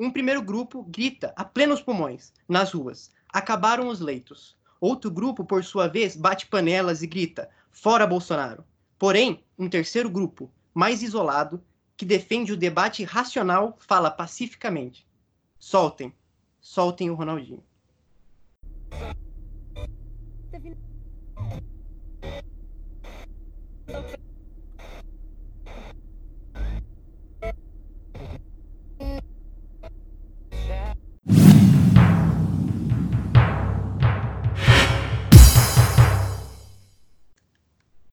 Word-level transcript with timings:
Um 0.00 0.12
primeiro 0.12 0.40
grupo 0.40 0.84
grita 0.84 1.32
a 1.34 1.44
plenos 1.44 1.82
pulmões, 1.82 2.32
nas 2.48 2.70
ruas: 2.70 3.10
acabaram 3.28 3.88
os 3.88 3.98
leitos. 3.98 4.56
Outro 4.80 5.10
grupo, 5.10 5.44
por 5.44 5.64
sua 5.64 5.88
vez, 5.88 6.14
bate 6.14 6.46
panelas 6.46 7.02
e 7.02 7.06
grita: 7.08 7.50
fora 7.72 8.06
Bolsonaro. 8.06 8.64
Porém, 8.96 9.42
um 9.58 9.68
terceiro 9.68 10.08
grupo, 10.08 10.48
mais 10.72 11.02
isolado, 11.02 11.60
que 11.96 12.06
defende 12.06 12.52
o 12.52 12.56
debate 12.56 13.02
racional, 13.02 13.76
fala 13.80 14.08
pacificamente: 14.08 15.04
soltem, 15.58 16.14
soltem 16.60 17.10
o 17.10 17.14
Ronaldinho. 17.14 17.64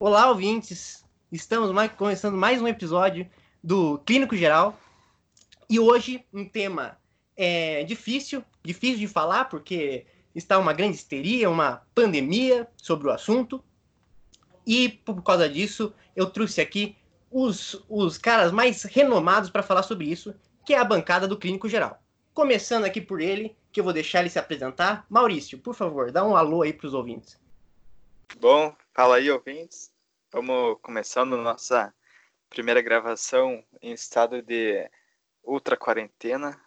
Olá, 0.08 0.30
ouvintes! 0.30 1.04
Estamos 1.32 1.72
mais, 1.72 1.92
começando 1.94 2.38
mais 2.38 2.62
um 2.62 2.68
episódio 2.68 3.28
do 3.64 3.98
Clínico 4.06 4.36
Geral. 4.36 4.80
E 5.68 5.80
hoje 5.80 6.24
um 6.32 6.48
tema 6.48 6.96
é, 7.36 7.84
difícil, 7.86 8.44
difícil 8.64 9.00
de 9.00 9.08
falar, 9.08 9.46
porque 9.46 10.06
está 10.36 10.60
uma 10.60 10.74
grande 10.74 10.98
histeria, 10.98 11.50
uma 11.50 11.82
pandemia 11.96 12.68
sobre 12.78 13.08
o 13.08 13.12
assunto. 13.12 13.64
E 14.64 14.90
por 14.90 15.24
causa 15.24 15.50
disso, 15.50 15.92
eu 16.16 16.28
trouxe 16.28 16.62
aqui 16.62 16.96
os, 17.32 17.84
os 17.90 18.20
caras 18.20 18.52
mais 18.52 18.84
renomados 18.84 19.50
para 19.50 19.64
falar 19.64 19.82
sobre 19.82 20.06
isso, 20.06 20.36
que 20.64 20.76
é 20.76 20.78
a 20.78 20.86
bancada 20.86 21.28
do 21.28 21.36
Clínico 21.36 21.68
Geral. 21.68 22.00
Começando 22.32 22.86
aqui 22.86 23.02
por 23.02 23.20
ele, 23.20 23.58
que 23.72 23.80
eu 23.80 23.84
vou 23.84 23.92
deixar 23.92 24.20
ele 24.20 24.30
se 24.30 24.38
apresentar. 24.38 25.04
Maurício, 25.10 25.58
por 25.58 25.74
favor, 25.74 26.12
dá 26.12 26.24
um 26.24 26.36
alô 26.36 26.62
aí 26.62 26.74
para 26.74 26.86
os 26.86 26.94
ouvintes. 26.94 27.40
Bom, 28.40 28.76
fala 28.94 29.16
aí, 29.16 29.32
ouvintes. 29.32 29.95
Vamos 30.36 30.80
começando 30.82 31.38
nossa 31.38 31.96
primeira 32.50 32.82
gravação 32.82 33.64
em 33.82 33.94
estado 33.94 34.42
de 34.42 34.86
ultra 35.42 35.78
quarentena. 35.78 36.60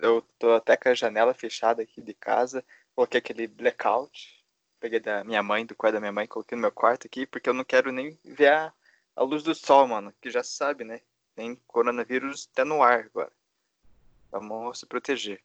Eu 0.00 0.20
tô 0.36 0.52
até 0.54 0.76
com 0.76 0.88
a 0.88 0.94
janela 0.94 1.32
fechada 1.32 1.80
aqui 1.80 2.02
de 2.02 2.12
casa, 2.12 2.64
coloquei 2.92 3.18
aquele 3.18 3.46
blackout, 3.46 4.44
peguei 4.80 4.98
da 4.98 5.22
minha 5.22 5.44
mãe, 5.44 5.64
do 5.64 5.76
quarto 5.76 5.94
da 5.94 6.00
minha 6.00 6.10
mãe, 6.10 6.26
coloquei 6.26 6.56
no 6.56 6.62
meu 6.62 6.72
quarto 6.72 7.06
aqui, 7.06 7.24
porque 7.24 7.48
eu 7.48 7.54
não 7.54 7.62
quero 7.62 7.92
nem 7.92 8.18
ver 8.24 8.52
a, 8.52 8.72
a 9.14 9.22
luz 9.22 9.44
do 9.44 9.54
sol, 9.54 9.86
mano, 9.86 10.12
que 10.20 10.28
já 10.28 10.42
sabe, 10.42 10.82
né? 10.82 11.00
Tem 11.36 11.54
coronavírus 11.68 12.48
até 12.50 12.64
no 12.64 12.82
ar 12.82 13.04
agora. 13.04 13.32
Vamos 14.32 14.80
se 14.80 14.86
proteger. 14.86 15.40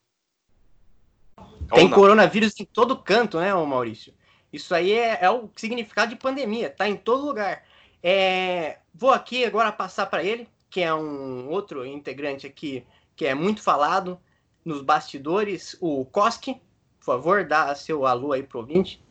Tem 1.72 1.88
coronavírus 1.88 2.58
em 2.58 2.64
todo 2.64 3.00
canto, 3.00 3.38
né, 3.38 3.54
Maurício? 3.54 4.12
Isso 4.52 4.74
aí 4.74 4.92
é, 4.92 5.18
é, 5.22 5.30
o 5.30 5.48
significado 5.54 6.10
de 6.10 6.16
pandemia, 6.16 6.70
tá 6.70 6.88
em 6.88 6.96
todo 6.96 7.26
lugar. 7.26 7.64
É, 8.02 8.78
vou 8.92 9.12
aqui 9.12 9.44
agora 9.44 9.70
passar 9.70 10.06
para 10.06 10.24
ele, 10.24 10.48
que 10.68 10.80
é 10.80 10.92
um 10.92 11.48
outro 11.48 11.86
integrante 11.86 12.46
aqui 12.46 12.86
que 13.14 13.26
é 13.26 13.34
muito 13.34 13.62
falado 13.62 14.18
nos 14.64 14.82
bastidores, 14.82 15.76
o 15.80 16.04
Koski. 16.06 16.60
Por 16.98 17.04
favor, 17.04 17.44
dá 17.44 17.74
seu 17.74 18.06
alô 18.06 18.32
aí 18.32 18.42
pro 18.42 18.60
ouvinte. 18.60 19.02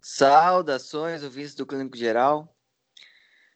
Saudações, 0.00 1.22
ouvintes 1.22 1.54
do 1.54 1.66
Clínico 1.66 1.96
Geral. 1.96 2.54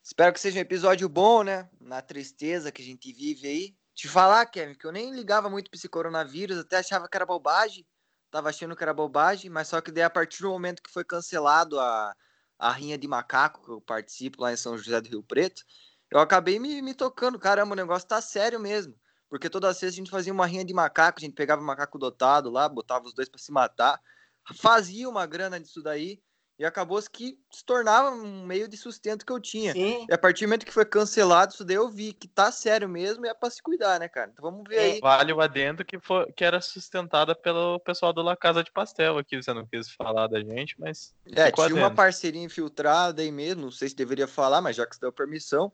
Espero 0.03 0.33
que 0.33 0.41
seja 0.41 0.59
um 0.59 0.63
episódio 0.63 1.09
bom, 1.09 1.43
né? 1.43 1.69
Na 1.81 2.01
tristeza 2.01 2.71
que 2.71 2.81
a 2.81 2.85
gente 2.85 3.13
vive 3.13 3.49
aí. 3.49 3.77
Te 3.95 4.07
falar, 4.07 4.47
Kevin, 4.47 4.75
que 4.75 4.87
eu 4.87 4.93
nem 4.93 5.13
ligava 5.13 5.51
muito 5.51 5.71
para 5.71 5.79
esse 5.79 5.89
coronavírus, 5.89 6.59
até 6.59 6.77
achava 6.77 7.09
que 7.09 7.17
era 7.17 7.27
bobagem 7.27 7.85
tava 8.31 8.49
achando 8.49 8.77
que 8.77 8.83
era 8.83 8.95
bobagem, 8.95 9.51
mas 9.51 9.69
só 9.69 9.81
que 9.81 9.91
daí 9.91 10.03
a 10.05 10.11
partir 10.11 10.43
do 10.43 10.51
momento 10.51 10.83
que 10.83 10.91
foi 10.91 11.05
cancelado 11.05 11.79
a, 11.81 12.15
a 12.59 12.73
rinha 12.73 12.99
de 12.99 13.09
macaco 13.09 13.65
que 13.65 13.71
eu 13.71 13.81
participo 13.81 14.43
lá 14.43 14.53
em 14.53 14.57
São 14.57 14.77
José 14.77 15.01
do 15.01 15.09
Rio 15.09 15.23
Preto, 15.23 15.63
eu 16.11 16.19
acabei 16.21 16.59
me, 16.59 16.81
me 16.83 16.95
tocando, 16.95 17.39
caramba, 17.39 17.73
o 17.73 17.77
negócio 17.77 18.09
tá 18.09 18.21
sério 18.21 18.61
mesmo. 18.61 18.95
Porque 19.29 19.51
toda 19.51 19.73
vez 19.73 19.83
a 19.83 19.97
gente 19.97 20.11
fazia 20.11 20.33
uma 20.33 20.47
rinha 20.47 20.65
de 20.65 20.73
macaco, 20.73 21.19
a 21.19 21.21
gente 21.21 21.35
pegava 21.35 21.61
o 21.61 21.65
macaco 21.65 21.99
dotado 21.99 22.49
lá, 22.49 22.69
botava 22.69 23.07
os 23.07 23.15
dois 23.15 23.29
para 23.29 23.41
se 23.41 23.51
matar, 23.51 24.01
fazia 24.55 25.09
uma 25.09 25.27
grana 25.27 25.59
disso 25.59 25.83
daí, 25.83 26.21
e 26.59 26.65
acabou 26.65 27.01
que 27.13 27.39
se 27.51 27.65
tornava 27.65 28.11
um 28.11 28.47
meio 28.47 28.67
de 28.67 28.77
sustento 28.77 29.27
que 29.27 29.33
eu 29.33 29.39
tinha. 29.39 29.73
Sim. 29.73 30.07
E 30.09 30.13
a 30.13 30.17
partir 30.17 30.45
do 30.45 30.49
momento 30.49 30.65
que 30.65 30.73
foi 30.73 30.87
cancelado, 30.87 31.53
isso 31.53 31.65
daí 31.65 31.77
eu 31.77 31.89
vi 31.91 32.15
que 32.15 32.27
tá 32.27 32.51
sério 32.51 32.89
mesmo 32.89 33.27
e 33.27 33.29
é 33.29 33.35
pra 33.35 33.51
se 33.51 33.63
cuidar, 33.63 34.01
né, 34.01 34.09
cara? 34.09 34.31
Então 34.33 34.51
vamos 34.51 34.67
ver 34.67 34.77
é, 34.77 34.81
aí. 34.93 35.01
Vale 35.01 35.33
o 35.33 35.41
adendo 35.41 35.85
que, 35.85 35.99
foi, 35.99 36.33
que 36.33 36.45
era 36.45 36.61
sustentada 36.61 37.35
pelo 37.35 37.79
pessoal 37.81 38.13
do 38.13 38.23
La 38.23 38.37
Casa 38.37 38.65
de 38.65 38.73
Pastel 38.73 39.19
aqui. 39.19 39.37
Você 39.37 39.53
não 39.53 39.67
quis 39.67 39.91
falar 39.91 40.29
da 40.29 40.41
gente, 40.41 40.75
mas. 40.79 41.15
É, 41.27 41.51
tinha 41.51 41.67
adendo. 41.67 41.81
uma 41.81 41.91
parceria 41.91 42.43
infiltrada 42.43 43.21
aí 43.21 43.31
mesmo, 43.31 43.63
não 43.63 43.71
sei 43.71 43.91
se 43.91 43.97
deveria 43.97 44.27
falar, 44.27 44.63
mas 44.63 44.77
já 44.77 44.87
que 44.87 44.95
você 44.95 45.01
deu 45.01 45.13
permissão. 45.13 45.71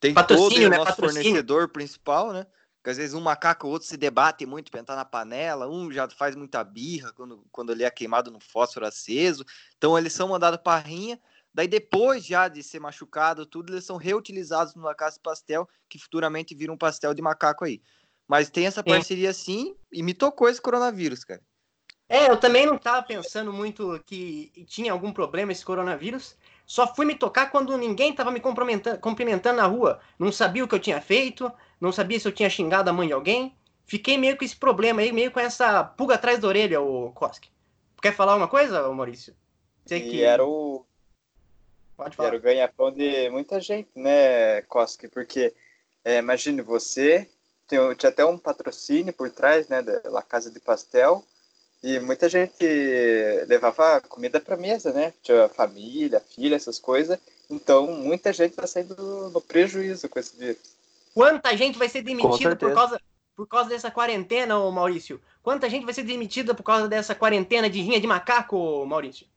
Tem 0.00 0.12
Patrocínio, 0.12 0.50
todo 0.50 0.66
o 0.66 0.70
né? 0.70 0.76
nosso 0.76 0.90
Patrocínio. 0.90 1.22
fornecedor 1.22 1.68
principal, 1.68 2.32
né? 2.32 2.46
Porque 2.84 2.90
às 2.90 2.98
vezes 2.98 3.14
um 3.14 3.20
macaco 3.22 3.66
ou 3.66 3.72
outro 3.72 3.88
se 3.88 3.96
debate 3.96 4.44
muito 4.44 4.70
para 4.70 4.78
entrar 4.78 4.94
na 4.94 5.06
panela, 5.06 5.66
um 5.66 5.90
já 5.90 6.06
faz 6.10 6.36
muita 6.36 6.62
birra 6.62 7.14
quando, 7.14 7.42
quando 7.50 7.72
ele 7.72 7.82
é 7.82 7.90
queimado 7.90 8.30
no 8.30 8.38
fósforo 8.38 8.84
aceso. 8.84 9.42
Então 9.78 9.96
eles 9.96 10.12
são 10.12 10.28
mandados 10.28 10.60
para 10.62 10.76
a 10.76 10.86
rinha, 10.86 11.18
daí 11.54 11.66
depois 11.66 12.26
já 12.26 12.46
de 12.46 12.62
ser 12.62 12.80
machucado, 12.80 13.46
tudo, 13.46 13.72
eles 13.72 13.86
são 13.86 13.96
reutilizados 13.96 14.74
no 14.74 14.94
casa 14.94 15.16
de 15.16 15.22
pastel, 15.22 15.66
que 15.88 15.98
futuramente 15.98 16.54
vira 16.54 16.70
um 16.70 16.76
pastel 16.76 17.14
de 17.14 17.22
macaco 17.22 17.64
aí. 17.64 17.80
Mas 18.28 18.50
tem 18.50 18.66
essa 18.66 18.84
parceria 18.84 19.32
sim, 19.32 19.74
e 19.90 20.02
me 20.02 20.12
tocou 20.12 20.46
esse 20.46 20.60
coronavírus, 20.60 21.24
cara. 21.24 21.40
É, 22.06 22.28
eu 22.28 22.36
também 22.36 22.66
não 22.66 22.74
estava 22.74 23.02
pensando 23.02 23.50
muito 23.50 23.98
que 24.04 24.52
tinha 24.66 24.92
algum 24.92 25.10
problema 25.10 25.52
esse 25.52 25.64
coronavírus. 25.64 26.36
Só 26.66 26.94
fui 26.94 27.06
me 27.06 27.14
tocar 27.14 27.50
quando 27.50 27.78
ninguém 27.78 28.10
estava 28.10 28.30
me 28.30 28.40
cumprimentando, 28.40 28.98
cumprimentando 28.98 29.56
na 29.56 29.66
rua. 29.66 30.00
Não 30.18 30.30
sabia 30.30 30.62
o 30.62 30.68
que 30.68 30.74
eu 30.74 30.80
tinha 30.80 31.00
feito, 31.00 31.50
não 31.80 31.92
sabia 31.92 32.18
se 32.18 32.26
eu 32.26 32.32
tinha 32.32 32.50
xingado 32.50 32.88
a 32.88 32.92
mãe 32.92 33.08
de 33.08 33.12
alguém. 33.12 33.54
Fiquei 33.86 34.16
meio 34.16 34.36
com 34.36 34.44
esse 34.44 34.56
problema 34.56 35.02
aí, 35.02 35.12
meio 35.12 35.30
com 35.30 35.40
essa 35.40 35.84
pulga 35.84 36.14
atrás 36.14 36.38
da 36.38 36.48
orelha, 36.48 36.80
o 36.80 37.12
Koski. 37.12 37.50
Quer 38.00 38.14
falar 38.14 38.36
uma 38.36 38.48
coisa, 38.48 38.88
Maurício? 38.90 39.34
Sei 39.86 40.00
que... 40.00 40.22
era 40.22 40.44
o. 40.44 40.84
Pode 41.96 42.16
falar. 42.16 42.28
Era 42.28 42.36
o 42.36 42.40
ganha-pão 42.40 42.90
de 42.90 43.28
muita 43.30 43.60
gente, 43.60 43.90
né, 43.94 44.62
Koski? 44.62 45.08
Porque, 45.08 45.54
é, 46.04 46.18
imagine 46.18 46.62
você, 46.62 47.28
tem, 47.68 47.78
tinha 47.94 48.10
até 48.10 48.24
um 48.24 48.38
patrocínio 48.38 49.12
por 49.12 49.30
trás, 49.30 49.68
né, 49.68 49.82
da 49.82 50.22
Casa 50.22 50.50
de 50.50 50.58
Pastel, 50.60 51.24
e 51.82 52.00
muita 52.00 52.28
gente 52.28 52.64
levava 53.46 54.00
comida 54.00 54.40
para 54.40 54.56
mesa, 54.56 54.90
né? 54.92 55.12
Tinha 55.22 55.48
família, 55.50 56.18
filha, 56.20 56.56
essas 56.56 56.78
coisas. 56.78 57.18
Então, 57.50 57.86
muita 57.86 58.32
gente 58.32 58.52
está 58.52 58.66
saindo 58.66 59.28
no 59.28 59.40
prejuízo 59.40 60.08
com 60.08 60.18
esse 60.18 60.34
vírus. 60.34 60.73
Quanta 61.14 61.56
gente 61.56 61.78
vai 61.78 61.88
ser 61.88 62.02
demitida 62.02 62.56
por 62.56 62.74
causa, 62.74 63.00
por 63.36 63.46
causa 63.46 63.68
dessa 63.70 63.88
quarentena, 63.88 64.58
ô 64.58 64.72
Maurício? 64.72 65.22
Quanta 65.40 65.70
gente 65.70 65.84
vai 65.84 65.94
ser 65.94 66.02
demitida 66.02 66.54
por 66.54 66.64
causa 66.64 66.88
dessa 66.88 67.14
quarentena 67.14 67.70
de 67.70 67.80
rinha 67.80 68.00
de 68.00 68.06
macaco, 68.06 68.84
Maurício? 68.84 69.28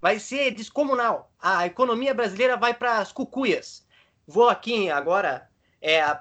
Vai 0.00 0.18
ser 0.18 0.50
descomunal. 0.50 1.32
A 1.38 1.66
economia 1.66 2.12
brasileira 2.12 2.56
vai 2.56 2.74
para 2.74 2.98
as 2.98 3.12
cucuias. 3.12 3.86
Vou 4.26 4.48
aqui 4.48 4.90
agora. 4.90 5.48
É, 5.80 6.18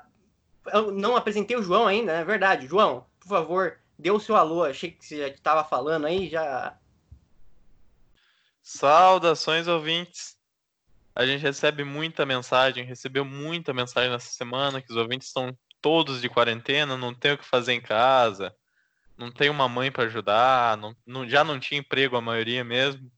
eu 0.72 0.92
não 0.92 1.16
apresentei 1.16 1.58
o 1.58 1.64
João 1.64 1.88
ainda, 1.88 2.12
é 2.12 2.24
verdade. 2.24 2.68
João, 2.68 3.06
por 3.20 3.28
favor, 3.30 3.80
dê 3.97 4.12
o 4.12 4.20
seu 4.20 4.36
alô. 4.36 4.64
Achei 4.64 4.91
que 4.91 5.03
você 5.03 5.18
já 5.18 5.28
estava 5.28 5.64
falando 5.64 6.06
aí, 6.06 6.30
já. 6.30 6.78
Saudações, 8.62 9.68
ouvintes. 9.68 10.38
A 11.19 11.25
gente 11.25 11.41
recebe 11.41 11.84
muita 11.84 12.25
mensagem, 12.25 12.85
recebeu 12.85 13.25
muita 13.25 13.74
mensagem 13.74 14.09
nessa 14.09 14.30
semana 14.30 14.81
que 14.81 14.90
os 14.90 14.96
ouvintes 14.96 15.28
estão 15.28 15.53
todos 15.81 16.22
de 16.22 16.30
quarentena, 16.30 16.96
não 16.96 17.14
tem 17.14 17.34
o 17.34 17.38
que 17.38 17.43
fazer 17.43 17.73
em 17.73 17.82
casa, 17.82 18.55
não 19.17 19.29
tem 19.29 19.49
uma 19.49 19.67
mãe 19.67 19.91
para 19.91 20.05
ajudar, 20.05 20.78
não, 20.78 20.96
não, 21.05 21.28
já 21.28 21.43
não 21.43 21.59
tinha 21.59 21.82
emprego 21.82 22.16
a 22.16 22.22
maioria 22.22 22.64
mesmo. 22.64 23.11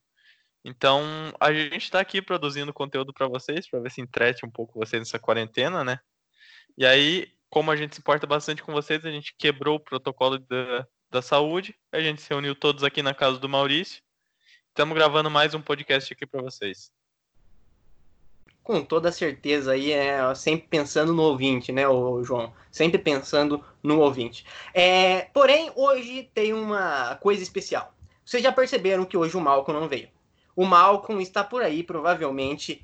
Então 0.65 1.03
a 1.39 1.53
gente 1.53 1.83
está 1.83 1.99
aqui 1.99 2.23
produzindo 2.23 2.73
conteúdo 2.73 3.13
para 3.13 3.27
vocês, 3.27 3.69
para 3.69 3.79
ver 3.79 3.91
se 3.91 4.01
entrete 4.01 4.43
um 4.43 4.49
pouco 4.49 4.79
vocês 4.79 4.99
nessa 4.99 5.19
quarentena, 5.19 5.83
né? 5.83 5.99
E 6.75 6.87
aí, 6.87 7.31
como 7.51 7.69
a 7.69 7.75
gente 7.75 7.93
se 7.93 8.01
importa 8.01 8.25
bastante 8.25 8.63
com 8.63 8.73
vocês, 8.73 9.05
a 9.05 9.11
gente 9.11 9.35
quebrou 9.37 9.75
o 9.75 9.79
protocolo 9.79 10.39
da, 10.39 10.87
da 11.11 11.21
saúde, 11.21 11.75
a 11.91 11.99
gente 11.99 12.19
se 12.19 12.29
reuniu 12.31 12.55
todos 12.55 12.83
aqui 12.83 13.03
na 13.03 13.13
casa 13.13 13.37
do 13.37 13.47
Maurício. 13.47 14.01
Estamos 14.69 14.95
gravando 14.95 15.29
mais 15.29 15.53
um 15.53 15.61
podcast 15.61 16.11
aqui 16.11 16.25
para 16.25 16.41
vocês 16.41 16.91
com 18.71 18.81
toda 18.81 19.11
certeza 19.11 19.73
aí 19.73 19.91
é 19.91 20.33
sempre 20.33 20.65
pensando 20.69 21.13
no 21.13 21.23
ouvinte, 21.23 21.73
né, 21.73 21.85
o 21.89 22.23
João? 22.23 22.53
Sempre 22.71 22.97
pensando 22.97 23.61
no 23.83 23.99
ouvinte. 23.99 24.45
É, 24.73 25.27
porém, 25.33 25.69
hoje 25.75 26.31
tem 26.33 26.53
uma 26.53 27.15
coisa 27.15 27.43
especial. 27.43 27.93
Vocês 28.25 28.41
já 28.41 28.49
perceberam 28.49 29.03
que 29.03 29.17
hoje 29.17 29.35
o 29.35 29.41
Malcolm 29.41 29.77
não 29.77 29.89
veio. 29.89 30.07
O 30.55 30.65
Malcolm 30.65 31.21
está 31.21 31.43
por 31.43 31.61
aí, 31.61 31.83
provavelmente. 31.83 32.81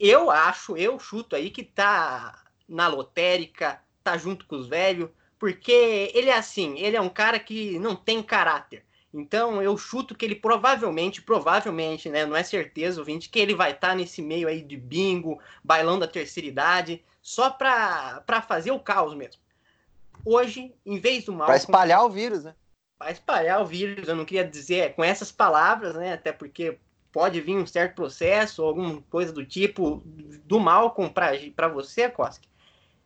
Eu 0.00 0.30
acho, 0.30 0.74
eu 0.74 0.98
chuto 0.98 1.36
aí 1.36 1.50
que 1.50 1.64
tá 1.64 2.42
na 2.66 2.88
lotérica, 2.88 3.78
tá 4.02 4.16
junto 4.16 4.46
com 4.46 4.56
os 4.56 4.66
velhos, 4.66 5.10
porque 5.38 6.10
ele 6.14 6.30
é 6.30 6.38
assim, 6.38 6.78
ele 6.78 6.96
é 6.96 7.00
um 7.00 7.10
cara 7.10 7.38
que 7.38 7.78
não 7.78 7.94
tem 7.94 8.22
caráter. 8.22 8.85
Então 9.16 9.62
eu 9.62 9.78
chuto 9.78 10.14
que 10.14 10.26
ele 10.26 10.34
provavelmente, 10.34 11.22
provavelmente, 11.22 12.10
né, 12.10 12.26
não 12.26 12.36
é 12.36 12.42
certeza, 12.42 13.00
ouvinte, 13.00 13.30
que 13.30 13.38
ele 13.38 13.54
vai 13.54 13.70
estar 13.72 13.88
tá 13.88 13.94
nesse 13.94 14.20
meio 14.20 14.46
aí 14.46 14.60
de 14.60 14.76
bingo, 14.76 15.40
bailão 15.64 15.98
da 15.98 16.06
terceira 16.06 16.46
idade, 16.46 17.02
só 17.22 17.48
para 17.48 18.44
fazer 18.46 18.72
o 18.72 18.78
caos 18.78 19.14
mesmo. 19.14 19.40
Hoje, 20.22 20.74
em 20.84 20.98
vez 20.98 21.24
do 21.24 21.32
mal. 21.32 21.46
Para 21.46 21.56
espalhar 21.56 22.04
o 22.04 22.10
vírus, 22.10 22.44
né? 22.44 22.54
Para 22.98 23.10
espalhar 23.10 23.62
o 23.62 23.66
vírus, 23.66 24.06
eu 24.06 24.16
não 24.16 24.24
queria 24.24 24.44
dizer 24.44 24.94
com 24.94 25.02
essas 25.02 25.32
palavras, 25.32 25.94
né? 25.94 26.12
Até 26.12 26.30
porque 26.30 26.78
pode 27.10 27.40
vir 27.40 27.56
um 27.56 27.66
certo 27.66 27.94
processo 27.94 28.62
ou 28.62 28.68
alguma 28.68 29.00
coisa 29.08 29.32
do 29.32 29.46
tipo 29.46 30.02
do 30.44 30.60
Malcolm 30.60 31.10
para 31.10 31.68
você, 31.68 32.10
Koski. 32.10 32.46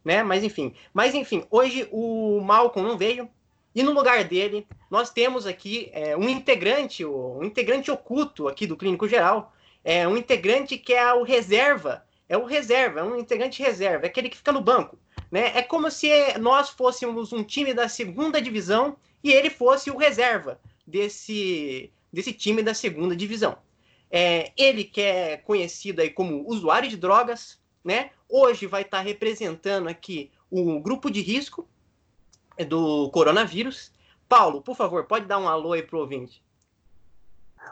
Né? 0.04 0.24
Mas 0.24 0.42
enfim, 0.42 0.74
mas 0.92 1.14
enfim, 1.14 1.46
hoje 1.50 1.88
o 1.92 2.40
Malcolm 2.40 2.88
não 2.88 2.98
veio 2.98 3.30
e 3.74 3.82
no 3.82 3.92
lugar 3.92 4.24
dele 4.24 4.66
nós 4.90 5.10
temos 5.10 5.46
aqui 5.46 5.88
é, 5.92 6.16
um 6.16 6.28
integrante, 6.28 7.04
um 7.04 7.44
integrante 7.44 7.90
oculto 7.90 8.48
aqui 8.48 8.66
do 8.66 8.76
Clínico 8.76 9.06
Geral, 9.06 9.52
é 9.84 10.06
um 10.06 10.16
integrante 10.16 10.76
que 10.76 10.92
é 10.92 11.12
o 11.14 11.22
reserva, 11.22 12.04
é 12.28 12.36
o 12.36 12.44
reserva, 12.44 13.00
é 13.00 13.02
um 13.02 13.18
integrante 13.18 13.62
reserva, 13.62 14.06
é 14.06 14.08
aquele 14.08 14.28
que 14.28 14.36
fica 14.36 14.52
no 14.52 14.60
banco. 14.60 14.98
Né? 15.30 15.52
É 15.56 15.62
como 15.62 15.90
se 15.90 16.08
nós 16.38 16.70
fôssemos 16.70 17.32
um 17.32 17.44
time 17.44 17.72
da 17.72 17.88
segunda 17.88 18.42
divisão 18.42 18.96
e 19.22 19.32
ele 19.32 19.48
fosse 19.48 19.90
o 19.90 19.96
reserva 19.96 20.60
desse, 20.86 21.92
desse 22.12 22.32
time 22.32 22.62
da 22.62 22.74
segunda 22.74 23.14
divisão. 23.14 23.56
É, 24.10 24.50
ele 24.56 24.82
que 24.82 25.00
é 25.00 25.36
conhecido 25.36 26.00
aí 26.00 26.10
como 26.10 26.44
usuário 26.48 26.88
de 26.88 26.96
drogas, 26.96 27.60
né? 27.84 28.10
Hoje 28.28 28.66
vai 28.66 28.82
estar 28.82 29.00
representando 29.00 29.88
aqui 29.88 30.32
o 30.50 30.80
grupo 30.80 31.08
de 31.08 31.20
risco 31.20 31.68
do 32.64 33.10
coronavírus. 33.10 33.92
Paulo, 34.28 34.62
por 34.62 34.76
favor, 34.76 35.04
pode 35.04 35.26
dar 35.26 35.38
um 35.38 35.48
alô 35.48 35.72
aí 35.72 35.82
pro 35.82 35.98
ouvinte. 35.98 36.42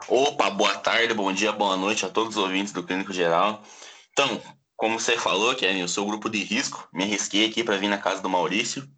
Opa, 0.08 0.50
boa 0.50 0.76
tarde, 0.76 1.14
bom 1.14 1.32
dia, 1.32 1.52
boa 1.52 1.76
noite 1.76 2.05
a 2.05 2.08
todos 2.08 2.37
os 2.37 2.43
ouvintes 2.43 2.73
do 2.73 2.82
Clínico 2.82 3.12
Geral. 3.12 3.62
Então, 4.12 4.40
como 4.76 4.99
você 4.99 5.17
falou, 5.17 5.55
Kevin, 5.55 5.81
eu 5.81 5.88
sou 5.88 6.05
o 6.05 6.08
grupo 6.08 6.29
de 6.29 6.43
risco, 6.43 6.88
me 6.93 7.05
arrisquei 7.05 7.46
aqui 7.46 7.64
para 7.64 7.76
vir 7.76 7.88
na 7.88 7.99
casa 7.99 8.23
do 8.23 8.29
Maurício, 8.29 8.88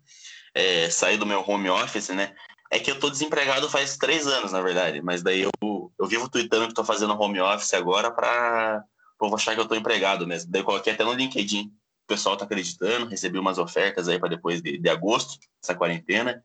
é, 0.54 0.90
sair 0.90 1.16
do 1.16 1.26
meu 1.26 1.42
home 1.46 1.70
office, 1.70 2.10
né? 2.10 2.34
É 2.70 2.78
que 2.78 2.90
eu 2.90 2.98
tô 2.98 3.10
desempregado 3.10 3.68
faz 3.68 3.96
três 3.96 4.26
anos, 4.26 4.52
na 4.52 4.60
verdade, 4.60 5.02
mas 5.02 5.22
daí 5.22 5.40
eu, 5.40 5.50
eu 5.98 6.06
vivo 6.06 6.28
tweetando 6.28 6.68
que 6.68 6.74
tô 6.74 6.84
fazendo 6.84 7.18
home 7.20 7.40
office 7.40 7.74
agora 7.74 8.10
para 8.10 8.84
povo 9.20 9.34
achar 9.36 9.54
que 9.54 9.60
eu 9.60 9.68
tô 9.68 9.74
empregado 9.74 10.26
mesmo. 10.26 10.50
Daí 10.50 10.62
eu 10.62 10.64
coloquei 10.64 10.94
até 10.94 11.04
no 11.04 11.12
LinkedIn. 11.12 11.70
O 12.10 12.12
pessoal 12.12 12.36
tá 12.36 12.44
acreditando, 12.44 13.06
recebi 13.06 13.38
umas 13.38 13.56
ofertas 13.56 14.08
aí 14.08 14.18
para 14.18 14.30
depois 14.30 14.60
de, 14.60 14.76
de 14.76 14.88
agosto, 14.88 15.38
essa 15.62 15.76
quarentena. 15.76 16.44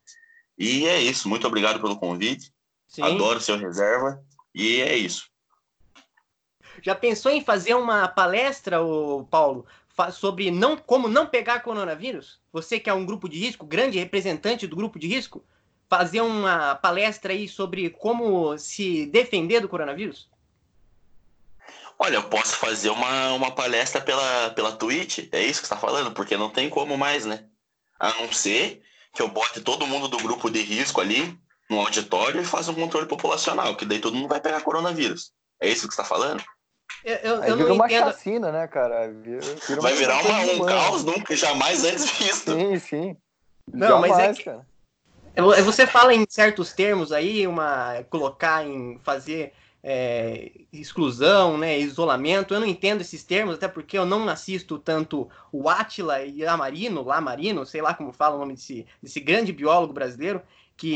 E 0.55 0.85
é 0.85 1.01
isso, 1.01 1.27
muito 1.27 1.47
obrigado 1.47 1.81
pelo 1.81 1.97
convite. 1.97 2.53
Sim. 2.87 3.01
Adoro 3.01 3.41
seu 3.41 3.57
reserva. 3.57 4.23
E 4.53 4.79
é 4.79 4.95
isso. 4.95 5.27
Já 6.83 6.93
pensou 6.93 7.31
em 7.31 7.43
fazer 7.43 7.73
uma 7.73 8.07
palestra, 8.07 8.83
o 8.83 9.25
Paulo, 9.25 9.65
sobre 10.13 10.51
não 10.51 10.77
como 10.77 11.07
não 11.07 11.25
pegar 11.25 11.61
coronavírus? 11.61 12.39
Você 12.53 12.79
que 12.79 12.87
é 12.87 12.93
um 12.93 13.03
grupo 13.03 13.27
de 13.27 13.39
risco, 13.39 13.65
grande 13.65 13.97
representante 13.97 14.67
do 14.67 14.75
grupo 14.75 14.99
de 14.99 15.07
risco, 15.07 15.43
fazer 15.89 16.21
uma 16.21 16.75
palestra 16.75 17.33
aí 17.33 17.47
sobre 17.47 17.89
como 17.89 18.55
se 18.59 19.07
defender 19.07 19.61
do 19.61 19.69
coronavírus? 19.69 20.29
Olha, 21.97 22.15
eu 22.15 22.23
posso 22.23 22.57
fazer 22.57 22.89
uma, 22.89 23.33
uma 23.33 23.51
palestra 23.51 24.01
pela, 24.01 24.49
pela 24.51 24.73
Twitch, 24.73 25.29
é 25.31 25.41
isso 25.41 25.61
que 25.61 25.67
você 25.67 25.73
está 25.73 25.77
falando? 25.77 26.11
Porque 26.11 26.35
não 26.35 26.49
tem 26.49 26.69
como 26.69 26.97
mais, 26.97 27.25
né? 27.25 27.45
A 27.99 28.09
não 28.13 28.31
ser 28.31 28.81
que 29.13 29.21
eu 29.21 29.29
bote 29.29 29.61
todo 29.61 29.87
mundo 29.87 30.07
do 30.09 30.17
grupo 30.17 30.49
de 30.49 30.61
risco 30.61 30.99
ali 30.99 31.37
no 31.69 31.79
auditório 31.79 32.41
e 32.41 32.45
faça 32.45 32.71
um 32.71 32.75
controle 32.75 33.07
populacional, 33.07 33.75
que 33.75 33.85
daí 33.85 33.99
todo 33.99 34.15
mundo 34.15 34.27
vai 34.27 34.41
pegar 34.41 34.61
coronavírus. 34.61 35.31
É 35.59 35.69
isso 35.69 35.87
que 35.87 35.95
você 35.95 36.01
está 36.01 36.03
falando? 36.03 36.43
Eu, 37.03 37.15
eu, 37.17 37.43
eu 37.43 37.57
vira 37.57 37.73
uma 37.73 37.85
entendo... 37.85 38.05
chacina, 38.05 38.51
né, 38.51 38.67
cara? 38.67 39.07
Vira, 39.07 39.41
vira 39.67 39.81
Vai 39.81 39.93
virar 39.93 40.21
uma, 40.21 40.39
um 40.53 40.65
caos 40.65 41.03
nunca, 41.03 41.35
jamais 41.35 41.83
antes 41.83 42.09
visto. 42.17 42.53
Sim, 42.53 42.79
sim. 42.79 43.17
Não, 43.71 43.87
jamais, 43.87 44.11
mas 44.11 44.21
é 44.21 44.33
que... 44.33 44.43
Cara. 44.43 44.67
É, 45.35 45.61
você 45.61 45.85
fala 45.85 46.13
em 46.13 46.25
certos 46.29 46.71
termos 46.73 47.11
aí, 47.11 47.45
uma 47.45 48.03
colocar 48.09 48.65
em 48.65 48.99
fazer 49.03 49.53
é, 49.87 50.51
exclusão, 50.73 51.59
né, 51.59 51.77
isolamento. 51.77 52.55
Eu 52.55 52.59
não 52.59 52.65
entendo 52.65 53.01
esses 53.01 53.23
termos, 53.23 53.53
até 53.53 53.67
porque 53.67 53.95
eu 53.95 54.03
não 54.03 54.27
assisto 54.27 54.79
tanto 54.79 55.29
o 55.51 55.69
Átila 55.69 56.23
e 56.23 56.43
Amarino, 56.43 57.03
Lamarino, 57.03 57.67
sei 57.67 57.83
lá 57.83 57.93
como 57.93 58.11
fala 58.11 58.35
o 58.35 58.39
nome 58.39 58.55
desse, 58.55 58.87
desse 59.01 59.19
grande 59.19 59.53
biólogo 59.53 59.93
brasileiro, 59.93 60.41
que 60.75 60.89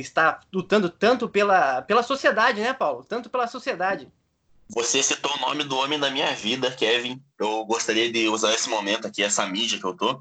está 0.00 0.40
lutando 0.52 0.90
tanto 0.90 1.28
pela, 1.28 1.82
pela 1.82 2.02
sociedade, 2.02 2.60
né, 2.60 2.72
Paulo? 2.72 3.04
Tanto 3.04 3.30
pela 3.30 3.46
sociedade. 3.46 4.10
Você 4.70 5.00
citou 5.04 5.32
o 5.36 5.40
nome 5.40 5.62
do 5.62 5.76
homem 5.76 6.00
da 6.00 6.10
minha 6.10 6.34
vida, 6.34 6.68
Kevin. 6.72 7.22
Eu 7.38 7.64
gostaria 7.64 8.10
de 8.10 8.28
usar 8.28 8.52
esse 8.52 8.68
momento 8.68 9.06
aqui, 9.06 9.22
essa 9.22 9.46
mídia 9.46 9.78
que 9.78 9.86
eu 9.86 9.94
tô, 9.94 10.20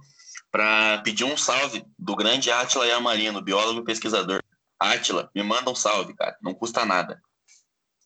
para 0.51 0.99
pedir 0.99 1.23
um 1.23 1.35
salve 1.35 1.83
do 1.97 2.15
grande 2.15 2.51
Átila 2.51 2.85
Yamarino, 2.85 3.41
biólogo 3.41 3.79
e 3.79 3.85
pesquisador. 3.85 4.43
Átila, 4.79 5.31
me 5.33 5.41
manda 5.41 5.71
um 5.71 5.75
salve, 5.75 6.13
cara. 6.13 6.37
Não 6.39 6.53
custa 6.53 6.85
nada. 6.85 7.19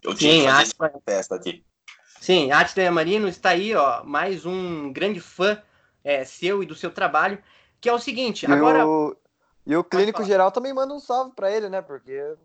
Eu 0.01 0.13
tinha 0.13 0.33
Sim, 0.33 0.39
que 0.39 0.75
fazer 0.77 0.85
Átila... 0.85 1.01
festa 1.05 1.35
aqui. 1.35 1.65
Sim, 2.19 2.51
Átila 2.51 2.83
Yamarino 2.85 3.27
está 3.27 3.49
aí, 3.49 3.75
ó, 3.75 4.03
mais 4.03 4.45
um 4.45 4.91
grande 4.91 5.19
fã 5.19 5.61
é, 6.03 6.23
seu 6.23 6.63
e 6.63 6.65
do 6.65 6.75
seu 6.75 6.91
trabalho, 6.91 7.41
que 7.79 7.89
é 7.89 7.93
o 7.93 7.99
seguinte, 7.99 8.45
agora... 8.51 8.79
E 8.79 8.83
o, 8.83 9.17
e 9.67 9.75
o 9.75 9.83
clínico 9.83 10.23
geral 10.23 10.51
também 10.51 10.73
manda 10.73 10.93
um 10.93 10.99
salve 10.99 11.33
para 11.35 11.51
ele, 11.51 11.69
né? 11.69 11.81
Porque 11.81 12.35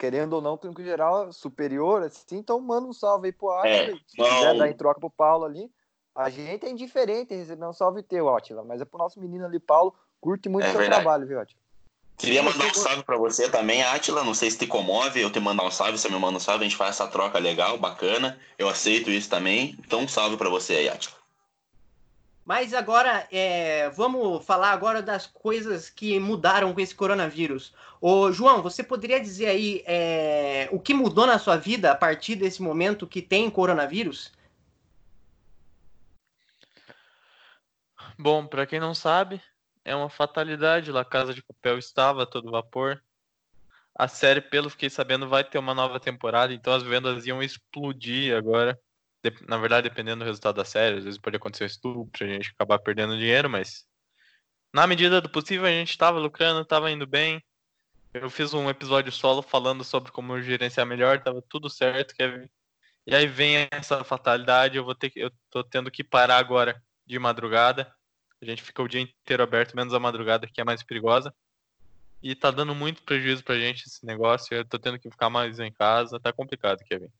querendo 0.00 0.32
ou 0.32 0.40
não, 0.40 0.54
o 0.54 0.58
clínico 0.58 0.82
geral 0.82 1.28
é 1.28 1.32
superior, 1.32 2.02
assim, 2.02 2.38
então 2.38 2.58
manda 2.58 2.88
um 2.88 2.92
salve 2.92 3.26
aí 3.26 3.32
pro 3.32 3.50
Atila. 3.50 3.68
É, 3.68 3.86
se 4.06 4.16
quiser 4.16 4.56
dar 4.56 4.68
em 4.68 4.72
troca 4.72 4.98
pro 4.98 5.10
Paulo 5.10 5.44
ali. 5.44 5.70
A 6.14 6.30
gente 6.30 6.64
é 6.64 6.70
indiferente 6.70 7.34
em 7.34 7.38
receber 7.38 7.66
um 7.66 7.72
salve 7.72 8.02
teu, 8.02 8.34
Atila, 8.34 8.64
mas 8.64 8.80
é 8.80 8.84
pro 8.84 8.98
nosso 8.98 9.20
menino 9.20 9.44
ali, 9.44 9.60
Paulo, 9.60 9.94
curte 10.20 10.48
muito 10.48 10.64
o 10.64 10.68
é 10.68 10.70
seu 10.70 10.80
verdade. 10.80 11.02
trabalho, 11.02 11.26
viu, 11.26 11.38
Atila? 11.38 11.60
Queria 12.20 12.42
mandar 12.42 12.66
um 12.66 12.74
salve 12.74 13.02
para 13.02 13.16
você 13.16 13.48
também, 13.48 13.82
Atila. 13.82 14.22
Não 14.22 14.34
sei 14.34 14.50
se 14.50 14.58
te 14.58 14.66
comove 14.66 15.22
eu 15.22 15.30
te 15.30 15.40
mandar 15.40 15.64
um 15.64 15.70
salve, 15.70 15.96
você 15.96 16.06
me 16.10 16.18
manda 16.18 16.36
um 16.36 16.40
salve, 16.40 16.66
a 16.66 16.68
gente 16.68 16.76
faz 16.76 16.90
essa 16.90 17.08
troca 17.08 17.38
legal, 17.38 17.78
bacana. 17.78 18.38
Eu 18.58 18.68
aceito 18.68 19.10
isso 19.10 19.30
também. 19.30 19.74
Então, 19.78 20.00
um 20.00 20.08
salve 20.08 20.36
para 20.36 20.50
você 20.50 20.74
aí, 20.74 20.88
Atila. 20.90 21.16
Mas 22.44 22.74
agora, 22.74 23.26
é, 23.32 23.88
vamos 23.88 24.44
falar 24.44 24.72
agora 24.72 25.00
das 25.00 25.26
coisas 25.26 25.88
que 25.88 26.20
mudaram 26.20 26.74
com 26.74 26.80
esse 26.80 26.94
coronavírus. 26.94 27.72
Ô, 28.02 28.30
João, 28.30 28.60
você 28.60 28.82
poderia 28.82 29.18
dizer 29.18 29.46
aí 29.46 29.82
é, 29.86 30.68
o 30.70 30.78
que 30.78 30.92
mudou 30.92 31.26
na 31.26 31.38
sua 31.38 31.56
vida 31.56 31.90
a 31.90 31.94
partir 31.94 32.36
desse 32.36 32.60
momento 32.60 33.06
que 33.06 33.22
tem 33.22 33.48
coronavírus? 33.48 34.30
Bom, 38.18 38.46
para 38.46 38.66
quem 38.66 38.78
não 38.78 38.92
sabe, 38.92 39.40
é 39.90 39.96
uma 39.96 40.10
fatalidade. 40.10 40.92
La 40.92 41.04
Casa 41.04 41.34
de 41.34 41.42
Papel 41.42 41.78
estava 41.78 42.22
a 42.22 42.26
todo 42.26 42.50
vapor. 42.50 43.02
A 43.94 44.08
série, 44.08 44.40
pelo 44.40 44.68
que 44.68 44.72
fiquei 44.72 44.90
sabendo, 44.90 45.28
vai 45.28 45.44
ter 45.44 45.58
uma 45.58 45.74
nova 45.74 46.00
temporada, 46.00 46.54
então 46.54 46.72
as 46.72 46.82
vendas 46.82 47.26
iam 47.26 47.42
explodir 47.42 48.36
agora 48.36 48.78
na 49.46 49.58
verdade, 49.58 49.88
dependendo 49.88 50.24
do 50.24 50.26
resultado 50.26 50.56
da 50.56 50.64
série, 50.64 50.98
às 50.98 51.04
vezes 51.04 51.20
pode 51.20 51.36
acontecer 51.36 51.64
um 51.64 51.66
estupro, 51.66 52.24
a 52.24 52.28
gente 52.28 52.50
acabar 52.50 52.78
perdendo 52.78 53.18
dinheiro, 53.18 53.50
mas 53.50 53.86
na 54.72 54.86
medida 54.86 55.20
do 55.20 55.28
possível 55.28 55.66
a 55.66 55.70
gente 55.70 55.90
estava 55.90 56.18
lucrando, 56.18 56.62
estava 56.62 56.90
indo 56.90 57.06
bem. 57.06 57.42
Eu 58.14 58.30
fiz 58.30 58.54
um 58.54 58.68
episódio 58.68 59.12
solo 59.12 59.42
falando 59.42 59.84
sobre 59.84 60.10
como 60.10 60.40
gerenciar 60.40 60.86
melhor, 60.86 61.18
estava 61.18 61.42
tudo 61.42 61.68
certo, 61.68 62.14
Kevin. 62.14 62.48
E 63.06 63.14
aí 63.14 63.26
vem 63.26 63.68
essa 63.70 64.02
fatalidade, 64.04 64.76
eu 64.76 64.84
vou 64.84 64.94
ter 64.94 65.12
eu 65.16 65.30
tô 65.50 65.62
tendo 65.62 65.90
que 65.90 66.02
parar 66.02 66.38
agora 66.38 66.82
de 67.06 67.18
madrugada. 67.18 67.92
A 68.40 68.44
gente 68.44 68.62
fica 68.62 68.82
o 68.82 68.88
dia 68.88 69.00
inteiro 69.00 69.42
aberto, 69.42 69.76
menos 69.76 69.92
a 69.92 70.00
madrugada, 70.00 70.46
que 70.46 70.60
é 70.60 70.64
mais 70.64 70.82
perigosa. 70.82 71.34
E 72.22 72.34
tá 72.34 72.50
dando 72.50 72.74
muito 72.74 73.02
prejuízo 73.02 73.44
pra 73.44 73.58
gente 73.58 73.84
esse 73.86 74.04
negócio. 74.04 74.54
Eu 74.54 74.64
tô 74.64 74.78
tendo 74.78 74.98
que 74.98 75.10
ficar 75.10 75.30
mais 75.30 75.58
em 75.58 75.72
casa, 75.72 76.20
tá 76.20 76.32
complicado, 76.32 76.84
Kevin 76.84 77.10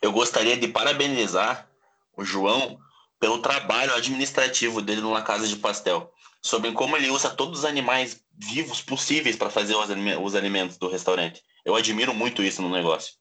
eu 0.00 0.12
gostaria 0.12 0.56
de 0.56 0.68
parabenizar 0.68 1.68
o 2.16 2.24
João 2.24 2.78
pelo 3.18 3.42
trabalho 3.42 3.94
administrativo 3.94 4.80
dele 4.80 5.02
numa 5.02 5.22
casa 5.22 5.46
de 5.46 5.56
pastel, 5.56 6.12
sobre 6.40 6.72
como 6.72 6.96
ele 6.96 7.10
usa 7.10 7.28
todos 7.28 7.60
os 7.60 7.64
animais 7.66 8.24
vivos 8.32 8.80
possíveis 8.80 9.36
para 9.36 9.50
fazer 9.50 9.74
os 9.74 10.34
alimentos 10.34 10.78
do 10.78 10.88
restaurante. 10.88 11.42
Eu 11.64 11.74
admiro 11.74 12.14
muito 12.14 12.42
isso 12.42 12.62
no 12.62 12.70
negócio. 12.70 13.14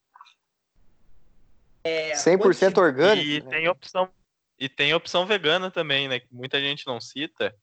É, 1.83 2.13
100% 2.13 2.77
orgânico. 2.77 3.27
E 3.27 3.41
né? 3.41 3.49
tem 3.49 3.67
opção 3.67 4.09
e 4.59 4.67
tem 4.69 4.93
opção 4.93 5.25
vegana 5.25 5.71
também, 5.71 6.07
né? 6.07 6.19
Que 6.19 6.27
muita 6.31 6.59
gente 6.59 6.85
não 6.85 6.99
cita, 6.99 7.55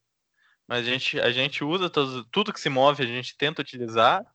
mas 0.67 0.79
a 0.79 0.89
gente, 0.89 1.19
a 1.19 1.31
gente 1.31 1.63
usa 1.63 1.89
todo, 1.89 2.25
tudo 2.25 2.51
que 2.53 2.59
se 2.59 2.69
move, 2.69 3.03
a 3.03 3.07
gente 3.07 3.37
tenta 3.37 3.61
utilizar 3.61 4.25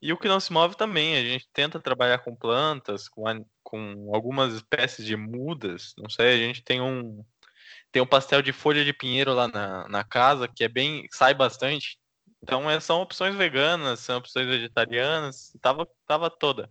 e 0.00 0.12
o 0.12 0.18
que 0.18 0.28
não 0.28 0.40
se 0.40 0.52
move 0.52 0.76
também, 0.76 1.16
a 1.16 1.22
gente 1.22 1.48
tenta 1.52 1.78
trabalhar 1.80 2.18
com 2.18 2.34
plantas, 2.34 3.08
com, 3.08 3.22
com 3.62 4.10
algumas 4.14 4.52
espécies 4.54 5.06
de 5.06 5.16
mudas, 5.16 5.94
não 5.96 6.10
sei, 6.10 6.34
a 6.34 6.36
gente 6.36 6.62
tem 6.62 6.80
um 6.80 7.24
Tem 7.92 8.02
um 8.02 8.06
pastel 8.06 8.42
de 8.42 8.52
folha 8.52 8.84
de 8.84 8.92
pinheiro 8.92 9.34
lá 9.34 9.46
na, 9.48 9.86
na 9.86 10.02
casa, 10.02 10.48
que 10.48 10.64
é 10.64 10.68
bem. 10.68 11.06
sai 11.12 11.34
bastante. 11.34 11.98
Então 12.42 12.68
é, 12.68 12.80
são 12.80 13.02
opções 13.02 13.36
veganas, 13.36 14.00
são 14.00 14.16
opções 14.16 14.46
vegetarianas, 14.48 15.52
tava, 15.60 15.86
tava 16.06 16.30
toda. 16.30 16.70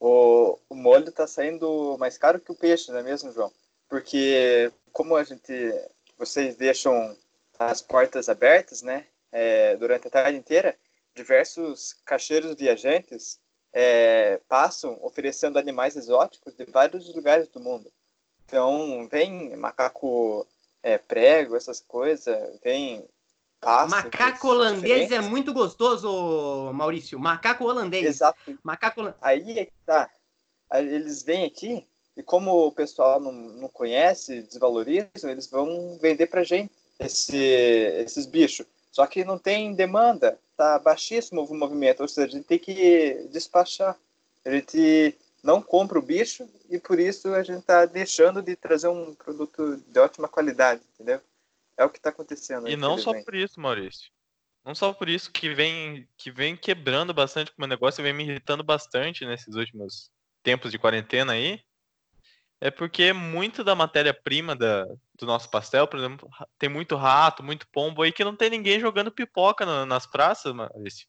O, 0.00 0.56
o 0.68 0.74
molho 0.76 1.10
tá 1.10 1.26
saindo 1.26 1.96
mais 1.98 2.16
caro 2.16 2.40
que 2.40 2.52
o 2.52 2.54
peixe, 2.54 2.90
não 2.92 3.00
é 3.00 3.02
mesmo, 3.02 3.32
João? 3.32 3.52
Porque 3.88 4.72
como 4.92 5.16
a 5.16 5.24
gente. 5.24 5.52
Vocês 6.16 6.56
deixam 6.56 7.16
as 7.58 7.80
portas 7.80 8.28
abertas, 8.28 8.82
né? 8.82 9.06
É, 9.30 9.76
durante 9.76 10.08
a 10.08 10.10
tarde 10.10 10.36
inteira, 10.36 10.76
diversos 11.14 11.94
cacheiros 12.04 12.56
viajantes 12.56 13.38
é, 13.72 14.40
passam 14.48 14.98
oferecendo 15.02 15.58
animais 15.58 15.96
exóticos 15.96 16.56
de 16.56 16.64
vários 16.64 17.14
lugares 17.14 17.46
do 17.48 17.60
mundo. 17.60 17.90
Então, 18.44 19.06
vem 19.08 19.54
macaco 19.56 20.46
é, 20.82 20.98
prego, 20.98 21.54
essas 21.54 21.80
coisas, 21.80 22.58
vem 22.64 23.06
pássaros. 23.60 24.04
Macaco 24.04 24.48
holandês 24.48 25.12
é 25.12 25.20
muito 25.20 25.52
gostoso, 25.52 26.72
Maurício. 26.72 27.18
Macaco 27.18 27.64
holandês. 27.64 28.06
Exato. 28.06 28.58
Macaco. 28.62 29.14
Aí 29.20 29.58
é 29.58 29.66
que 29.66 29.72
tá. 29.84 30.10
Eles 30.72 31.22
vêm 31.22 31.44
aqui 31.44 31.86
e 32.18 32.22
como 32.22 32.66
o 32.66 32.72
pessoal 32.72 33.20
não, 33.20 33.30
não 33.30 33.68
conhece, 33.68 34.42
desvalorizam, 34.42 35.30
eles 35.30 35.48
vão 35.48 35.96
vender 36.02 36.26
pra 36.26 36.42
gente 36.42 36.72
esse, 36.98 37.36
esses 37.36 38.26
bichos. 38.26 38.66
Só 38.90 39.06
que 39.06 39.24
não 39.24 39.38
tem 39.38 39.72
demanda, 39.72 40.36
tá 40.56 40.80
baixíssimo 40.80 41.44
o 41.44 41.54
movimento, 41.54 42.00
ou 42.00 42.08
seja, 42.08 42.26
a 42.26 42.30
gente 42.30 42.46
tem 42.46 42.58
que 42.58 43.28
despachar. 43.30 43.96
A 44.44 44.50
gente 44.50 45.16
não 45.44 45.62
compra 45.62 45.96
o 45.96 46.02
bicho 46.02 46.48
e 46.68 46.76
por 46.80 46.98
isso 46.98 47.32
a 47.32 47.44
gente 47.44 47.62
tá 47.62 47.86
deixando 47.86 48.42
de 48.42 48.56
trazer 48.56 48.88
um 48.88 49.14
produto 49.14 49.76
de 49.86 50.00
ótima 50.00 50.26
qualidade, 50.26 50.82
entendeu? 50.94 51.20
É 51.76 51.84
o 51.84 51.90
que 51.90 52.00
tá 52.00 52.10
acontecendo. 52.10 52.68
E 52.68 52.76
não 52.76 52.98
só 52.98 53.12
por 53.22 53.36
isso, 53.36 53.60
Maurício. 53.60 54.10
Não 54.64 54.74
só 54.74 54.92
por 54.92 55.08
isso 55.08 55.30
que 55.30 55.54
vem, 55.54 56.08
que 56.16 56.32
vem 56.32 56.56
quebrando 56.56 57.14
bastante 57.14 57.52
com 57.52 57.58
o 57.58 57.60
meu 57.60 57.68
negócio 57.68 58.00
e 58.00 58.02
vem 58.02 58.12
me 58.12 58.24
irritando 58.24 58.64
bastante 58.64 59.24
nesses 59.24 59.54
últimos 59.54 60.10
tempos 60.42 60.72
de 60.72 60.78
quarentena 60.80 61.34
aí. 61.34 61.60
É 62.60 62.70
porque 62.70 63.12
muito 63.12 63.62
da 63.62 63.74
matéria-prima 63.74 64.56
do 64.56 65.26
nosso 65.26 65.48
pastel, 65.48 65.86
por 65.86 65.98
exemplo, 65.98 66.28
tem 66.58 66.68
muito 66.68 66.96
rato, 66.96 67.42
muito 67.42 67.68
pombo 67.72 68.02
aí 68.02 68.10
que 68.10 68.24
não 68.24 68.34
tem 68.34 68.50
ninguém 68.50 68.80
jogando 68.80 69.12
pipoca 69.12 69.64
na- 69.64 69.86
nas 69.86 70.06
praças, 70.06 70.52
Maurício. 70.52 71.06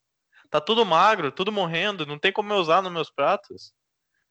Tá 0.49 0.61
tudo 0.61 0.85
magro, 0.85 1.31
tudo 1.31 1.51
morrendo, 1.51 2.05
não 2.05 2.19
tem 2.19 2.31
como 2.31 2.53
eu 2.53 2.57
usar 2.57 2.81
nos 2.81 2.91
meus 2.91 3.09
pratos. 3.09 3.73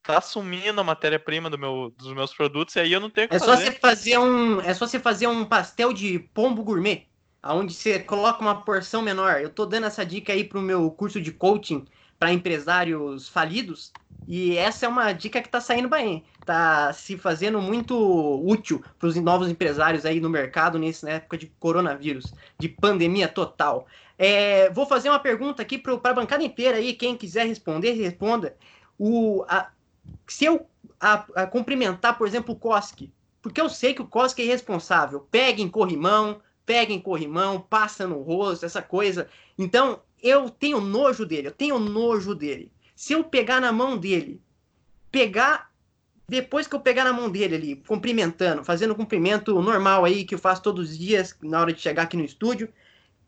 Tá 0.02 0.20
sumindo 0.20 0.80
a 0.80 0.84
matéria-prima 0.84 1.50
do 1.50 1.58
meu, 1.58 1.92
dos 1.96 2.12
meus 2.14 2.32
produtos 2.32 2.76
e 2.76 2.80
aí 2.80 2.92
eu 2.92 3.00
não 3.00 3.10
tenho 3.10 3.26
o 3.26 3.30
que 3.30 3.36
É 3.36 3.38
só 3.38 3.46
fazer. 3.46 3.64
você 3.66 3.72
fazer 3.72 4.18
um, 4.18 4.60
é 4.60 4.72
só 4.72 4.86
você 4.86 5.00
fazer 5.00 5.26
um 5.26 5.44
pastel 5.44 5.92
de 5.92 6.18
pombo 6.18 6.62
gourmet, 6.62 7.06
aonde 7.42 7.74
você 7.74 7.98
coloca 7.98 8.40
uma 8.40 8.62
porção 8.62 9.02
menor. 9.02 9.40
Eu 9.40 9.50
tô 9.50 9.66
dando 9.66 9.86
essa 9.86 10.06
dica 10.06 10.32
aí 10.32 10.44
pro 10.44 10.62
meu 10.62 10.88
curso 10.90 11.20
de 11.20 11.32
coaching 11.32 11.84
para 12.18 12.32
empresários 12.32 13.28
falidos, 13.28 13.92
e 14.28 14.56
essa 14.58 14.84
é 14.86 14.88
uma 14.88 15.12
dica 15.12 15.40
que 15.42 15.48
tá 15.48 15.60
saindo 15.60 15.88
bem, 15.88 16.24
tá 16.44 16.92
se 16.92 17.16
fazendo 17.16 17.60
muito 17.62 17.94
útil 18.44 18.84
para 18.98 19.08
os 19.08 19.16
novos 19.16 19.48
empresários 19.48 20.04
aí 20.04 20.20
no 20.20 20.28
mercado 20.30 20.78
nessa 20.78 21.10
época 21.10 21.38
de 21.38 21.46
coronavírus, 21.58 22.34
de 22.58 22.68
pandemia 22.68 23.26
total. 23.28 23.86
É, 24.18 24.70
vou 24.70 24.86
fazer 24.86 25.08
uma 25.08 25.18
pergunta 25.20 25.62
aqui 25.62 25.78
para 25.78 25.94
a 25.94 26.14
bancada 26.14 26.44
inteira 26.44 26.76
aí, 26.78 26.94
quem 26.94 27.16
quiser 27.16 27.46
responder, 27.46 27.92
responda. 27.92 28.56
O, 28.98 29.44
a- 29.48 29.72
se 30.28 30.44
eu 30.44 30.68
a, 31.00 31.14
a 31.42 31.46
cumprimentar, 31.46 32.16
por 32.18 32.26
exemplo, 32.26 32.54
o 32.54 32.58
Koski, 32.58 33.12
porque 33.40 33.60
eu 33.60 33.68
sei 33.68 33.94
que 33.94 34.02
o 34.02 34.06
Koski 34.08 34.42
é 34.42 34.44
irresponsável. 34.46 35.20
Pega 35.30 35.60
em 35.62 35.68
corrimão, 35.68 36.40
pega 36.66 36.92
em 36.92 37.00
corrimão, 37.00 37.60
passa 37.60 38.06
no 38.06 38.20
rosto, 38.22 38.66
essa 38.66 38.82
coisa. 38.82 39.28
Então, 39.56 40.02
eu 40.22 40.50
tenho 40.50 40.80
nojo 40.80 41.24
dele, 41.24 41.48
eu 41.48 41.52
tenho 41.52 41.78
nojo 41.78 42.34
dele. 42.34 42.72
Se 42.98 43.12
eu 43.12 43.22
pegar 43.22 43.60
na 43.60 43.70
mão 43.70 43.96
dele, 43.96 44.42
pegar. 45.08 45.70
Depois 46.28 46.66
que 46.66 46.74
eu 46.74 46.80
pegar 46.80 47.04
na 47.04 47.12
mão 47.12 47.30
dele 47.30 47.54
ali, 47.54 47.76
cumprimentando, 47.76 48.64
fazendo 48.64 48.90
o 48.90 48.96
cumprimento 48.96 49.62
normal 49.62 50.04
aí, 50.04 50.24
que 50.24 50.34
eu 50.34 50.38
faço 50.38 50.64
todos 50.64 50.90
os 50.90 50.98
dias 50.98 51.32
na 51.40 51.60
hora 51.60 51.72
de 51.72 51.80
chegar 51.80 52.02
aqui 52.02 52.16
no 52.16 52.24
estúdio, 52.24 52.68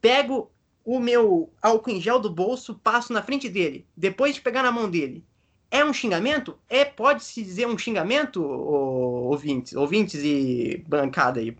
pego 0.00 0.50
o 0.84 0.98
meu 0.98 1.52
álcool 1.62 1.92
em 1.92 2.00
gel 2.00 2.18
do 2.18 2.28
bolso, 2.28 2.74
passo 2.82 3.12
na 3.12 3.22
frente 3.22 3.48
dele. 3.48 3.86
Depois 3.96 4.34
de 4.34 4.40
pegar 4.40 4.64
na 4.64 4.72
mão 4.72 4.90
dele, 4.90 5.24
é 5.70 5.84
um 5.84 5.92
xingamento? 5.92 6.58
É, 6.68 6.84
pode-se 6.84 7.40
dizer 7.40 7.68
um 7.68 7.78
xingamento, 7.78 8.42
ouvintes, 8.42 9.74
ouvintes 9.74 10.20
e 10.24 10.84
bancada 10.88 11.38
aí. 11.38 11.56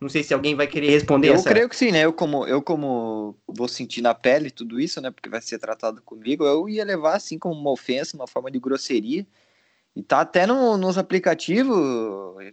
Não 0.00 0.08
sei 0.08 0.22
se 0.22 0.32
alguém 0.32 0.54
vai 0.54 0.66
querer 0.66 0.88
responder 0.90 1.28
Eu 1.28 1.34
essa. 1.34 1.48
creio 1.48 1.68
que 1.68 1.76
sim, 1.76 1.92
né? 1.92 2.04
Eu 2.04 2.12
como, 2.12 2.46
eu 2.46 2.62
como 2.62 3.36
vou 3.46 3.68
sentir 3.68 4.00
na 4.00 4.14
pele 4.14 4.50
tudo 4.50 4.80
isso, 4.80 5.00
né? 5.00 5.10
Porque 5.10 5.28
vai 5.28 5.42
ser 5.42 5.58
tratado 5.58 6.00
comigo, 6.00 6.44
eu 6.44 6.68
ia 6.68 6.84
levar 6.84 7.16
assim 7.16 7.38
como 7.38 7.54
uma 7.54 7.70
ofensa, 7.70 8.16
uma 8.16 8.26
forma 8.26 8.50
de 8.50 8.58
grosseria. 8.58 9.26
E 9.94 10.02
tá 10.02 10.20
até 10.20 10.46
no- 10.46 10.78
nos 10.78 10.96
aplicativos, 10.96 11.76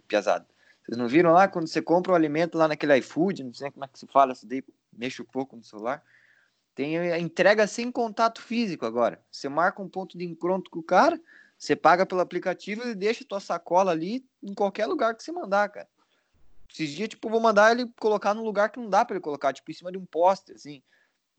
piazada. 0.06 0.46
Vocês 0.82 0.98
não 0.98 1.08
viram 1.08 1.32
lá 1.32 1.48
quando 1.48 1.66
você 1.68 1.80
compra 1.80 2.12
o 2.12 2.14
alimento 2.14 2.58
lá 2.58 2.68
naquele 2.68 2.96
iFood, 2.98 3.44
não 3.44 3.54
sei 3.54 3.70
como 3.70 3.84
é 3.84 3.88
que 3.88 3.98
se 3.98 4.06
fala 4.06 4.32
isso 4.32 4.46
daí, 4.46 4.62
mexe 4.92 5.22
um 5.22 5.24
pouco 5.26 5.56
no 5.56 5.62
celular. 5.64 6.02
Tem 6.74 6.98
a 6.98 7.18
entrega 7.18 7.66
sem 7.66 7.90
contato 7.90 8.42
físico 8.42 8.84
agora. 8.84 9.20
Você 9.30 9.48
marca 9.48 9.82
um 9.82 9.88
ponto 9.88 10.18
de 10.18 10.24
encontro 10.24 10.70
com 10.70 10.80
o 10.80 10.82
cara, 10.82 11.20
você 11.58 11.74
paga 11.74 12.04
pelo 12.04 12.20
aplicativo 12.20 12.86
e 12.88 12.94
deixa 12.94 13.24
tua 13.24 13.40
sacola 13.40 13.90
ali 13.90 14.24
em 14.42 14.54
qualquer 14.54 14.86
lugar 14.86 15.14
que 15.14 15.22
você 15.22 15.32
mandar, 15.32 15.68
cara. 15.70 15.88
Esses 16.70 16.90
dias, 16.90 17.08
tipo, 17.08 17.28
vou 17.30 17.40
mandar 17.40 17.72
ele 17.72 17.86
colocar 17.98 18.34
num 18.34 18.44
lugar 18.44 18.68
que 18.70 18.78
não 18.78 18.88
dá 18.88 19.04
pra 19.04 19.14
ele 19.16 19.22
colocar, 19.22 19.52
tipo, 19.52 19.70
em 19.70 19.74
cima 19.74 19.90
de 19.90 19.98
um 19.98 20.04
poste, 20.06 20.52
assim. 20.52 20.82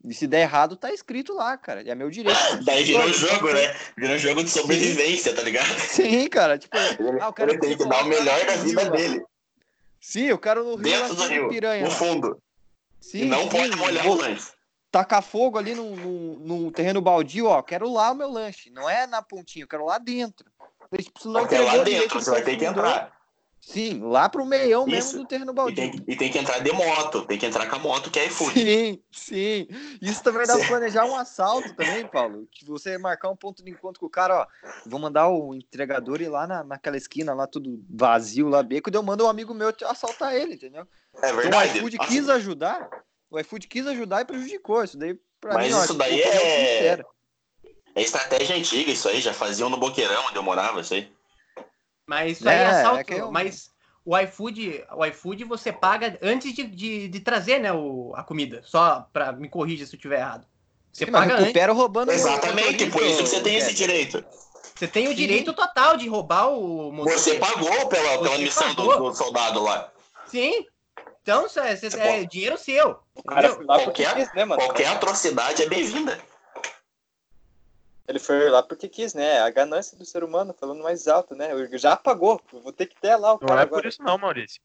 E 0.02 0.14
se 0.14 0.26
der 0.26 0.40
errado, 0.42 0.76
tá 0.76 0.90
escrito 0.92 1.34
lá, 1.34 1.56
cara. 1.58 1.82
E 1.82 1.90
é 1.90 1.94
meu 1.94 2.10
direito. 2.10 2.38
Daí 2.64 2.84
virou 2.84 3.04
um 3.04 3.12
jogo, 3.12 3.52
né? 3.52 3.74
Virou 3.96 4.16
um 4.16 4.18
jogo 4.18 4.42
de 4.42 4.50
sobrevivência, 4.50 5.34
tá 5.34 5.42
ligado? 5.42 5.66
Sim, 5.78 6.26
cara. 6.28 6.58
Tipo, 6.58 6.76
ah, 6.76 7.34
Ele 7.42 7.58
tem 7.58 7.70
você 7.70 7.76
que 7.76 7.88
dar 7.88 8.04
o 8.04 8.08
melhor 8.08 8.46
da 8.46 8.56
vida 8.56 8.80
rio 8.82 8.90
lá. 8.90 8.96
dele. 8.96 9.24
Sim, 10.00 10.22
eu 10.24 10.38
quero 10.38 10.64
no 10.64 10.76
rio 10.76 10.82
Dentro 10.82 11.14
do 11.14 11.26
rio, 11.28 11.48
piranha. 11.50 11.82
no 11.84 11.90
lá. 11.90 11.94
fundo. 11.94 12.42
Sim, 13.00 13.22
e 13.22 13.24
não 13.26 13.42
sim, 13.42 13.48
pode 13.50 13.76
molhar 13.76 14.06
o 14.06 14.14
lanche. 14.14 14.50
tacar 14.90 15.22
fogo 15.22 15.58
ali 15.58 15.74
no, 15.74 15.94
no, 15.94 16.38
no 16.64 16.72
terreno 16.72 17.00
baldio, 17.02 17.46
ó. 17.46 17.62
Quero 17.62 17.92
lá 17.92 18.10
o 18.10 18.14
meu 18.14 18.30
lanche. 18.30 18.70
Não 18.70 18.88
é 18.88 19.06
na 19.06 19.20
pontinha, 19.22 19.64
eu 19.64 19.68
quero 19.68 19.84
lá 19.84 19.98
dentro. 19.98 20.50
Tipo, 20.98 21.32
Porque 21.32 21.54
é 21.54 21.60
lá 21.60 21.76
direito 21.78 22.00
dentro, 22.02 22.20
você 22.20 22.30
vai 22.30 22.42
ter 22.42 22.56
que 22.56 22.64
entrar. 22.64 23.12
Sim, 23.60 24.00
lá 24.02 24.28
pro 24.28 24.44
meião 24.46 24.86
mesmo 24.86 25.10
Isso. 25.10 25.18
do 25.18 25.26
terreno 25.26 25.52
E 25.52 25.54
baldio. 25.54 25.76
tem, 25.76 26.04
e 26.08 26.16
tem 26.16 26.30
que 26.30 26.38
entrar 26.38 26.60
de 26.60 26.72
moto. 26.72 27.26
Tem 27.26 27.38
que 27.38 27.44
entrar 27.46 27.68
com 27.68 27.76
a 27.76 27.78
moto, 27.78 28.10
que 28.10 28.18
é 28.18 28.26
iFood. 28.26 28.52
Sim, 28.58 29.02
sim. 29.12 29.68
Isso 30.00 30.22
também 30.22 30.46
dá 30.46 30.56
pra 30.58 30.66
planejar 30.66 31.04
um 31.04 31.14
assalto 31.14 31.74
também, 31.74 32.06
Paulo. 32.06 32.48
Que 32.50 32.64
você 32.64 32.96
marcar 32.96 33.28
um 33.28 33.36
ponto 33.36 33.62
de 33.62 33.70
encontro 33.70 34.00
com 34.00 34.06
o 34.06 34.10
cara, 34.10 34.40
ó. 34.40 34.46
Vou 34.86 34.98
mandar 34.98 35.28
o 35.28 35.54
entregador 35.54 36.20
ir 36.22 36.28
lá 36.28 36.46
na, 36.46 36.64
naquela 36.64 36.96
esquina, 36.96 37.34
lá 37.34 37.46
tudo 37.46 37.84
vazio, 37.88 38.48
lá 38.48 38.62
beco, 38.62 38.90
e 38.90 38.94
eu 38.96 39.02
mando 39.02 39.24
um 39.26 39.28
amigo 39.28 39.52
meu 39.52 39.72
assaltar 39.84 40.34
ele, 40.34 40.54
entendeu? 40.54 40.88
É 41.16 41.18
Então 41.28 41.32
o 41.34 41.36
verdade. 41.42 41.78
iFood 41.78 41.98
quis 41.98 42.28
ajudar, 42.30 42.88
o 43.30 43.38
iFood 43.38 43.68
quis 43.68 43.86
ajudar 43.86 44.22
e 44.22 44.24
prejudicou. 44.24 44.82
Isso 44.82 44.96
daí, 44.96 45.18
pra 45.38 45.54
Mas 45.54 45.68
mim, 45.68 45.74
ó, 45.74 45.84
isso 45.84 45.94
daí 45.94 46.18
opinião 46.18 46.42
é- 46.42 46.76
sincera. 46.78 47.06
É 47.94 48.02
estratégia 48.02 48.56
antiga 48.56 48.90
isso 48.90 49.08
aí. 49.08 49.20
Já 49.20 49.34
faziam 49.34 49.68
no 49.68 49.76
Boqueirão, 49.76 50.26
onde 50.28 50.36
eu 50.36 50.42
morava, 50.42 50.80
isso 50.80 50.94
aí. 50.94 51.12
Mas 52.10 52.38
isso 52.38 52.48
aí 52.48 52.56
é 52.56 52.58
É, 52.62 52.66
assalto. 52.66 52.98
é 52.98 53.04
que 53.04 53.14
eu- 53.14 53.30
Mas 53.30 53.70
o 54.04 54.18
iFood, 54.18 54.84
o 54.96 55.04
iFood 55.06 55.44
você 55.44 55.72
paga 55.72 56.18
antes 56.20 56.52
de, 56.52 56.64
de, 56.64 57.06
de 57.06 57.20
trazer 57.20 57.60
né, 57.60 57.72
o, 57.72 58.12
a 58.16 58.24
comida. 58.24 58.60
Só 58.64 59.06
pra 59.12 59.30
me 59.30 59.48
corrigir 59.48 59.86
se 59.86 59.94
eu 59.94 59.96
estiver 59.96 60.18
errado. 60.18 60.44
Você 60.92 61.04
Sim, 61.04 61.12
paga 61.12 61.34
antes. 61.34 61.44
recupera 61.44 61.72
roubando 61.72 62.08
o 62.08 62.12
Exatamente, 62.12 62.86
por 62.90 63.00
isso 63.04 63.22
que 63.22 63.28
você 63.28 63.40
tem 63.40 63.54
esse 63.54 63.72
direito. 63.74 64.24
Você 64.74 64.88
tem 64.88 65.06
o 65.06 65.10
Sim. 65.10 65.14
direito 65.14 65.52
total 65.52 65.96
de 65.96 66.08
roubar 66.08 66.48
o 66.48 66.90
Você 67.04 67.36
motorista. 67.36 67.38
pagou 67.38 67.86
pela, 67.88 68.18
pela 68.18 68.36
Você 68.36 68.42
missão 68.42 68.74
do, 68.74 68.86
pagou. 68.88 69.10
do 69.10 69.16
soldado 69.16 69.62
lá. 69.62 69.88
Sim. 70.26 70.66
Então, 71.22 71.46
isso 71.46 71.60
é, 71.60 71.74
isso 71.74 71.90
Você 71.92 72.00
é 72.00 72.12
pode- 72.12 72.26
dinheiro 72.26 72.58
seu. 72.58 72.98
O 73.14 73.22
cara 73.22 73.54
Qualquer- 73.54 74.14
quis, 74.16 74.34
né? 74.34 74.46
Qualquer 74.46 74.88
atrocidade 74.88 75.62
é 75.62 75.68
bem-vinda. 75.68 76.18
Ele 78.10 78.18
foi 78.18 78.50
lá 78.50 78.60
porque 78.60 78.88
quis, 78.88 79.14
né? 79.14 79.38
A 79.38 79.48
ganância 79.50 79.96
do 79.96 80.04
ser 80.04 80.24
humano 80.24 80.52
falando 80.52 80.82
mais 80.82 81.06
alto, 81.06 81.36
né? 81.36 81.52
Eu 81.52 81.78
já 81.78 81.96
pagou. 81.96 82.42
Vou 82.52 82.72
ter 82.72 82.86
que 82.86 83.00
ter 83.00 83.14
lá 83.14 83.34
o 83.34 83.38
Não 83.40 83.46
cara 83.46 83.62
é 83.62 83.66
por 83.66 83.74
agora. 83.74 83.88
isso 83.88 84.02
não, 84.02 84.18
Maurício. 84.18 84.60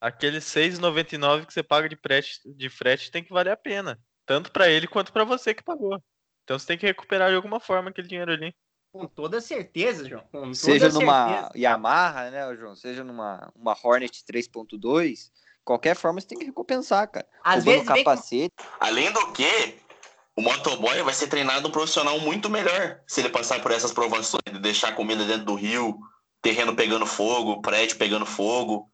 Aquele 0.00 0.38
6,99 0.38 1.44
que 1.44 1.52
você 1.52 1.62
paga 1.62 1.90
de 1.90 1.96
frete, 1.96 2.40
de 2.46 2.70
frete 2.70 3.10
tem 3.10 3.22
que 3.22 3.34
valer 3.34 3.50
a 3.50 3.56
pena. 3.56 4.00
Tanto 4.24 4.50
pra 4.50 4.70
ele 4.70 4.86
quanto 4.86 5.12
pra 5.12 5.24
você 5.24 5.52
que 5.52 5.62
pagou. 5.62 6.02
Então 6.44 6.58
você 6.58 6.66
tem 6.66 6.78
que 6.78 6.86
recuperar 6.86 7.28
de 7.28 7.36
alguma 7.36 7.60
forma 7.60 7.90
aquele 7.90 8.08
dinheiro 8.08 8.32
ali. 8.32 8.54
Com 8.90 9.06
toda 9.06 9.42
certeza, 9.42 10.08
João. 10.08 10.22
Com 10.32 10.40
toda 10.40 10.54
Seja 10.54 10.88
numa 10.88 11.28
certeza. 11.28 11.50
Yamaha, 11.54 12.30
né, 12.30 12.56
João? 12.56 12.74
Seja 12.74 13.04
numa 13.04 13.52
uma 13.54 13.76
Hornet 13.82 14.24
3.2, 14.24 15.30
qualquer 15.62 15.94
forma 15.94 16.18
você 16.18 16.28
tem 16.28 16.38
que 16.38 16.46
recompensar, 16.46 17.10
cara. 17.10 17.28
Às 17.44 17.56
Roubando 17.56 17.64
vezes 17.64 17.92
vem 17.92 18.04
capacete. 18.04 18.54
Além 18.80 19.12
do 19.12 19.32
que, 19.32 19.78
o 20.36 20.42
motoboy 20.42 21.02
vai 21.02 21.14
ser 21.14 21.28
treinado 21.28 21.68
um 21.68 21.70
profissional 21.70 22.20
muito 22.20 22.50
melhor 22.50 23.00
se 23.06 23.20
ele 23.20 23.30
passar 23.30 23.60
por 23.62 23.72
essas 23.72 23.92
provações 23.92 24.42
de 24.52 24.58
deixar 24.58 24.94
comida 24.94 25.24
dentro 25.24 25.46
do 25.46 25.54
rio, 25.54 25.98
terreno 26.42 26.76
pegando 26.76 27.06
fogo, 27.06 27.62
prédio 27.62 27.96
pegando 27.96 28.26
fogo. 28.26 28.90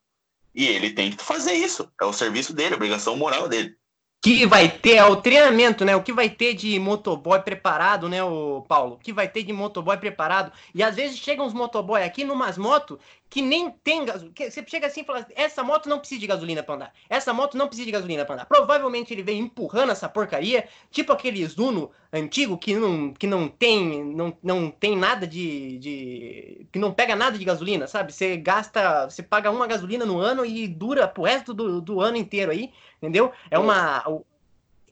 E 0.55 0.67
ele 0.67 0.91
tem 0.91 1.11
que 1.11 1.25
fazer 1.25 1.55
isso. 1.55 1.91
É 2.01 2.05
o 2.05 2.13
serviço 2.13 2.53
dele, 2.53 2.75
a 2.75 2.77
obrigação 2.77 3.17
moral 3.17 3.49
dele 3.49 3.77
que 4.23 4.47
vai 4.47 4.69
ter 4.69 4.95
é 4.95 5.05
o 5.05 5.17
treinamento, 5.17 5.85
né? 5.85 5.97
O 5.97 6.03
que 6.03 6.13
vai 6.13 6.31
ter 6.31 6.55
de 6.55 6.79
motoboy 6.79 7.41
preparado, 7.41 8.09
né, 8.09 8.23
o 8.23 8.65
Paulo? 8.69 8.95
O 8.95 8.99
que 8.99 9.13
vai 9.13 9.27
ter 9.27 9.43
de 9.43 9.53
motoboy 9.53 9.97
preparado? 9.97 10.53
E 10.73 10.81
às 10.81 10.95
vezes 10.95 11.19
chegam 11.19 11.45
uns 11.45 11.53
motoboy 11.53 12.05
aqui 12.05 12.23
numas 12.23 12.57
motos 12.57 12.99
que 13.33 13.41
nem 13.41 13.71
tem 13.71 14.05
gasolina. 14.05 14.35
Você 14.37 14.63
chega 14.67 14.89
assim 14.89 15.01
e 15.01 15.05
fala: 15.05 15.27
essa 15.35 15.63
moto 15.63 15.89
não 15.89 15.99
precisa 15.99 16.21
de 16.21 16.27
gasolina 16.27 16.63
para 16.63 16.75
andar. 16.75 16.93
Essa 17.09 17.33
moto 17.33 17.57
não 17.57 17.67
precisa 17.67 17.87
de 17.87 17.91
gasolina 17.91 18.27
para 18.27 18.35
andar. 18.35 18.45
Provavelmente 18.45 19.15
ele 19.15 19.23
vem 19.23 19.41
empurrando 19.41 19.91
essa 19.91 20.07
porcaria, 20.07 20.69
tipo 20.91 21.11
aqueles 21.15 21.57
Uno 21.57 21.91
antigo 22.13 22.59
que 22.59 22.75
não, 22.75 23.15
que 23.15 23.27
não 23.27 23.49
tem 23.49 24.05
não, 24.05 24.37
não 24.43 24.71
tem 24.71 24.95
nada 24.95 25.27
de, 25.27 25.79
de 25.79 26.67
que 26.71 26.79
não 26.79 26.93
pega 26.93 27.17
nada 27.17 27.39
de 27.39 27.45
gasolina, 27.47 27.87
sabe? 27.87 28.13
Você 28.13 28.37
gasta, 28.37 29.09
você 29.09 29.23
paga 29.23 29.51
uma 29.51 29.67
gasolina 29.67 30.05
no 30.05 30.19
ano 30.19 30.45
e 30.45 30.69
dura 30.69 31.09
pro 31.09 31.23
resto 31.23 31.55
do, 31.55 31.81
do 31.81 32.03
ano 32.03 32.19
inteiro 32.19 32.53
aí 32.53 32.71
entendeu? 32.99 33.33
É 33.51 33.59
uma 33.59 34.05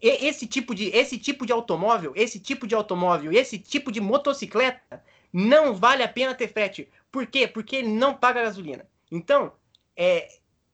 esse 0.01 0.47
tipo 0.47 0.75
de 0.75 0.87
esse 0.97 1.19
tipo 1.19 1.45
de 1.45 1.53
automóvel, 1.53 2.15
esse 2.17 2.41
tipo 2.41 2.67
de 2.67 2.75
automóvel, 2.75 3.33
esse 3.33 3.59
tipo 3.59 3.93
de 3.93 4.01
motocicleta 4.01 5.05
não 5.31 5.75
vale 5.75 6.03
a 6.03 6.09
pena 6.09 6.35
ter 6.35 6.49
frete. 6.49 6.89
Por 7.11 7.26
quê? 7.26 7.47
Porque 7.47 7.76
ele 7.76 7.88
não 7.88 8.14
paga 8.14 8.43
gasolina. 8.43 8.87
Então, 9.11 9.52
é 9.97 10.29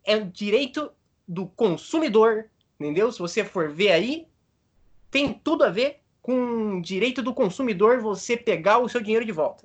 é 0.06 0.20
direito 0.20 0.90
do 1.26 1.46
consumidor, 1.46 2.48
entendeu? 2.78 3.10
Se 3.10 3.18
você 3.18 3.44
for 3.44 3.68
ver 3.68 3.90
aí, 3.90 4.26
tem 5.10 5.34
tudo 5.34 5.64
a 5.64 5.70
ver 5.70 5.98
com 6.22 6.78
o 6.78 6.82
direito 6.82 7.20
do 7.20 7.34
consumidor 7.34 8.00
você 8.00 8.36
pegar 8.36 8.78
o 8.78 8.88
seu 8.88 9.02
dinheiro 9.02 9.24
de 9.24 9.32
volta. 9.32 9.64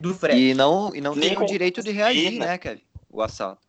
Do 0.00 0.14
frete. 0.14 0.38
E 0.38 0.54
não, 0.54 0.94
e 0.94 1.00
não 1.00 1.14
tem 1.18 1.36
o 1.36 1.44
direito 1.44 1.82
de 1.82 1.90
reagir, 1.90 2.38
né, 2.38 2.56
Kevin? 2.56 2.82
O 3.10 3.20
assalto. 3.20 3.66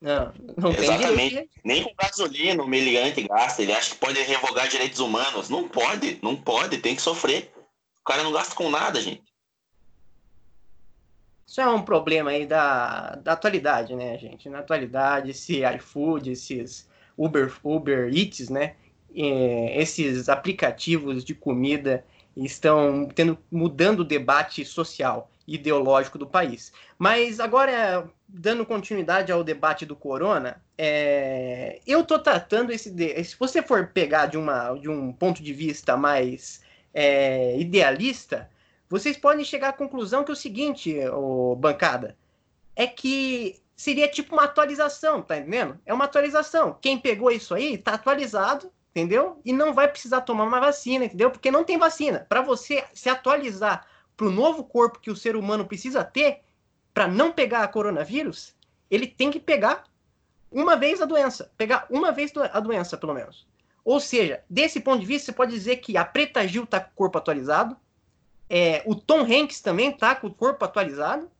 Não, 0.00 0.32
não 0.56 0.70
Exatamente. 0.70 1.34
Tem 1.34 1.48
Nem 1.64 1.84
com 1.84 1.94
gasolina 1.98 2.62
o 2.62 2.66
meliante 2.66 3.22
gasta. 3.22 3.62
Ele 3.62 3.72
acha 3.72 3.90
que 3.90 3.98
pode 3.98 4.20
revogar 4.22 4.68
direitos 4.68 4.98
humanos. 4.98 5.48
Não 5.48 5.68
pode, 5.68 6.18
não 6.22 6.36
pode, 6.36 6.78
tem 6.78 6.94
que 6.94 7.02
sofrer. 7.02 7.52
O 8.00 8.04
cara 8.04 8.22
não 8.22 8.32
gasta 8.32 8.54
com 8.54 8.70
nada, 8.70 9.00
gente. 9.00 9.29
Isso 11.50 11.60
é 11.60 11.68
um 11.68 11.82
problema 11.82 12.30
aí 12.30 12.46
da, 12.46 13.16
da 13.16 13.32
atualidade, 13.32 13.96
né, 13.96 14.16
gente? 14.16 14.48
Na 14.48 14.60
atualidade, 14.60 15.32
esse 15.32 15.62
iFood, 15.64 16.30
esses 16.30 16.88
Uber, 17.18 17.52
Uber 17.64 18.08
Eats, 18.16 18.48
né? 18.48 18.76
É, 19.12 19.82
esses 19.82 20.28
aplicativos 20.28 21.24
de 21.24 21.34
comida 21.34 22.04
estão 22.36 23.08
tendo 23.12 23.36
mudando 23.50 24.00
o 24.00 24.04
debate 24.04 24.64
social 24.64 25.28
ideológico 25.44 26.16
do 26.18 26.24
país. 26.24 26.72
Mas 26.96 27.40
agora, 27.40 28.08
dando 28.28 28.64
continuidade 28.64 29.32
ao 29.32 29.42
debate 29.42 29.84
do 29.84 29.96
corona, 29.96 30.62
é... 30.78 31.80
eu 31.84 32.02
estou 32.02 32.20
tratando 32.20 32.70
esse. 32.70 32.92
De... 32.92 33.24
Se 33.24 33.36
você 33.36 33.60
for 33.60 33.88
pegar 33.88 34.26
de, 34.26 34.38
uma, 34.38 34.72
de 34.74 34.88
um 34.88 35.12
ponto 35.12 35.42
de 35.42 35.52
vista 35.52 35.96
mais 35.96 36.62
é, 36.94 37.58
idealista, 37.58 38.48
vocês 38.90 39.16
podem 39.16 39.44
chegar 39.44 39.68
à 39.68 39.72
conclusão 39.72 40.24
que 40.24 40.32
é 40.32 40.34
o 40.34 40.36
seguinte, 40.36 40.98
ô, 41.12 41.54
bancada, 41.54 42.16
é 42.74 42.88
que 42.88 43.62
seria 43.76 44.08
tipo 44.08 44.34
uma 44.34 44.44
atualização, 44.44 45.22
tá 45.22 45.38
entendendo? 45.38 45.78
É 45.86 45.94
uma 45.94 46.06
atualização. 46.06 46.76
Quem 46.82 46.98
pegou 46.98 47.30
isso 47.30 47.54
aí 47.54 47.78
tá 47.78 47.94
atualizado, 47.94 48.70
entendeu? 48.90 49.40
E 49.44 49.52
não 49.52 49.72
vai 49.72 49.86
precisar 49.86 50.22
tomar 50.22 50.42
uma 50.42 50.58
vacina, 50.58 51.04
entendeu? 51.04 51.30
Porque 51.30 51.52
não 51.52 51.62
tem 51.62 51.78
vacina. 51.78 52.26
Para 52.28 52.42
você 52.42 52.84
se 52.92 53.08
atualizar 53.08 53.86
para 54.16 54.26
o 54.26 54.30
novo 54.30 54.64
corpo 54.64 54.98
que 54.98 55.10
o 55.10 55.16
ser 55.16 55.36
humano 55.36 55.64
precisa 55.64 56.02
ter 56.02 56.40
para 56.92 57.06
não 57.06 57.30
pegar 57.30 57.62
a 57.62 57.68
coronavírus, 57.68 58.54
ele 58.90 59.06
tem 59.06 59.30
que 59.30 59.38
pegar 59.38 59.84
uma 60.50 60.74
vez 60.74 61.00
a 61.00 61.06
doença, 61.06 61.50
pegar 61.56 61.86
uma 61.88 62.10
vez 62.10 62.32
a 62.36 62.58
doença, 62.58 62.98
pelo 62.98 63.14
menos. 63.14 63.46
Ou 63.84 64.00
seja, 64.00 64.42
desse 64.50 64.80
ponto 64.80 65.00
de 65.00 65.06
vista, 65.06 65.26
você 65.26 65.32
pode 65.32 65.52
dizer 65.52 65.76
que 65.76 65.96
a 65.96 66.04
Preta 66.04 66.46
Gil 66.46 66.64
está 66.64 66.80
com 66.80 66.90
o 66.90 66.94
corpo 66.96 67.18
atualizado, 67.18 67.76
é, 68.50 68.82
o 68.84 68.96
Tom 68.96 69.20
Hanks 69.20 69.60
também 69.60 69.90
está 69.90 70.16
com 70.16 70.26
o 70.26 70.34
corpo 70.34 70.64
atualizado, 70.64 71.30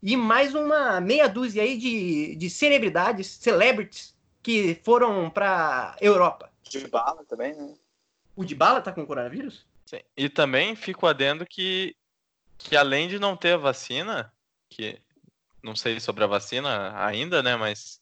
e 0.00 0.16
mais 0.16 0.54
uma 0.54 1.00
meia 1.00 1.28
dúzia 1.28 1.64
aí 1.64 1.76
de, 1.76 2.36
de 2.36 2.48
celebridades, 2.48 3.26
celebrities, 3.26 4.14
que 4.40 4.80
foram 4.84 5.28
para 5.28 5.96
Europa. 6.00 6.50
De 6.62 6.86
bala 6.86 7.24
também, 7.24 7.54
né? 7.54 7.74
O 8.34 8.44
de 8.44 8.54
bala 8.54 8.80
tá 8.80 8.92
com 8.92 9.04
coronavírus? 9.04 9.66
Sim. 9.84 10.00
E 10.16 10.28
também 10.28 10.74
fico 10.74 11.06
adendo 11.06 11.44
que 11.44 11.94
que 12.56 12.76
além 12.76 13.08
de 13.08 13.18
não 13.18 13.36
ter 13.36 13.54
a 13.54 13.56
vacina, 13.56 14.32
que 14.70 15.00
não 15.60 15.74
sei 15.74 15.98
sobre 15.98 16.22
a 16.22 16.28
vacina 16.28 16.92
ainda, 17.04 17.42
né, 17.42 17.56
mas 17.56 18.00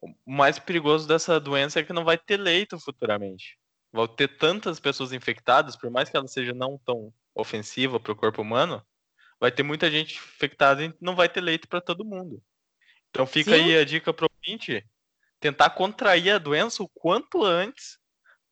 o 0.00 0.08
mais 0.24 0.58
perigoso 0.58 1.06
dessa 1.06 1.38
doença 1.38 1.80
é 1.80 1.82
que 1.82 1.92
não 1.92 2.02
vai 2.02 2.16
ter 2.16 2.38
leito 2.38 2.78
futuramente. 2.78 3.58
Vão 3.92 4.08
ter 4.08 4.38
tantas 4.38 4.80
pessoas 4.80 5.12
infectadas, 5.12 5.76
por 5.76 5.90
mais 5.90 6.08
que 6.08 6.16
ela 6.16 6.26
seja 6.26 6.54
não 6.54 6.78
tão 6.78 7.12
ofensiva 7.40 8.00
para 8.00 8.12
o 8.12 8.16
corpo 8.16 8.42
humano, 8.42 8.82
vai 9.40 9.50
ter 9.50 9.62
muita 9.62 9.90
gente 9.90 10.16
infectada 10.16 10.84
e 10.84 10.94
não 11.00 11.14
vai 11.14 11.28
ter 11.28 11.40
leito 11.40 11.68
para 11.68 11.80
todo 11.80 12.04
mundo. 12.04 12.42
Então 13.10 13.26
fica 13.26 13.52
Sim. 13.52 13.62
aí 13.62 13.78
a 13.78 13.84
dica 13.84 14.12
pro 14.12 14.30
ouvinte, 14.30 14.84
tentar 15.40 15.70
contrair 15.70 16.32
a 16.32 16.38
doença 16.38 16.82
o 16.82 16.88
quanto 16.88 17.44
antes 17.44 17.98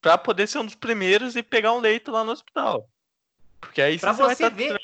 para 0.00 0.16
poder 0.16 0.46
ser 0.46 0.58
um 0.58 0.64
dos 0.64 0.74
primeiros 0.74 1.36
e 1.36 1.42
pegar 1.42 1.72
um 1.72 1.80
leito 1.80 2.10
lá 2.10 2.24
no 2.24 2.32
hospital. 2.32 2.88
Porque 3.60 3.82
aí 3.82 3.98
pra 3.98 4.12
você, 4.12 4.34
você 4.34 4.50
ver, 4.50 4.80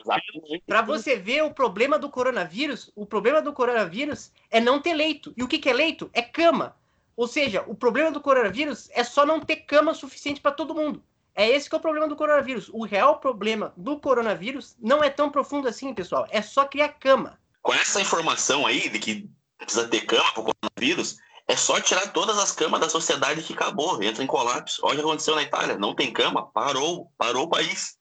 para 0.67 0.83
você 0.83 1.17
ver 1.17 1.43
o 1.45 1.53
problema 1.53 1.99
do 1.99 2.11
coronavírus, 2.11 2.91
o 2.97 3.07
problema 3.07 3.41
do 3.41 3.53
coronavírus 3.53 4.33
é 4.51 4.61
não 4.61 4.81
ter 4.81 4.95
leito. 4.95 5.33
E 5.37 5.43
o 5.43 5.49
que, 5.49 5.59
que 5.59 5.69
é 5.69 5.73
leito? 5.73 6.11
É 6.13 6.23
cama. 6.23 6.77
Ou 7.17 7.29
seja, 7.29 7.63
o 7.67 7.75
problema 7.75 8.11
do 8.11 8.21
coronavírus 8.21 8.89
é 8.93 9.05
só 9.05 9.25
não 9.25 9.39
ter 9.39 9.57
cama 9.57 9.95
suficiente 9.95 10.41
para 10.41 10.51
todo 10.51 10.75
mundo. 10.75 11.03
É 11.35 11.49
esse 11.49 11.69
que 11.69 11.75
é 11.75 11.79
o 11.79 11.83
problema 11.83 12.07
do 12.07 12.17
coronavírus. 12.17 12.69
O 12.73 12.85
real 12.85 13.19
problema 13.19 13.73
do 13.77 13.99
coronavírus 13.99 14.77
não 14.79 15.03
é 15.03 15.09
tão 15.09 15.31
profundo 15.31 15.69
assim, 15.69 15.95
pessoal. 15.95 16.27
É 16.31 16.43
só 16.43 16.65
criar 16.67 16.89
cama. 16.91 17.39
Com 17.63 17.73
essa 17.73 18.01
informação 18.01 18.67
aí 18.67 18.89
de 18.89 18.99
que 18.99 19.31
precisa 19.57 19.89
ter 19.89 20.03
cama 20.03 20.31
para 20.33 20.43
o 20.43 20.53
coronavírus, 20.53 21.17
é 21.49 21.57
só 21.57 21.81
tirar 21.81 22.13
todas 22.13 22.39
as 22.39 22.53
camas 22.53 22.81
da 22.81 22.89
sociedade 22.89 23.43
que 23.43 23.53
acabou, 23.53 24.03
entra 24.03 24.23
em 24.23 24.27
colapso. 24.27 24.81
Olha 24.85 24.95
o 24.95 24.97
que 24.97 25.05
aconteceu 25.05 25.35
na 25.35 25.43
Itália. 25.43 25.79
Não 25.79 25.95
tem 25.95 26.13
cama, 26.13 26.47
parou, 26.47 27.11
parou 27.17 27.45
o 27.45 27.51
país. 27.51 27.97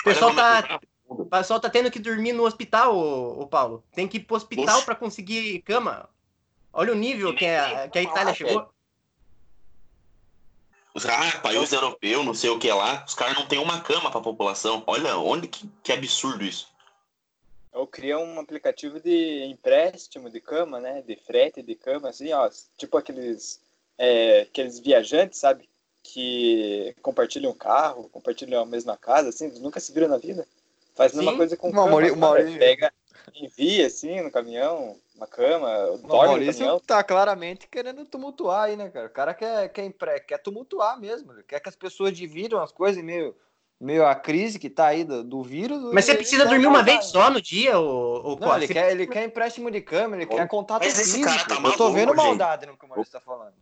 O 0.00 0.04
pessoal 0.04 0.34
tá, 0.34 0.80
o 1.08 1.24
pessoal 1.24 1.60
tá 1.60 1.70
tendo 1.70 1.90
que 1.90 1.98
dormir 1.98 2.32
no 2.32 2.44
hospital, 2.44 2.96
o, 2.96 3.46
Paulo. 3.46 3.84
Tem 3.94 4.06
que 4.06 4.18
ir 4.18 4.20
pro 4.20 4.36
hospital 4.36 4.82
para 4.82 4.94
conseguir 4.94 5.62
cama. 5.62 6.08
Olha 6.72 6.92
o 6.92 6.96
nível 6.96 7.34
que 7.34 7.46
a, 7.46 7.88
que 7.88 7.98
a 7.98 8.02
Itália 8.02 8.34
chegou. 8.34 8.73
Os 10.94 11.04
ah, 11.06 11.40
país 11.42 11.72
europeu, 11.72 12.22
não 12.22 12.34
sei 12.34 12.50
o 12.50 12.58
que 12.58 12.70
lá, 12.70 13.04
os 13.06 13.14
caras 13.14 13.34
não 13.34 13.46
têm 13.46 13.58
uma 13.58 13.80
cama 13.80 14.10
para 14.10 14.20
a 14.20 14.24
população. 14.24 14.82
Olha 14.86 15.16
onde 15.18 15.48
que, 15.48 15.68
que 15.82 15.92
absurdo 15.92 16.44
isso. 16.44 16.72
Ou 17.72 17.86
cria 17.86 18.16
um 18.18 18.38
aplicativo 18.38 19.00
de 19.00 19.44
empréstimo 19.46 20.30
de 20.30 20.40
cama, 20.40 20.78
né? 20.78 21.02
De 21.02 21.16
frete 21.16 21.60
de 21.62 21.74
cama, 21.74 22.10
assim, 22.10 22.32
ó. 22.32 22.48
Tipo 22.78 22.96
aqueles, 22.96 23.60
é, 23.98 24.42
aqueles 24.42 24.78
viajantes, 24.78 25.40
sabe? 25.40 25.68
que 26.04 26.94
compartilham 27.00 27.50
um 27.50 27.56
carro, 27.56 28.10
compartilham 28.10 28.62
a 28.62 28.66
mesma 28.66 28.94
casa, 28.96 29.30
assim, 29.30 29.48
nunca 29.58 29.80
se 29.80 29.90
viram 29.90 30.06
na 30.06 30.18
vida. 30.18 30.46
Faz 30.94 31.12
a 31.12 31.16
mesma 31.16 31.34
coisa 31.34 31.56
com 31.56 31.70
uma 31.70 31.84
cama, 31.84 31.96
uma 31.96 32.16
Maurício... 32.16 32.58
pega, 32.58 32.92
envia 33.34 33.86
assim 33.86 34.20
no 34.20 34.30
caminhão, 34.30 34.96
uma 35.16 35.26
cama, 35.26 35.68
dorme 35.68 36.02
o 36.02 36.08
Maurício 36.08 36.52
no 36.52 36.58
caminhão. 36.58 36.80
tá 36.80 37.02
claramente 37.02 37.68
querendo 37.68 38.04
tumultuar 38.04 38.64
aí, 38.64 38.76
né, 38.76 38.90
cara? 38.90 39.06
O 39.06 39.10
cara 39.10 39.34
quer, 39.34 39.68
quer, 39.68 39.92
quer, 39.92 40.20
quer 40.20 40.38
tumultuar 40.38 40.98
mesmo, 40.98 41.32
ele 41.32 41.42
quer 41.42 41.60
que 41.60 41.68
as 41.68 41.76
pessoas 41.76 42.16
dividam 42.16 42.60
as 42.60 42.72
coisas 42.72 43.02
meio 43.02 43.34
meio 43.80 44.06
a 44.06 44.14
crise 44.14 44.58
que 44.58 44.70
tá 44.70 44.86
aí 44.86 45.04
do, 45.04 45.22
do 45.22 45.42
vírus. 45.42 45.92
Mas 45.92 46.04
você 46.04 46.14
precisa 46.14 46.46
dormir 46.46 46.66
uma 46.66 46.82
vez 46.82 47.06
só 47.06 47.28
no 47.30 47.40
dia, 47.40 47.78
o, 47.78 48.34
o 48.34 48.38
Não, 48.40 48.56
ele 48.56 48.68
quer, 48.68 48.90
ele 48.90 49.06
quer 49.06 49.24
empréstimo 49.24 49.70
de 49.70 49.80
câmera, 49.80 50.22
ele 50.22 50.30
quer 50.30 50.48
contato 50.48 50.82
Mas 50.82 50.96
físico. 50.96 51.48
Tá 51.48 51.60
Eu 51.62 51.76
tô 51.76 51.92
vendo 51.92 52.14
maldade 52.14 52.66
no 52.66 52.76
que 52.76 52.84
o 52.84 52.88
Maurício 52.88 53.12
tá 53.12 53.20
falando. 53.20 53.54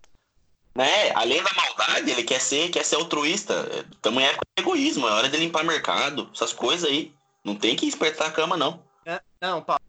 Né? 0.75 1.13
Além 1.15 1.43
da 1.43 1.51
maldade, 1.55 2.11
ele 2.11 2.23
quer 2.23 2.41
ser, 2.41 2.71
quer 2.71 2.85
ser 2.85 2.97
altruísta. 2.97 3.67
Também 4.01 4.27
é 4.27 4.37
egoísmo, 4.57 5.07
é 5.07 5.13
hora 5.13 5.29
de 5.29 5.37
limpar 5.37 5.65
mercado, 5.65 6.31
essas 6.33 6.53
coisas 6.53 6.89
aí. 6.89 7.13
Não 7.45 7.57
tem 7.57 7.77
que 7.77 7.87
espertar 7.87 8.29
a 8.29 8.31
cama, 8.31 8.57
não. 8.57 8.81
Não, 9.41 9.63
Paulo. 9.63 9.83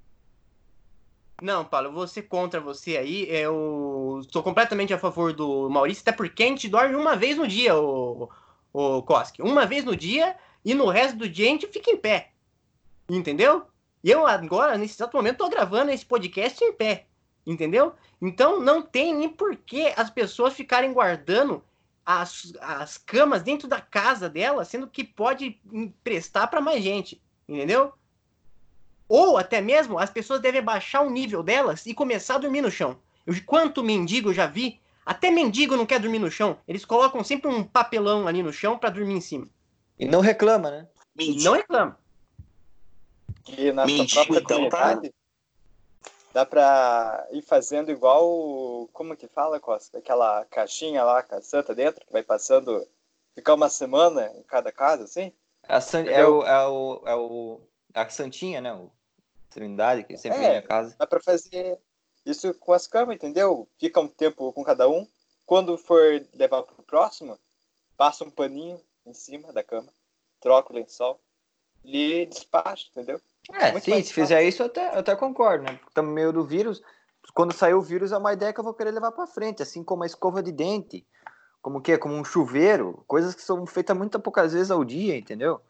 Não, 1.42 1.66
Paulo, 1.66 1.88
eu 1.88 1.92
vou 1.92 2.08
ser 2.08 2.24
contra 2.24 2.62
você 2.62 2.98
aí. 2.98 3.28
Eu 3.30 4.22
sou 4.32 4.42
completamente 4.42 4.94
a 4.94 4.98
favor 4.98 5.34
do 5.34 5.70
Maurício, 5.70 6.02
até 6.02 6.12
porque 6.12 6.44
a 6.44 6.48
gente 6.48 6.70
dorme 6.70 6.96
uma 6.96 7.16
vez 7.16 7.38
no 7.38 7.48
dia, 7.48 7.76
o, 7.76 8.30
o 8.72 9.04
Koski. 9.04 9.42
Uma 9.42 9.66
vez 9.66 9.84
no 9.84 9.96
dia 9.96 10.36
e 10.64 10.74
no 10.74 10.88
resto 10.88 11.18
do 11.18 11.28
dia 11.30 11.48
a 11.48 11.50
gente 11.50 11.68
fica 11.68 11.92
em 11.92 11.98
pé. 11.98 12.32
Entendeu? 13.10 13.66
E 14.04 14.10
eu 14.10 14.26
agora, 14.26 14.78
nesse 14.78 14.96
exato 14.96 15.16
momento, 15.16 15.38
tô 15.38 15.50
gravando 15.50 15.92
esse 15.92 16.06
podcast 16.06 16.64
em 16.64 16.74
pé. 16.74 17.08
Entendeu? 17.46 17.94
Então 18.22 18.62
não 18.62 18.82
tem 18.82 19.14
nem 19.14 19.30
por 19.30 19.56
que 19.58 19.94
as 19.98 20.10
pessoas 20.10 20.54
ficarem 20.54 20.94
guardando 20.94 21.62
as, 22.06 22.54
as 22.62 22.98
camas 22.98 23.44
dentro 23.44 23.68
da 23.68 23.82
casa 23.82 24.30
dela, 24.30 24.64
sendo 24.64 24.88
que 24.88 25.04
pode 25.04 25.60
emprestar 25.72 26.50
para 26.50 26.62
mais 26.62 26.82
gente. 26.82 27.22
Entendeu? 27.48 27.94
Ou 29.16 29.38
até 29.38 29.62
mesmo 29.62 30.00
as 30.00 30.10
pessoas 30.10 30.42
devem 30.42 30.64
baixar 30.64 31.02
o 31.02 31.10
nível 31.12 31.44
delas 31.44 31.86
e 31.86 31.94
começar 31.94 32.34
a 32.34 32.40
dormir 32.40 32.62
no 32.62 32.72
chão. 32.72 32.98
Eu, 33.28 33.36
quanto 33.46 33.84
mendigo 33.84 34.30
eu 34.30 34.34
já 34.34 34.48
vi, 34.48 34.82
até 35.06 35.30
mendigo 35.30 35.78
não 35.78 35.86
quer 35.86 36.00
dormir 36.00 36.18
no 36.18 36.32
chão. 36.32 36.58
Eles 36.68 36.84
colocam 36.84 37.24
sempre 37.24 37.48
um 37.48 37.64
papelão 37.64 38.28
ali 38.28 38.42
no 38.42 38.52
chão 38.52 38.76
para 38.76 38.90
dormir 38.90 39.14
em 39.14 39.22
cima. 39.22 39.48
E 40.00 40.08
não 40.08 40.20
reclama, 40.20 40.72
né? 40.72 40.88
E 41.16 41.44
não 41.44 41.54
reclama. 41.54 41.96
E 43.56 43.72
na 43.72 43.86
Mendigo, 43.86 44.26
própria 44.26 44.40
então, 44.40 44.70
tá. 44.70 45.00
dá 46.34 46.44
pra 46.44 47.28
ir 47.34 47.44
fazendo 47.44 47.92
igual, 47.92 48.90
como 48.94 49.16
que 49.16 49.28
fala, 49.28 49.60
Costa? 49.60 50.00
Aquela 50.00 50.44
caixinha 50.46 51.04
lá 51.04 51.22
com 51.22 51.36
a 51.36 51.42
santa 51.44 51.76
dentro, 51.76 52.04
que 52.04 52.12
vai 52.12 52.24
passando, 52.24 52.84
ficar 53.36 53.54
uma 53.54 53.70
semana 53.70 54.32
em 54.36 54.42
cada 54.42 54.72
casa, 54.72 55.04
assim? 55.04 55.32
A 55.68 55.80
San... 55.80 56.04
é, 56.06 56.26
o, 56.26 56.44
é, 56.44 56.68
o, 56.68 57.02
é 57.06 57.16
o. 57.16 57.62
A 57.94 58.10
Santinha, 58.10 58.60
né? 58.60 58.74
O 58.74 58.90
Trindade, 59.54 60.04
que 60.04 60.18
sempre 60.18 60.40
É. 60.40 60.42
vem 60.42 60.62
na 60.62 60.68
casa. 60.68 60.96
Dá 60.98 61.08
pra 61.08 61.22
fazer 61.22 61.80
isso 62.26 62.54
com 62.56 62.74
as 62.74 62.88
camas, 62.88 63.16
entendeu? 63.16 63.68
Fica 63.78 64.00
um 64.00 64.08
tempo 64.08 64.52
com 64.54 64.64
cada 64.64 64.88
um. 64.90 65.08
Quando 65.46 65.78
for 65.78 66.26
levar 66.34 66.64
pro 66.64 66.84
próximo, 66.84 67.38
passa 67.98 68.24
um 68.24 68.32
paninho 68.32 68.80
em 69.06 69.14
cima 69.14 69.52
da 69.52 69.64
cama, 69.64 69.92
troca 70.40 70.72
o 70.72 70.76
lençol 70.76 71.20
e 71.84 72.26
despacha, 72.26 72.88
entendeu? 72.92 73.22
É, 73.52 73.72
Muito 73.72 73.84
sim, 73.84 74.02
se 74.02 74.14
fizer 74.14 74.42
isso 74.44 74.62
eu 74.62 74.68
até, 74.68 74.96
eu 74.96 75.00
até 75.00 75.16
concordo, 75.16 75.66
né? 75.66 75.80
Estamos 75.88 76.10
no 76.10 76.16
meio 76.16 76.32
do 76.32 76.46
vírus. 76.46 76.82
Quando 77.34 77.54
sair 77.54 77.74
o 77.74 77.82
vírus 77.82 78.12
é 78.12 78.18
uma 78.18 78.34
ideia 78.34 78.54
que 78.54 78.60
eu 78.60 78.64
vou 78.64 78.74
querer 78.74 78.92
levar 78.92 79.12
para 79.12 79.28
frente, 79.28 79.62
assim 79.62 79.84
como 79.84 80.04
a 80.04 80.06
escova 80.06 80.42
de 80.42 80.52
dente, 80.52 81.06
como 81.62 81.80
o 81.80 81.82
quê? 81.82 81.98
Como 81.98 82.16
um 82.16 82.24
chuveiro, 82.24 83.04
coisas 83.08 83.36
que 83.36 83.42
são 83.42 83.66
feitas 83.66 83.96
muito 83.98 84.20
poucas 84.20 84.54
vezes 84.54 84.72
ao 84.72 84.84
dia, 84.84 85.18
entendeu? 85.18 85.62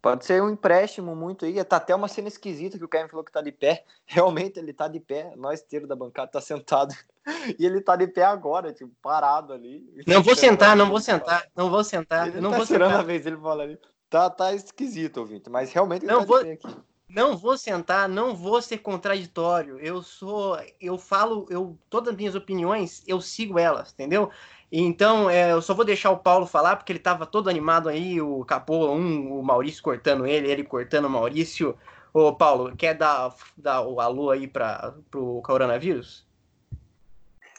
Pode 0.00 0.24
ser 0.24 0.40
um 0.42 0.48
empréstimo 0.50 1.14
muito 1.16 1.44
aí, 1.44 1.62
tá 1.64 1.76
até 1.76 1.94
uma 1.94 2.06
cena 2.08 2.28
esquisita 2.28 2.78
que 2.78 2.84
o 2.84 2.88
Kevin 2.88 3.08
falou 3.08 3.24
que 3.24 3.32
tá 3.32 3.42
de 3.42 3.50
pé. 3.52 3.84
Realmente 4.06 4.58
ele 4.58 4.72
tá 4.72 4.86
de 4.88 5.00
pé, 5.00 5.32
nós 5.36 5.60
inteiro 5.60 5.86
da 5.86 5.96
bancada 5.96 6.30
tá 6.30 6.40
sentado 6.40 6.94
e 7.58 7.66
ele 7.66 7.80
tá 7.80 7.96
de 7.96 8.06
pé 8.06 8.24
agora, 8.24 8.72
tipo, 8.72 8.92
parado 9.02 9.52
ali. 9.52 9.84
Não 10.06 10.22
vou 10.22 10.36
sentar, 10.36 10.70
a 10.70 10.76
não 10.76 10.88
vou 10.88 11.00
falar. 11.00 11.18
sentar, 11.18 11.46
não 11.56 11.70
vou 11.70 11.84
sentar, 11.84 12.28
Ele 12.28 12.40
não 12.40 12.50
tá 12.50 12.56
vou 12.56 12.64
esperando 12.64 12.88
a 12.88 12.92
sentar. 12.92 13.06
vez 13.06 13.26
ele 13.26 13.36
fala 13.36 13.62
ali. 13.64 13.78
Tá, 14.08 14.30
tá 14.30 14.54
esquisito, 14.54 15.18
ouvinte, 15.18 15.50
mas 15.50 15.72
realmente 15.72 16.04
ele 16.04 16.12
Não 16.12 16.20
tá 16.20 16.26
vou- 16.26 16.38
de 16.38 16.44
pé 16.44 16.52
aqui. 16.52 16.76
Não 17.10 17.38
vou 17.38 17.56
sentar, 17.56 18.06
não 18.06 18.36
vou 18.36 18.60
ser 18.60 18.78
contraditório. 18.78 19.78
Eu 19.78 20.02
sou, 20.02 20.58
eu 20.78 20.98
falo, 20.98 21.46
eu 21.48 21.78
todas 21.88 22.10
as 22.12 22.16
minhas 22.18 22.34
opiniões, 22.34 23.02
eu 23.06 23.18
sigo 23.18 23.58
elas, 23.58 23.92
entendeu? 23.94 24.30
Então, 24.70 25.30
é, 25.30 25.52
eu 25.52 25.62
só 25.62 25.72
vou 25.72 25.84
deixar 25.84 26.10
o 26.10 26.18
Paulo 26.18 26.46
falar 26.46 26.76
porque 26.76 26.92
ele 26.92 26.98
tava 26.98 27.24
todo 27.24 27.48
animado 27.48 27.88
aí, 27.88 28.20
o 28.20 28.44
Capô, 28.44 28.92
um, 28.92 29.38
o 29.38 29.42
Maurício 29.42 29.82
cortando 29.82 30.26
ele, 30.26 30.50
ele 30.50 30.62
cortando 30.62 31.06
o 31.06 31.10
Maurício. 31.10 31.76
Ô, 32.12 32.34
Paulo, 32.34 32.76
quer 32.76 32.94
dar, 32.94 33.34
dar 33.56 33.80
o 33.82 34.00
alô 34.00 34.30
aí 34.30 34.46
para 34.46 34.94
pro 35.10 35.40
coronavírus? 35.42 36.26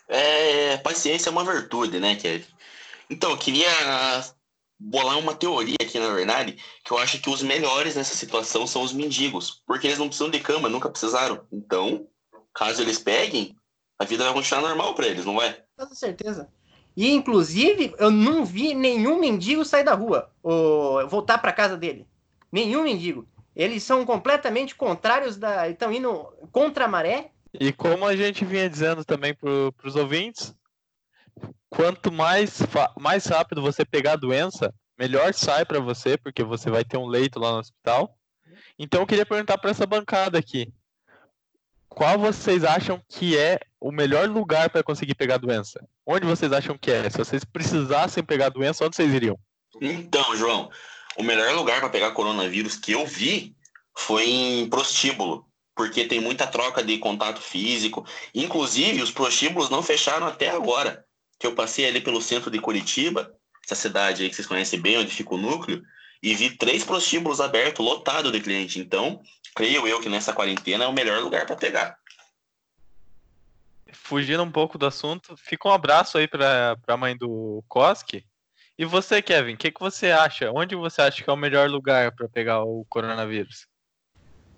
É, 0.07 0.77
paciência 0.77 1.29
é 1.29 1.31
uma 1.31 1.43
virtude, 1.43 1.99
né, 1.99 2.15
Kevin? 2.15 2.45
Então, 3.09 3.31
eu 3.31 3.37
queria 3.37 3.69
bolar 4.79 5.17
uma 5.17 5.35
teoria 5.35 5.77
aqui, 5.81 5.99
na 5.99 6.13
verdade, 6.13 6.57
que 6.83 6.91
eu 6.91 6.97
acho 6.97 7.19
que 7.19 7.29
os 7.29 7.41
melhores 7.41 7.95
nessa 7.95 8.15
situação 8.15 8.65
são 8.65 8.83
os 8.83 8.93
mendigos, 8.93 9.61
porque 9.65 9.87
eles 9.87 9.99
não 9.99 10.07
precisam 10.07 10.29
de 10.29 10.39
cama, 10.39 10.69
nunca 10.69 10.89
precisaram. 10.89 11.45
Então, 11.51 12.07
caso 12.53 12.81
eles 12.81 12.99
peguem, 12.99 13.55
a 13.97 14.05
vida 14.05 14.23
vai 14.23 14.33
continuar 14.33 14.61
normal 14.61 14.93
para 14.93 15.07
eles, 15.07 15.25
não 15.25 15.35
vai? 15.35 15.61
Com 15.77 15.93
certeza. 15.93 16.49
E, 16.99 17.13
inclusive, 17.13 17.95
eu 17.97 18.11
não 18.11 18.43
vi 18.43 18.73
nenhum 18.73 19.21
mendigo 19.21 19.63
sair 19.63 19.85
da 19.85 19.93
rua, 19.93 20.29
ou 20.43 21.07
voltar 21.07 21.37
para 21.37 21.53
casa 21.53 21.77
dele. 21.77 22.05
Nenhum 22.51 22.83
mendigo. 22.83 23.25
Eles 23.55 23.83
são 23.83 24.05
completamente 24.05 24.75
contrários 24.75 25.37
da. 25.37 25.69
Estão 25.69 25.93
indo 25.93 26.25
contra 26.51 26.83
a 26.83 26.87
maré. 26.89 27.31
E 27.57 27.71
como 27.71 28.05
a 28.05 28.17
gente 28.17 28.43
vinha 28.43 28.69
dizendo 28.69 29.05
também 29.05 29.33
para 29.33 29.49
os 29.87 29.95
ouvintes, 29.95 30.53
quanto 31.69 32.11
mais, 32.11 32.59
mais 32.99 33.25
rápido 33.27 33.61
você 33.61 33.85
pegar 33.85 34.13
a 34.13 34.17
doença, 34.17 34.73
melhor 34.97 35.33
sai 35.33 35.63
para 35.63 35.79
você, 35.79 36.17
porque 36.17 36.43
você 36.43 36.69
vai 36.69 36.83
ter 36.83 36.97
um 36.97 37.07
leito 37.07 37.39
lá 37.39 37.53
no 37.53 37.59
hospital. 37.59 38.13
Então 38.77 38.99
eu 38.99 39.07
queria 39.07 39.25
perguntar 39.25 39.57
para 39.57 39.71
essa 39.71 39.85
bancada 39.85 40.37
aqui, 40.37 40.69
qual 41.99 42.17
vocês 42.17 42.63
acham 42.63 43.03
que 43.09 43.37
é 43.37 43.59
o 43.77 43.91
melhor 43.91 44.29
lugar 44.29 44.69
para 44.69 44.81
conseguir 44.81 45.15
pegar 45.15 45.35
doença? 45.35 45.85
Onde 46.07 46.25
vocês 46.25 46.49
acham 46.53 46.77
que 46.77 46.89
é? 46.89 47.09
Se 47.09 47.17
vocês 47.17 47.43
precisassem 47.43 48.23
pegar 48.23 48.47
doença, 48.47 48.85
onde 48.85 48.95
vocês 48.95 49.13
iriam? 49.13 49.37
Então, 49.81 50.33
João, 50.37 50.71
o 51.17 51.23
melhor 51.23 51.53
lugar 51.55 51.81
para 51.81 51.89
pegar 51.89 52.11
coronavírus 52.11 52.77
que 52.77 52.93
eu 52.93 53.05
vi 53.05 53.53
foi 53.97 54.29
em 54.29 54.69
prostíbulo, 54.69 55.45
porque 55.75 56.05
tem 56.05 56.21
muita 56.21 56.47
troca 56.47 56.81
de 56.81 56.97
contato 56.99 57.41
físico. 57.41 58.05
Inclusive, 58.33 59.01
os 59.01 59.11
prostíbulos 59.11 59.69
não 59.69 59.83
fecharam 59.83 60.25
até 60.25 60.51
agora. 60.51 61.03
Que 61.37 61.47
eu 61.47 61.53
passei 61.53 61.85
ali 61.85 61.99
pelo 61.99 62.21
centro 62.21 62.49
de 62.49 62.61
Curitiba, 62.61 63.29
essa 63.65 63.75
cidade 63.75 64.23
aí 64.23 64.29
que 64.29 64.35
vocês 64.37 64.47
conhecem 64.47 64.79
bem, 64.79 64.97
onde 64.97 65.11
fica 65.11 65.35
o 65.35 65.37
núcleo, 65.37 65.83
e 66.23 66.33
vi 66.33 66.51
três 66.51 66.85
prostíbulos 66.85 67.41
abertos, 67.41 67.85
lotados 67.85 68.31
de 68.31 68.39
cliente. 68.39 68.79
Então, 68.79 69.21
creio 69.55 69.87
eu 69.87 69.99
que 70.01 70.09
nessa 70.09 70.33
quarentena 70.33 70.85
é 70.85 70.87
o 70.87 70.93
melhor 70.93 71.21
lugar 71.21 71.45
para 71.45 71.55
pegar. 71.55 71.97
Fugindo 73.91 74.43
um 74.43 74.51
pouco 74.51 74.77
do 74.77 74.85
assunto, 74.85 75.35
fica 75.37 75.67
um 75.67 75.71
abraço 75.71 76.17
aí 76.17 76.27
para 76.27 76.77
a 76.87 76.97
mãe 76.97 77.17
do 77.17 77.63
Koski. 77.67 78.23
E 78.77 78.85
você, 78.85 79.21
Kevin, 79.21 79.55
o 79.55 79.57
que, 79.57 79.71
que 79.71 79.79
você 79.79 80.11
acha? 80.11 80.51
Onde 80.53 80.75
você 80.75 81.01
acha 81.01 81.23
que 81.23 81.29
é 81.29 81.33
o 81.33 81.37
melhor 81.37 81.69
lugar 81.69 82.13
para 82.15 82.29
pegar 82.29 82.63
o 82.63 82.85
coronavírus? 82.87 83.67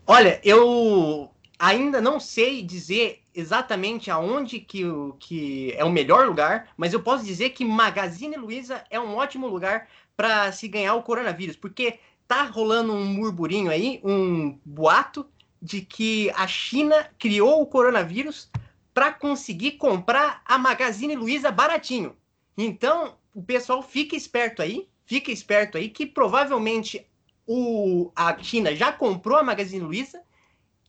Olha, 0.06 0.40
eu 0.44 1.34
ainda 1.58 2.02
não 2.02 2.20
sei 2.20 2.62
dizer 2.62 3.24
exatamente 3.34 4.12
aonde 4.12 4.60
que, 4.60 4.84
o- 4.86 5.14
que 5.20 5.74
é 5.78 5.86
o 5.86 5.90
melhor 5.90 6.28
lugar, 6.28 6.70
mas 6.76 6.92
eu 6.94 7.02
posso 7.02 7.24
dizer 7.24 7.52
que 7.52 7.64
Magazine 7.64 8.36
Luiza 8.36 8.84
é 8.90 9.00
um 9.00 9.16
ótimo 9.16 9.48
lugar 9.48 9.88
para 10.18 10.52
se 10.52 10.68
ganhar 10.68 10.94
o 10.96 11.04
coronavírus, 11.04 11.56
porque 11.56 12.00
tá 12.32 12.44
rolando 12.44 12.94
um 12.94 13.04
murmurinho 13.04 13.70
aí, 13.70 14.00
um 14.06 14.58
boato 14.64 15.28
de 15.62 15.82
que 15.82 16.30
a 16.30 16.48
China 16.48 17.10
criou 17.20 17.62
o 17.62 17.66
coronavírus 17.66 18.50
para 18.94 19.12
conseguir 19.12 19.74
comprar 19.74 20.42
a 20.46 20.58
Magazine 20.58 21.14
Luiza 21.14 21.52
baratinho. 21.52 22.16
Então, 22.58 23.18
o 23.36 23.44
pessoal 23.44 23.84
fica 23.84 24.16
esperto 24.16 24.62
aí, 24.62 24.88
fica 25.06 25.30
esperto 25.30 25.78
aí 25.78 25.90
que 25.90 26.06
provavelmente 26.06 27.06
o, 27.46 28.10
a 28.16 28.42
China 28.42 28.74
já 28.74 28.94
comprou 28.94 29.38
a 29.38 29.44
Magazine 29.44 29.84
Luiza 29.84 30.22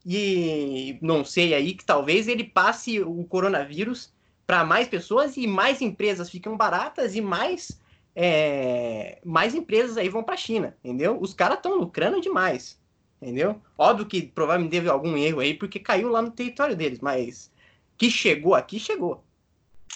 e 0.07 0.96
não 1.02 1.24
sei 1.24 1.55
aí 1.55 1.74
que 1.74 1.85
talvez 1.85 2.28
ele 2.28 2.44
passe 2.44 3.00
o 3.00 3.24
coronavírus 3.24 4.12
para 4.46 4.64
mais 4.64 4.87
pessoas 4.87 5.37
e 5.37 5.48
mais 5.48 5.83
empresas 5.83 6.31
ficam 6.31 6.57
baratas 6.57 7.16
e 7.16 7.20
mais 7.20 7.82
é, 8.14 9.18
mais 9.25 9.55
empresas 9.55 9.96
aí 9.96 10.09
vão 10.09 10.22
para 10.22 10.35
a 10.35 10.38
China, 10.38 10.77
entendeu? 10.85 11.18
Os 11.20 11.33
caras 11.33 11.57
estão 11.57 11.77
lucrando 11.77 12.20
demais, 12.20 12.79
entendeu? 13.20 13.61
Óbvio 13.77 14.07
que 14.07 14.22
provavelmente 14.22 14.70
teve 14.70 14.88
algum 14.88 15.16
erro 15.16 15.40
aí 15.40 15.55
porque 15.55 15.79
caiu 15.79 16.09
lá 16.09 16.20
no 16.20 16.31
território 16.31 16.77
deles, 16.77 17.01
mas 17.01 17.51
que 17.96 18.11
chegou 18.11 18.55
aqui 18.55 18.79
chegou. 18.79 19.25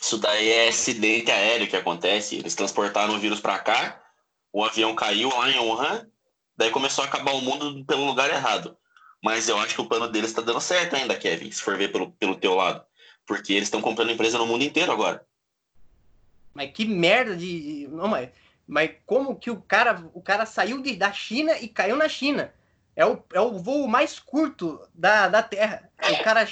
Isso 0.00 0.18
daí 0.18 0.48
é 0.48 0.68
acidente 0.68 1.30
aéreo 1.30 1.68
que 1.68 1.76
acontece. 1.76 2.36
Eles 2.36 2.54
transportaram 2.54 3.14
o 3.14 3.18
vírus 3.18 3.40
para 3.40 3.58
cá, 3.58 4.02
o 4.52 4.64
avião 4.64 4.94
caiu 4.94 5.28
lá 5.30 5.50
em 5.50 5.58
Wuhan, 5.58 6.06
daí 6.56 6.70
começou 6.70 7.04
a 7.04 7.06
acabar 7.06 7.32
o 7.32 7.40
mundo 7.40 7.84
pelo 7.84 8.04
lugar 8.04 8.30
errado. 8.30 8.76
Mas 9.22 9.48
eu 9.48 9.58
acho 9.58 9.74
que 9.74 9.80
o 9.80 9.86
plano 9.86 10.08
deles 10.08 10.30
está 10.30 10.42
dando 10.42 10.60
certo 10.60 10.94
ainda, 10.94 11.16
Kevin, 11.16 11.50
se 11.50 11.60
for 11.60 11.76
ver 11.76 11.90
pelo, 11.90 12.12
pelo 12.12 12.36
teu 12.36 12.54
lado. 12.54 12.84
Porque 13.26 13.52
eles 13.52 13.64
estão 13.64 13.80
comprando 13.80 14.12
empresa 14.12 14.38
no 14.38 14.46
mundo 14.46 14.62
inteiro 14.62 14.92
agora. 14.92 15.26
Mas 16.56 16.72
que 16.72 16.86
merda 16.86 17.36
de. 17.36 17.86
Não, 17.92 18.08
mas, 18.08 18.30
mas 18.66 18.90
como 19.04 19.36
que 19.36 19.50
o 19.50 19.60
cara, 19.60 20.02
o 20.14 20.22
cara 20.22 20.46
saiu 20.46 20.80
de, 20.80 20.96
da 20.96 21.12
China 21.12 21.52
e 21.58 21.68
caiu 21.68 21.96
na 21.96 22.08
China? 22.08 22.50
É 22.96 23.04
o, 23.04 23.22
é 23.34 23.40
o 23.42 23.58
voo 23.58 23.86
mais 23.86 24.18
curto 24.18 24.80
da, 24.94 25.28
da 25.28 25.42
Terra. 25.42 25.90
O 26.02 26.24
cara, 26.24 26.48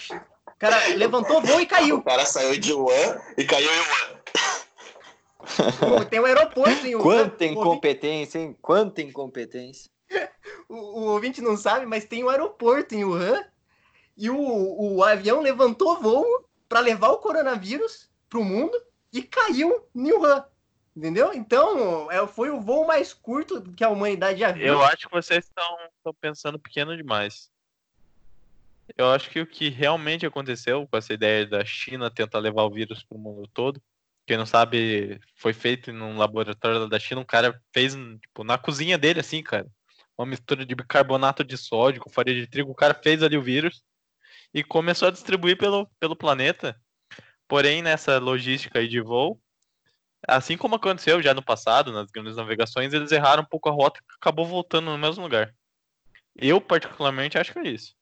o 0.47 0.59
cara 0.59 0.89
levantou 0.89 1.39
o 1.39 1.41
voo 1.41 1.59
e 1.59 1.65
O 1.65 1.69
caiu. 1.69 2.03
cara 2.03 2.27
saiu 2.27 2.61
de 2.61 2.71
Wuhan 2.75 3.19
e 3.39 3.45
caiu 3.45 3.67
em 3.73 3.79
Wuhan. 3.79 4.15
Tem 6.11 6.21
um 6.21 6.27
aeroporto 6.27 6.87
em 6.87 6.97
Wuhan. 6.97 7.03
Quanta 7.03 7.45
O 7.45 7.47
incompetência, 7.47 8.39
hein? 8.39 8.55
Quanta 8.61 9.01
incompetência. 9.01 9.91
O, 10.69 10.75
o 10.75 11.03
ouvinte 11.13 11.41
não 11.41 11.57
sabe, 11.57 11.87
mas 11.87 12.05
tem 12.05 12.23
um 12.23 12.29
aeroporto 12.29 12.95
em 12.95 13.07
Wuhan. 13.07 13.43
E 14.19 14.29
o, 14.29 14.37
o 14.97 15.03
avião 15.03 15.41
levantou 15.41 15.99
voo 15.99 16.27
para 16.69 16.81
levar 16.81 17.09
o 17.09 17.19
coronavírus 17.19 18.11
pro 18.29 18.45
mundo 18.45 18.79
e 19.15 19.23
caiu 19.23 19.89
Wuhan. 19.95 20.45
Entendeu? 20.97 21.33
Então, 21.33 22.11
é, 22.11 22.25
foi 22.27 22.51
o 22.51 22.61
voo 22.61 22.87
mais 22.87 23.13
curto 23.13 23.63
que 23.73 23.83
a 23.83 23.89
humanidade 23.89 24.41
já 24.41 24.53
viu. 24.53 24.67
Eu 24.67 24.83
acho 24.83 25.09
que 25.09 25.13
vocês 25.13 25.45
estão 25.45 25.79
estão 25.97 26.15
pensando 26.21 26.59
pequeno 26.59 26.97
demais. 26.97 27.51
Eu 28.97 29.11
acho 29.11 29.31
que 29.31 29.41
o 29.41 29.47
que 29.47 29.71
realmente 29.71 30.27
aconteceu 30.27 30.87
com 30.87 30.97
essa 30.97 31.13
ideia 31.13 31.47
da 31.47 31.65
China 31.65 32.11
tentar 32.11 32.39
levar 32.39 32.65
o 32.65 32.71
vírus 32.71 33.03
para 33.03 33.17
o 33.17 33.21
mundo 33.21 33.49
todo, 33.53 33.83
quem 34.27 34.37
não 34.37 34.47
sabe, 34.47 35.21
foi 35.35 35.53
feito 35.53 35.93
num 35.93 36.17
laboratório 36.17 36.89
da 36.89 36.99
China, 36.99 37.21
um 37.21 37.25
cara 37.25 37.61
fez 37.73 37.95
tipo, 38.21 38.45
na 38.45 38.57
cozinha 38.57 38.97
dele, 38.97 39.21
assim, 39.21 39.43
cara, 39.43 39.67
uma 40.17 40.27
mistura 40.27 40.65
de 40.65 40.75
bicarbonato 40.75 41.43
de 41.43 41.57
sódio 41.59 42.01
com 42.01 42.11
farinha 42.11 42.41
de 42.41 42.47
trigo, 42.47 42.71
o 42.71 42.75
cara 42.75 42.95
fez 42.95 43.23
ali 43.23 43.37
o 43.37 43.43
vírus 43.43 43.83
e 44.53 44.63
começou 44.63 45.09
a 45.09 45.11
distribuir 45.11 45.59
pelo, 45.59 45.87
pelo 45.99 46.17
planeta. 46.17 46.81
Porém, 47.47 47.83
nessa 47.83 48.19
logística 48.19 48.79
aí 48.79 48.89
de 48.89 49.01
voo, 49.01 49.39
assim 50.27 50.57
como 50.57 50.77
aconteceu 50.77 51.21
já 51.23 51.35
no 51.35 51.43
passado, 51.43 51.93
nas 51.93 52.11
grandes 52.11 52.37
navegações, 52.37 52.93
eles 52.93 53.13
erraram 53.13 53.43
um 53.43 53.47
pouco 53.47 53.69
a 53.69 53.73
rota 53.73 54.01
e 54.01 54.15
acabou 54.19 54.47
voltando 54.47 54.91
no 54.91 54.99
mesmo 54.99 55.23
lugar. 55.23 55.55
Eu, 56.37 56.61
particularmente, 56.61 57.39
acho 57.39 57.53
que 57.53 57.59
é 57.59 57.69
isso. 57.69 57.95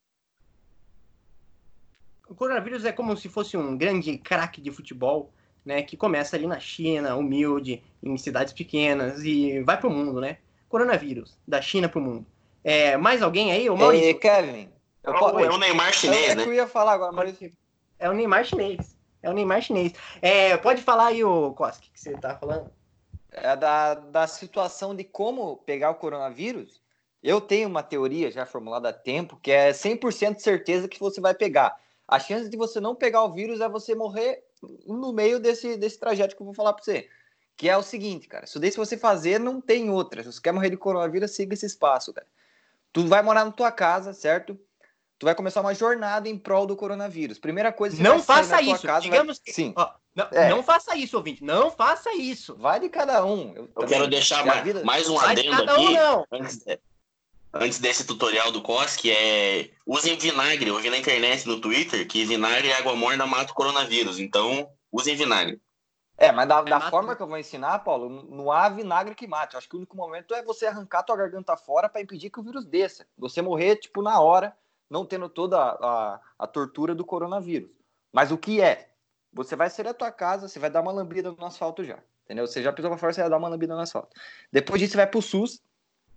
O 2.28 2.34
coronavírus 2.34 2.84
é 2.84 2.92
como 2.92 3.16
se 3.16 3.28
fosse 3.28 3.56
um 3.56 3.76
grande 3.76 4.16
craque 4.16 4.60
de 4.60 4.70
futebol, 4.70 5.30
né? 5.64 5.82
Que 5.82 5.96
começa 5.96 6.34
ali 6.36 6.46
na 6.46 6.58
China, 6.58 7.14
humilde, 7.16 7.82
em 8.02 8.16
cidades 8.16 8.52
pequenas 8.54 9.22
e 9.22 9.60
vai 9.62 9.78
pro 9.78 9.90
mundo, 9.90 10.20
né? 10.20 10.38
Coronavírus, 10.68 11.36
da 11.46 11.60
China 11.60 11.88
pro 11.88 12.00
mundo. 12.00 12.24
É, 12.64 12.96
mais 12.96 13.20
alguém 13.22 13.52
aí? 13.52 13.68
O 13.68 13.76
Maurício? 13.76 14.06
Ei, 14.06 14.14
Kevin. 14.14 14.70
Eu, 15.02 15.12
É 15.14 15.20
o- 15.20 15.40
é 15.40 15.50
o 15.50 15.58
Neymar 15.58 15.92
chinês, 15.92 16.30
é 16.30 16.34
né? 16.36 16.42
que 16.44 16.48
eu 16.48 16.54
ia 16.54 16.66
falar 16.66 16.92
agora, 16.92 17.12
Maurício. 17.12 17.52
É 17.98 18.08
o 18.08 18.14
Neymar 18.14 18.44
chinês. 18.44 18.96
É 19.22 19.30
o 19.30 19.32
Neymar 19.32 19.62
chinês. 19.62 19.92
É, 20.20 20.56
pode 20.56 20.82
falar 20.82 21.06
aí, 21.06 21.22
o 21.22 21.52
Koski, 21.52 21.90
que 21.90 22.00
você 22.00 22.16
tá 22.16 22.36
falando? 22.36 22.70
É 23.30 23.56
da, 23.56 23.94
da 23.94 24.26
situação 24.26 24.94
de 24.94 25.04
como 25.04 25.58
pegar 25.58 25.90
o 25.90 25.94
coronavírus. 25.94 26.82
Eu 27.22 27.40
tenho 27.40 27.68
uma 27.68 27.82
teoria 27.82 28.30
já 28.30 28.44
formulada 28.44 28.88
há 28.88 28.92
tempo 28.92 29.38
que 29.40 29.52
é 29.52 29.70
100% 29.70 30.36
de 30.36 30.42
certeza 30.42 30.88
que 30.88 30.98
você 30.98 31.20
vai 31.20 31.32
pegar. 31.32 31.80
A 32.06 32.18
chance 32.18 32.50
de 32.50 32.56
você 32.56 32.80
não 32.80 32.94
pegar 32.94 33.22
o 33.22 33.32
vírus 33.32 33.60
é 33.60 33.68
você 33.68 33.94
morrer 33.94 34.44
no 34.86 35.12
meio 35.12 35.38
desse, 35.38 35.76
desse 35.76 35.98
trajeto 35.98 36.34
que 36.34 36.42
eu 36.42 36.46
vou 36.46 36.54
falar 36.54 36.72
para 36.72 36.82
você. 36.82 37.08
Que 37.56 37.68
é 37.68 37.76
o 37.76 37.82
seguinte, 37.82 38.26
cara. 38.26 38.44
Isso 38.44 38.58
daí, 38.58 38.72
se 38.72 38.76
você 38.76 38.96
fazer, 38.96 39.38
não 39.38 39.60
tem 39.60 39.88
outra. 39.88 40.22
Se 40.22 40.32
você 40.32 40.40
quer 40.40 40.52
morrer 40.52 40.70
de 40.70 40.76
coronavírus, 40.76 41.30
siga 41.30 41.54
esse 41.54 41.66
espaço, 41.66 42.12
cara. 42.12 42.26
Tu 42.92 43.06
vai 43.06 43.22
morar 43.22 43.44
na 43.44 43.52
tua 43.52 43.70
casa, 43.70 44.12
certo? 44.12 44.58
Tu 45.22 45.24
vai 45.24 45.36
começar 45.36 45.60
uma 45.60 45.72
jornada 45.72 46.28
em 46.28 46.36
prol 46.36 46.66
do 46.66 46.74
coronavírus. 46.74 47.38
Primeira 47.38 47.72
coisa, 47.72 47.94
você 47.96 48.02
Não 48.02 48.18
vai 48.18 48.42
sair 48.42 48.42
faça 48.42 48.50
da 48.56 48.58
tua 48.64 48.74
isso. 48.74 48.86
Casa, 48.88 49.00
Digamos 49.02 49.36
vai... 49.38 49.44
que- 49.44 49.52
Sim, 49.52 49.72
Ó, 49.76 49.90
não, 50.16 50.26
É. 50.32 50.48
não 50.48 50.64
faça 50.64 50.96
isso, 50.96 51.16
ouvinte. 51.16 51.44
Não 51.44 51.70
faça 51.70 52.12
isso. 52.12 52.56
vai 52.56 52.80
de 52.80 52.88
cada 52.88 53.24
um. 53.24 53.54
Eu 53.54 53.68
também- 53.68 53.88
quero 53.90 54.08
deixar 54.08 54.44
mais, 54.44 54.64
vida- 54.64 54.82
mais 54.84 55.08
um 55.08 55.14
Vai 55.16 55.36
de 55.36 55.42
adendo 55.48 55.56
cada 55.64 55.78
um, 55.80 55.84
aqui. 55.84 55.94
não. 55.94 56.26
antes, 56.32 56.64
antes 57.54 57.78
desse 57.78 58.04
tutorial 58.04 58.50
do 58.50 58.60
COS, 58.62 58.96
que 58.96 59.12
é 59.12 59.70
usem 59.86 60.16
vinagre. 60.18 60.68
Eu 60.68 60.80
vi 60.80 60.90
na 60.90 60.98
internet, 60.98 61.46
no 61.46 61.60
Twitter, 61.60 62.04
que 62.08 62.24
vinagre 62.24 62.66
e 62.66 62.72
água 62.72 62.96
morna 62.96 63.24
mata 63.24 63.52
o 63.52 63.54
coronavírus. 63.54 64.18
Então, 64.18 64.68
usem 64.90 65.14
vinagre. 65.14 65.60
É, 66.18 66.32
mas 66.32 66.48
da, 66.48 66.62
da 66.62 66.78
mata- 66.80 66.90
forma 66.90 67.14
que 67.14 67.22
eu 67.22 67.28
vou 67.28 67.38
ensinar, 67.38 67.78
Paulo, 67.78 68.26
não 68.28 68.50
há 68.50 68.68
vinagre 68.68 69.14
que 69.14 69.28
mate. 69.28 69.54
Eu 69.54 69.58
acho 69.58 69.68
que 69.68 69.76
o 69.76 69.78
único 69.78 69.96
momento 69.96 70.34
é 70.34 70.42
você 70.42 70.66
arrancar 70.66 71.04
tua 71.04 71.16
garganta 71.16 71.56
fora 71.56 71.88
para 71.88 72.00
impedir 72.00 72.28
que 72.28 72.40
o 72.40 72.42
vírus 72.42 72.64
desça. 72.66 73.06
Você 73.16 73.40
morrer, 73.40 73.76
tipo, 73.76 74.02
na 74.02 74.20
hora, 74.20 74.52
não 74.92 75.06
tendo 75.06 75.28
toda 75.28 75.58
a, 75.58 75.70
a, 75.70 76.20
a 76.40 76.46
tortura 76.46 76.94
do 76.94 77.04
coronavírus. 77.04 77.70
Mas 78.12 78.30
o 78.30 78.36
que 78.36 78.60
é? 78.60 78.90
Você 79.32 79.56
vai 79.56 79.70
sair 79.70 79.86
da 79.86 79.94
tua 79.94 80.12
casa, 80.12 80.46
você 80.46 80.58
vai 80.58 80.68
dar 80.68 80.82
uma 80.82 80.92
lambida 80.92 81.32
no 81.32 81.44
asfalto 81.46 81.82
já. 81.82 81.98
Entendeu? 82.24 82.46
Você 82.46 82.62
já 82.62 82.70
pisou 82.70 82.90
pra 82.90 82.98
fora, 82.98 83.12
você 83.12 83.22
vai 83.22 83.30
dar 83.30 83.38
uma 83.38 83.48
lambida 83.48 83.74
no 83.74 83.80
asfalto. 83.80 84.14
Depois 84.52 84.78
disso, 84.78 84.92
você 84.92 84.98
vai 84.98 85.06
pro 85.06 85.22
SUS, 85.22 85.62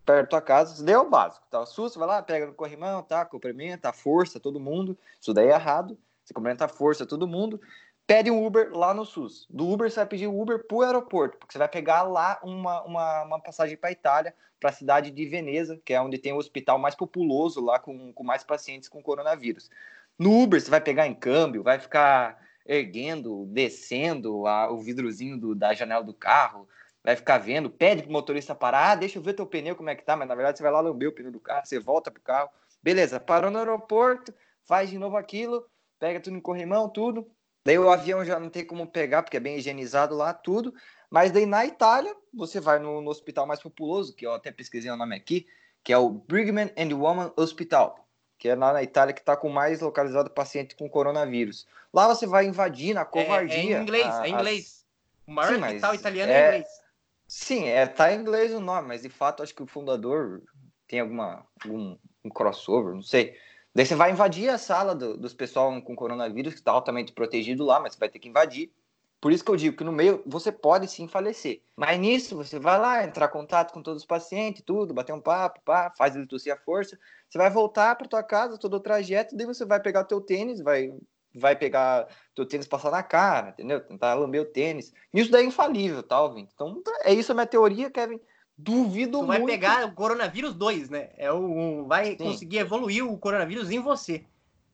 perto 0.05 0.23
da 0.23 0.27
tua 0.27 0.41
casa. 0.41 0.73
Isso 0.73 0.83
daí 0.83 0.93
é 0.93 0.99
o 0.99 1.09
básico. 1.09 1.45
Tá? 1.49 1.61
O 1.61 1.65
SUS, 1.65 1.95
vai 1.95 2.05
lá, 2.05 2.21
pega 2.21 2.47
no 2.47 2.53
corrimão, 2.53 3.01
tá? 3.01 3.25
Cumprimenta, 3.25 3.93
força 3.93 4.39
todo 4.41 4.59
mundo. 4.59 4.97
Isso 5.19 5.33
daí 5.33 5.47
é 5.47 5.51
errado. 5.51 5.97
Você 6.25 6.33
cumprimenta 6.33 6.65
a 6.65 6.67
força 6.67 7.05
todo 7.05 7.25
mundo 7.25 7.61
pede 8.07 8.29
um 8.29 8.45
Uber 8.45 8.71
lá 8.73 8.93
no 8.93 9.05
SUS. 9.05 9.47
Do 9.49 9.69
Uber 9.69 9.89
você 9.89 9.97
vai 9.97 10.05
pedir 10.05 10.27
o 10.27 10.39
Uber 10.39 10.65
pro 10.67 10.81
aeroporto, 10.81 11.37
porque 11.37 11.53
você 11.53 11.57
vai 11.57 11.67
pegar 11.67 12.03
lá 12.03 12.39
uma, 12.43 12.83
uma, 12.83 13.23
uma 13.23 13.39
passagem 13.39 13.77
para 13.77 13.91
Itália, 13.91 14.33
para 14.59 14.69
a 14.69 14.73
cidade 14.73 15.11
de 15.11 15.25
Veneza, 15.25 15.79
que 15.83 15.93
é 15.93 16.01
onde 16.01 16.17
tem 16.17 16.33
o 16.33 16.37
hospital 16.37 16.77
mais 16.79 16.95
populoso 16.95 17.63
lá 17.63 17.79
com, 17.79 18.13
com 18.13 18.23
mais 18.23 18.43
pacientes 18.43 18.89
com 18.89 19.01
coronavírus. 19.01 19.69
No 20.17 20.41
Uber 20.41 20.61
você 20.61 20.69
vai 20.69 20.81
pegar 20.81 21.07
em 21.07 21.13
câmbio, 21.13 21.63
vai 21.63 21.79
ficar 21.79 22.39
erguendo, 22.65 23.45
descendo 23.47 24.47
a, 24.47 24.71
o 24.71 24.79
vidrozinho 24.79 25.37
do, 25.37 25.53
da 25.53 25.73
janela 25.73 26.03
do 26.03 26.13
carro, 26.13 26.67
vai 27.03 27.15
ficar 27.15 27.37
vendo, 27.37 27.69
pede 27.69 28.03
pro 28.03 28.11
motorista 28.11 28.55
parar, 28.55 28.91
ah, 28.91 28.95
deixa 28.95 29.19
eu 29.19 29.21
ver 29.21 29.33
teu 29.33 29.45
pneu 29.45 29.75
como 29.75 29.89
é 29.89 29.95
que 29.95 30.03
tá, 30.03 30.15
mas 30.15 30.27
na 30.27 30.33
verdade 30.33 30.57
você 30.57 30.63
vai 30.63 30.71
lá 30.71 30.79
lamber 30.81 31.09
o 31.09 31.11
pneu 31.11 31.31
do 31.31 31.39
carro, 31.39 31.65
você 31.65 31.79
volta 31.79 32.09
pro 32.09 32.21
carro, 32.21 32.49
beleza, 32.81 33.19
parou 33.19 33.51
no 33.51 33.59
aeroporto, 33.59 34.33
faz 34.63 34.89
de 34.89 34.97
novo 34.97 35.15
aquilo, 35.15 35.67
pega 35.99 36.19
tudo 36.19 36.33
no 36.33 36.41
corrimão, 36.41 36.89
tudo, 36.89 37.29
Daí 37.65 37.79
o 37.79 37.89
avião 37.89 38.23
já 38.23 38.39
não 38.39 38.49
tem 38.49 38.63
como 38.63 38.85
pegar, 38.85 39.23
porque 39.23 39.37
é 39.37 39.39
bem 39.39 39.57
higienizado 39.57 40.15
lá, 40.15 40.31
tudo. 40.33 40.73
Mas 41.09 41.31
daí 41.31 41.45
na 41.47 41.65
Itália, 41.65 42.15
você 42.31 42.59
vai 42.59 42.77
no, 42.77 43.01
no 43.01 43.09
hospital 43.09 43.47
mais 43.47 43.59
populoso, 43.59 44.15
que 44.15 44.25
eu 44.25 44.33
até 44.33 44.51
pesquisei 44.51 44.91
o 44.91 44.95
nome 44.95 45.15
aqui, 45.15 45.47
que 45.83 45.91
é 45.91 45.97
o 45.97 46.09
Brigham 46.09 46.69
and 46.77 46.95
Women 46.95 47.31
Hospital, 47.35 48.07
que 48.37 48.47
é 48.49 48.55
lá 48.55 48.71
na 48.71 48.83
Itália 48.83 49.13
que 49.13 49.19
está 49.21 49.35
com 49.35 49.49
mais 49.49 49.81
localizado 49.81 50.29
paciente 50.29 50.75
com 50.75 50.87
coronavírus. 50.87 51.65
Lá 51.91 52.07
você 52.07 52.27
vai 52.27 52.45
invadir 52.45 52.93
na 52.93 53.01
É, 53.01 53.05
covardia. 53.05 53.55
é 53.77 53.79
em 53.79 53.81
inglês, 53.81 54.05
a- 54.07 54.25
é 54.25 54.29
em 54.29 54.33
inglês. 54.33 54.85
O 55.25 55.31
maior 55.31 55.55
Sim, 55.55 55.61
hospital 55.63 55.95
italiano 55.95 56.31
é, 56.31 56.35
é- 56.35 56.41
em 56.41 56.47
inglês. 56.47 56.67
Sim, 57.27 57.67
é, 57.67 57.87
tá 57.87 58.13
em 58.13 58.19
inglês 58.19 58.53
o 58.53 58.59
nome, 58.59 58.87
mas 58.87 59.01
de 59.01 59.09
fato 59.09 59.41
acho 59.41 59.55
que 59.55 59.63
o 59.63 59.67
fundador 59.67 60.43
tem 60.87 60.99
alguma, 60.99 61.47
algum 61.63 61.97
um 62.23 62.29
crossover, 62.29 62.93
não 62.93 63.01
sei. 63.01 63.35
Daí 63.75 63.85
você 63.85 63.95
vai 63.95 64.11
invadir 64.11 64.49
a 64.49 64.57
sala 64.57 64.95
do- 64.95 65.17
dos 65.17 65.33
pessoal 65.33 65.69
com 65.81 65.95
coronavírus, 65.95 66.53
que 66.53 66.59
está 66.59 66.71
altamente 66.71 67.11
protegido 67.13 67.65
lá, 67.65 67.79
mas 67.79 67.93
você 67.93 67.99
vai 67.99 68.09
ter 68.09 68.19
que 68.19 68.29
invadir. 68.29 68.71
Por 69.19 69.31
isso 69.31 69.43
que 69.43 69.51
eu 69.51 69.55
digo 69.55 69.75
que 69.75 69.83
no 69.83 69.91
meio 69.91 70.21
você 70.25 70.51
pode 70.51 70.87
sim 70.87 71.07
falecer. 71.07 71.61
Mas 71.75 71.99
nisso 71.99 72.35
você 72.37 72.59
vai 72.59 72.79
lá, 72.79 73.03
entrar 73.03 73.25
em 73.27 73.31
contato 73.31 73.73
com 73.73 73.81
todos 73.81 74.03
os 74.03 74.07
pacientes, 74.07 74.61
tudo, 74.65 74.93
bater 74.93 75.13
um 75.13 75.19
papo, 75.21 75.59
pá, 75.65 75.91
faz 75.97 76.15
ele 76.15 76.27
tossir 76.27 76.53
a 76.53 76.57
força. 76.57 76.97
Você 77.29 77.37
vai 77.37 77.49
voltar 77.49 77.95
para 77.95 78.07
tua 78.07 78.23
casa, 78.23 78.57
todo 78.57 78.75
o 78.75 78.79
trajeto, 78.79 79.35
daí 79.35 79.45
você 79.45 79.65
vai 79.65 79.79
pegar 79.81 80.01
o 80.01 80.05
teu 80.05 80.21
tênis, 80.21 80.61
vai, 80.61 80.93
vai 81.33 81.55
pegar 81.55 82.07
teu 82.35 82.45
tênis 82.45 82.67
passar 82.67 82.91
na 82.91 83.03
cara, 83.03 83.49
entendeu? 83.49 83.81
Tentar 83.81 84.13
lamber 84.13 84.41
o 84.41 84.45
tênis. 84.45 84.93
Isso 85.13 85.31
daí 85.31 85.43
é 85.43 85.47
infalível, 85.47 86.03
tá, 86.03 86.21
ouvinte? 86.21 86.51
Então 86.53 86.81
é 87.03 87.13
isso 87.13 87.31
a 87.31 87.35
minha 87.35 87.47
teoria, 87.47 87.89
Kevin. 87.89 88.19
Duvido 88.57 89.19
Tu 89.19 89.25
vai 89.25 89.39
muito. 89.39 89.51
pegar 89.51 89.85
o 89.85 89.91
coronavírus 89.93 90.53
2, 90.53 90.89
né? 90.89 91.09
É 91.17 91.31
o, 91.31 91.81
o- 91.81 91.87
vai 91.87 92.11
Sim. 92.11 92.17
conseguir 92.17 92.57
evoluir 92.59 93.05
o 93.05 93.17
coronavírus 93.17 93.69
em 93.69 93.79
você. 93.79 94.23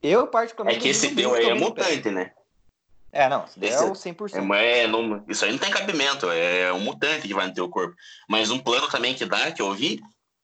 Eu, 0.04 0.22
É 0.24 0.28
particularmente. 0.28 0.82
que 0.82 0.90
esse 0.90 1.16
teu 1.16 1.34
aí 1.34 1.46
é 1.48 1.54
mutante, 1.54 2.10
né? 2.12 2.32
É, 3.12 3.28
não, 3.28 3.44
é 3.62 3.66
Esse- 3.68 3.84
o 3.84 3.94
100%. 3.96 4.54
É, 4.54 4.84
é, 4.84 4.88
não- 4.88 5.24
isso 5.28 5.44
aí 5.44 5.52
não 5.52 5.58
tem 5.60 5.70
cabimento, 5.72 6.30
é 6.32 6.72
um 6.72 6.80
mutante 6.80 7.28
que 7.28 7.34
vai 7.34 7.48
no 7.48 7.54
teu 7.54 7.68
corpo. 7.70 7.96
Mas 8.30 8.52
um 8.52 8.60
plano 8.60 8.88
também 8.88 9.14
que 9.16 9.26
dá, 9.26 9.52
que 9.52 9.62
eu 9.62 9.74
vi, 9.74 10.00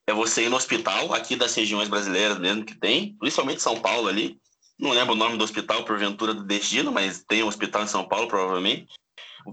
é 0.08 0.14
você 0.14 0.44
ir 0.46 0.50
no 0.50 0.58
hospital, 0.58 1.14
aqui 1.14 1.36
das 1.36 1.54
regiões 1.56 1.88
brasileiras 1.88 2.38
mesmo 2.40 2.66
que 2.66 2.76
tem, 2.76 3.16
principalmente 3.20 3.62
São 3.62 3.80
Paulo 3.80 4.08
ali. 4.08 4.40
Não 4.80 4.92
lembro 4.92 5.14
o 5.14 5.18
nome 5.18 5.38
do 5.38 5.44
hospital, 5.44 5.86
porventura 5.86 6.34
do 6.34 6.44
destino, 6.44 6.92
mas 6.92 7.24
tem 7.24 7.42
um 7.44 7.48
hospital 7.48 7.84
em 7.84 7.88
São 7.88 8.08
Paulo, 8.08 8.28
provavelmente. 8.28 8.88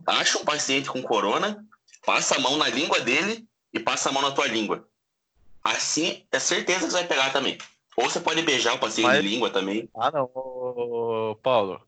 Acha 0.06 0.38
um 0.38 0.44
paciente 0.44 0.90
com 0.90 1.00
corona, 1.02 1.64
passa 2.04 2.34
a 2.36 2.40
mão 2.40 2.56
na 2.56 2.68
língua 2.68 3.00
dele 3.00 3.46
e 3.74 3.80
passa 3.80 4.08
a 4.08 4.12
mão 4.12 4.22
na 4.22 4.30
tua 4.30 4.46
língua. 4.46 4.88
Assim, 5.62 6.24
é 6.30 6.38
certeza 6.38 6.80
que 6.80 6.86
você 6.86 6.92
vai 6.98 7.06
pegar 7.06 7.30
também. 7.32 7.58
Ou 7.96 8.08
você 8.08 8.20
pode 8.20 8.42
beijar 8.42 8.74
o 8.74 8.78
paciente 8.78 9.06
Mas- 9.06 9.22
de 9.22 9.28
língua 9.28 9.50
também. 9.50 9.88
Ah, 9.96 10.10
não, 10.10 10.30
ô, 10.34 11.36
Paulo. 11.42 11.80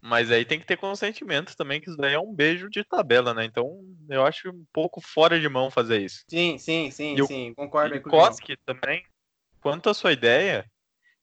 Mas 0.00 0.30
aí 0.30 0.44
tem 0.44 0.58
que 0.60 0.66
ter 0.66 0.76
consentimento 0.76 1.56
também, 1.56 1.80
que 1.80 1.88
isso 1.88 1.96
daí 1.96 2.12
é 2.12 2.20
um 2.20 2.34
beijo 2.34 2.68
de 2.68 2.84
tabela, 2.84 3.32
né? 3.32 3.44
Então 3.46 3.80
eu 4.10 4.24
acho 4.26 4.50
um 4.50 4.64
pouco 4.72 5.00
fora 5.00 5.40
de 5.40 5.48
mão 5.48 5.70
fazer 5.70 6.00
isso. 6.02 6.24
Sim, 6.28 6.58
sim, 6.58 6.90
sim, 6.90 7.16
E 7.16 7.22
o- 7.22 7.26
sim. 7.26 7.54
Concordo 7.54 7.94
E 7.96 8.00
com 8.00 8.08
o. 8.10 8.12
Koski 8.12 8.56
também, 8.66 9.02
quanto 9.62 9.88
à 9.88 9.94
sua 9.94 10.12
ideia, 10.12 10.70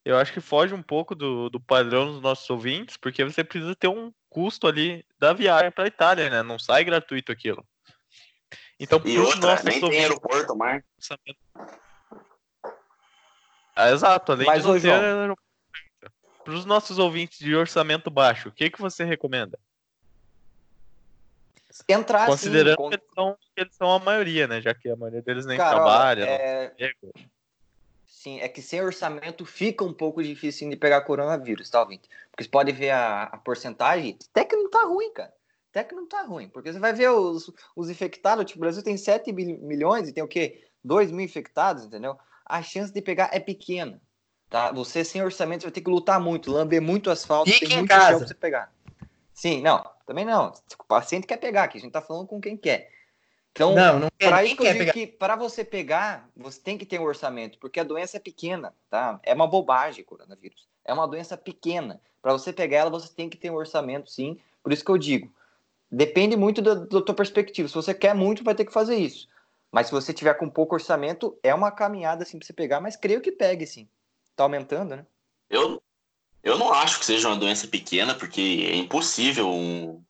eu 0.04 0.17
acho 0.17 0.34
que 0.34 0.41
foge 0.41 0.74
um 0.74 0.82
pouco 0.82 1.13
do, 1.13 1.47
do 1.52 1.60
padrão 1.60 2.12
dos 2.12 2.21
nossos 2.21 2.50
ouvintes, 2.50 2.97
porque 2.97 3.24
você 3.24 3.43
precisa 3.43 3.76
ter 3.76 3.88
um 3.88 4.12
custo 4.30 4.65
ali 4.67 5.06
da 5.19 5.32
viagem 5.32 5.69
para 5.71 5.84
a 5.84 5.88
Itália, 5.88 6.30
né? 6.32 6.41
Não 6.41 6.58
sai 6.58 6.84
gratuito 6.84 7.32
aquilo. 7.32 7.63
Então, 8.82 9.00
E 9.06 9.20
outra, 9.20 9.39
nossos 9.39 9.63
nem 9.63 9.76
tem 9.76 9.84
ouvintes, 9.84 10.04
aeroporto, 10.10 10.56
mar. 10.58 10.84
Ah, 13.76 13.91
exato, 13.91 14.32
além 14.32 14.48
Mas, 14.48 14.63
de 14.63 14.67
não 14.67 14.82
ter 14.82 14.91
aeroporto. 14.91 15.52
Para 16.44 16.54
os 16.54 16.65
nossos 16.65 16.98
ouvintes 16.98 17.38
de 17.38 17.56
orçamento 17.56 18.10
baixo, 18.10 18.50
o 18.50 18.52
que, 18.52 18.72
que 18.72 18.82
você 18.82 19.04
recomenda? 19.04 19.60
Entrar 21.88 22.26
Considerando 22.26 22.76
com- 22.76 22.89
que, 22.89 22.96
eles 22.96 23.08
são, 23.13 23.38
que 23.56 23.62
eles 23.62 23.76
são 23.76 23.91
a 23.94 24.00
maioria, 24.00 24.48
né? 24.48 24.60
Já 24.60 24.74
que 24.74 24.89
a 24.89 24.96
maioria 24.96 25.22
deles 25.22 25.46
nem 25.46 25.58
Cara, 25.58 25.76
trabalha, 25.76 26.26
não 26.26 26.34
é, 26.34 26.67
tem 26.70 26.88
emprego. 26.88 27.32
Sim, 28.08 28.39
é 28.39 28.50
que 28.50 28.63
sem 28.63 28.82
orçamento 28.82 29.46
fica 29.46 29.84
um 29.86 29.94
pouco 29.94 30.24
difícil 30.24 30.67
de 30.72 30.76
pegar 30.76 31.02
coronavírus, 31.02 31.70
tá, 31.70 31.82
ouvinte? 31.82 32.10
Porque 32.32 32.44
você 32.44 32.50
pode 32.50 32.72
ver 32.72 32.89
a, 32.89 33.24
a 33.26 33.38
porcentagem, 33.38 34.17
até 34.32 34.44
que 34.44 34.56
não 34.56 34.70
tá 34.72 34.84
ruim, 34.86 35.13
cara. 35.13 35.34
Até 35.71 35.86
que 35.86 35.95
não 35.95 36.05
tá 36.05 36.21
ruim. 36.23 36.49
Porque 36.49 36.71
você 36.71 36.79
vai 36.79 36.91
ver 36.93 37.10
os, 37.10 37.49
os 37.75 37.89
infectados, 37.89 38.45
tipo, 38.45 38.60
o 38.60 38.62
Brasil 38.62 38.84
tem 38.84 38.97
7 38.97 39.31
bil- 39.31 39.57
milhões 39.62 40.07
e 40.07 40.13
tem 40.13 40.23
o 40.23 40.27
quê? 40.27 40.67
2 40.84 41.10
mil 41.12 41.23
infectados, 41.25 41.86
entendeu? 41.86 42.17
A 42.45 42.62
chance 42.62 42.91
de 42.93 43.01
pegar 43.01 43.29
é 43.31 43.39
pequena, 43.39 44.01
tá? 44.49 44.71
Você 44.73 45.03
sem 45.05 45.23
orçamento 45.23 45.63
vai 45.63 45.71
ter 45.71 45.81
que 45.81 45.89
lutar 45.89 46.19
muito, 46.19 46.51
lamber 46.51 46.81
muito 46.81 47.10
asfalto, 47.10 47.49
Fique 47.49 47.67
tem 47.67 47.75
em 47.75 47.79
muito 47.79 47.89
casa. 47.89 48.17
pra 48.19 48.27
você 48.27 48.34
pegar. 48.34 48.73
Sim, 49.34 49.62
não, 49.62 49.89
também 50.05 50.25
não. 50.25 50.51
O 50.77 50.84
paciente 50.84 51.25
quer 51.25 51.38
pegar, 51.38 51.63
aqui 51.63 51.77
a 51.77 51.81
gente 51.81 51.93
tá 51.93 52.01
falando 52.01 52.27
com 52.27 52.41
quem 52.41 52.57
quer. 52.57 52.91
Então, 53.51 53.73
Não, 53.73 53.99
não 53.99 54.10
quer. 54.17 54.29
para 54.29 54.43
isso 54.43 54.55
que 54.55 54.62
eu 54.62 54.65
digo 54.65 54.79
pegar? 54.79 54.93
que 54.93 55.07
para 55.07 55.36
você 55.36 55.63
pegar, 55.63 56.29
você 56.36 56.60
tem 56.60 56.77
que 56.77 56.86
ter 56.86 56.99
um 56.99 57.03
orçamento, 57.03 57.57
porque 57.60 57.79
a 57.79 57.84
doença 57.84 58.17
é 58.17 58.19
pequena, 58.19 58.73
tá? 58.89 59.19
É 59.23 59.34
uma 59.34 59.47
bobagem 59.47 60.03
coronavírus. 60.03 60.67
É 60.84 60.93
uma 60.93 61.07
doença 61.07 61.38
pequena. 61.38 62.01
Para 62.21 62.34
você 62.34 62.51
pegar 62.51 62.79
ela, 62.79 62.89
você 62.89 63.13
tem 63.13 63.29
que 63.29 63.38
ter 63.38 63.49
um 63.49 63.55
orçamento, 63.55 64.10
sim, 64.12 64.38
Por 64.63 64.71
isso 64.71 64.86
que 64.86 64.91
eu 64.91 64.97
digo, 64.97 65.34
depende 65.91 66.38
muito 66.38 66.62
da, 66.62 66.75
da 66.75 67.01
tua 67.01 67.15
perspectiva. 67.15 67.67
Se 67.67 67.75
você 67.75 67.93
quer 67.93 68.15
muito, 68.15 68.43
vai 68.43 68.56
ter 68.56 68.65
que 68.65 68.73
fazer 68.73 68.95
isso. 68.95 69.27
Mas 69.71 69.88
se 69.88 69.91
você 69.91 70.13
tiver 70.13 70.34
com 70.36 70.49
pouco 70.49 70.75
orçamento, 70.75 71.38
é 71.43 71.54
uma 71.54 71.71
caminhada 71.71 72.23
assim 72.23 72.38
para 72.38 72.45
você 72.45 72.54
pegar, 72.54 72.80
mas 72.80 72.95
creio 72.95 73.21
que 73.21 73.32
pegue, 73.32 73.65
sim. 73.65 73.88
Tá 74.36 74.43
aumentando, 74.43 74.95
né? 74.95 75.06
Eu, 75.49 75.82
eu 76.43 76.58
não 76.58 76.73
acho 76.73 76.99
que 76.99 77.06
seja 77.06 77.27
uma 77.27 77.38
doença 77.38 77.67
pequena, 77.67 78.15
porque 78.15 78.69
é 78.69 78.75
impossível 78.75 79.49
um, 79.49 80.04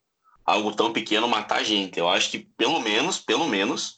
algo 0.45 0.75
tão 0.75 0.93
pequeno 0.93 1.27
matar 1.27 1.63
gente. 1.63 1.99
Eu 1.99 2.09
acho 2.09 2.29
que 2.31 2.39
pelo 2.39 2.79
menos, 2.79 3.19
pelo 3.19 3.47
menos, 3.47 3.97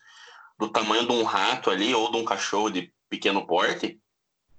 do 0.57 0.69
tamanho 0.69 1.05
de 1.05 1.11
um 1.11 1.23
rato 1.23 1.69
ali 1.69 1.93
ou 1.93 2.11
de 2.11 2.17
um 2.17 2.25
cachorro 2.25 2.69
de 2.69 2.93
pequeno 3.09 3.45
porte, 3.45 3.99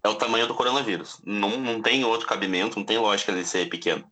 é 0.03 0.09
o 0.09 0.15
tamanho 0.15 0.47
do 0.47 0.55
coronavírus. 0.55 1.21
Não, 1.25 1.59
não 1.59 1.81
tem 1.81 2.05
outro 2.05 2.27
cabimento, 2.27 2.79
não 2.79 2.87
tem 2.87 2.99
lógica 2.99 3.33
de 3.33 3.45
ser 3.45 3.69
pequeno. 3.69 4.11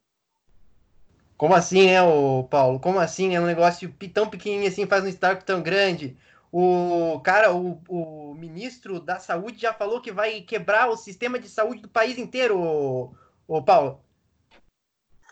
Como 1.42 1.56
assim, 1.56 1.88
é, 1.88 2.00
o 2.00 2.44
Paulo? 2.44 2.78
Como 2.78 3.00
assim? 3.00 3.34
É 3.34 3.40
um 3.40 3.46
negócio 3.46 3.92
tão 4.14 4.28
pequenininho 4.28 4.70
assim, 4.70 4.86
faz 4.86 5.02
um 5.02 5.08
estrago 5.08 5.42
tão 5.42 5.60
grande. 5.60 6.16
O 6.52 7.20
cara, 7.24 7.52
o, 7.52 7.82
o 7.88 8.32
ministro 8.38 9.00
da 9.00 9.18
saúde 9.18 9.60
já 9.60 9.74
falou 9.74 10.00
que 10.00 10.12
vai 10.12 10.42
quebrar 10.42 10.88
o 10.88 10.96
sistema 10.96 11.40
de 11.40 11.48
saúde 11.48 11.82
do 11.82 11.88
país 11.88 12.16
inteiro, 12.16 12.60
o, 12.60 13.12
o 13.48 13.60
Paulo. 13.60 14.00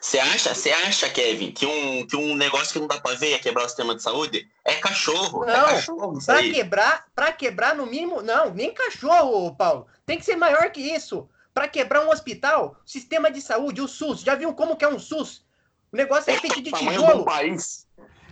Você 0.00 0.18
acha, 0.18 0.52
você 0.52 0.72
acha, 0.72 1.08
Kevin, 1.08 1.52
que 1.52 1.64
um, 1.64 2.04
que 2.04 2.16
um 2.16 2.34
negócio 2.34 2.72
que 2.72 2.80
não 2.80 2.88
dá 2.88 3.00
pra 3.00 3.14
ver 3.14 3.34
é 3.34 3.38
quebrar 3.38 3.66
o 3.66 3.68
sistema 3.68 3.94
de 3.94 4.02
saúde? 4.02 4.50
É 4.64 4.74
cachorro. 4.74 5.46
Não, 5.46 5.68
é 5.68 5.74
cachorro, 5.74 6.18
pra 6.26 6.42
quebrar, 6.42 7.06
pra 7.14 7.32
quebrar 7.32 7.76
no 7.76 7.86
mínimo. 7.86 8.20
Não, 8.20 8.52
nem 8.52 8.74
cachorro, 8.74 9.54
Paulo. 9.54 9.86
Tem 10.04 10.18
que 10.18 10.24
ser 10.24 10.34
maior 10.34 10.72
que 10.72 10.80
isso. 10.80 11.28
Pra 11.54 11.68
quebrar 11.68 12.04
um 12.04 12.10
hospital, 12.10 12.74
sistema 12.84 13.30
de 13.30 13.40
saúde, 13.40 13.80
o 13.80 13.86
SUS. 13.86 14.22
Já 14.22 14.34
viu 14.34 14.52
como 14.54 14.76
que 14.76 14.84
é 14.84 14.88
um 14.88 14.98
SUS? 14.98 15.48
O 15.92 15.96
negócio 15.96 16.31
é, 16.31 16.38
feito 16.38 16.62
de 16.62 16.70
tijolo. 16.72 17.24
país. 17.24 17.87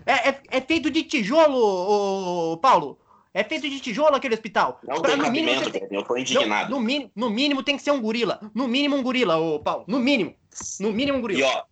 É, 0.07 0.31
é, 0.31 0.42
é, 0.51 0.61
feito 0.61 0.90
de 0.90 1.03
tijolo, 1.03 2.57
Paulo. 2.59 2.99
É 3.35 3.44
feito 3.44 3.68
de 3.68 3.79
tijolo 3.79 4.16
aquele 4.16 4.35
hospital. 4.35 4.81
Não 4.83 5.01
pra, 5.01 5.11
tem 5.11 5.18
no 5.18 5.31
mínimo, 5.31 5.71
tem... 5.71 5.87
eu 5.90 6.03
tô 6.03 6.16
indignado. 6.16 6.71
No, 6.71 6.81
no, 6.81 7.11
no, 7.14 7.31
mínimo 7.31 7.62
tem 7.62 7.77
que 7.77 7.83
ser 7.83 7.90
um 7.90 8.01
gorila. 8.01 8.40
No 8.55 8.66
mínimo 8.66 8.97
um 8.97 9.03
gorila, 9.03 9.37
ô 9.37 9.61
Paulo. 9.61 9.85
No 9.87 9.99
mínimo. 9.99 10.35
No 10.81 10.92
mínimo 10.92 11.18
um 11.18 11.21
gorila. 11.21 11.40
E 11.40 11.42
ó, 11.42 11.64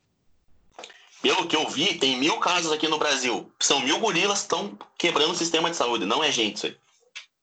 pelo 1.22 1.48
que 1.48 1.56
eu 1.56 1.66
vi, 1.68 1.94
tem 1.94 2.16
mil 2.18 2.38
casos 2.38 2.70
aqui 2.70 2.86
no 2.86 2.98
Brasil. 2.98 3.50
São 3.58 3.80
mil 3.80 3.98
gorilas 3.98 4.38
que 4.38 4.44
estão 4.44 4.78
quebrando 4.96 5.32
o 5.32 5.36
sistema 5.36 5.70
de 5.70 5.76
saúde. 5.76 6.04
Não 6.04 6.22
é 6.22 6.30
gente 6.30 6.56
isso 6.56 6.66
aí. 6.66 6.76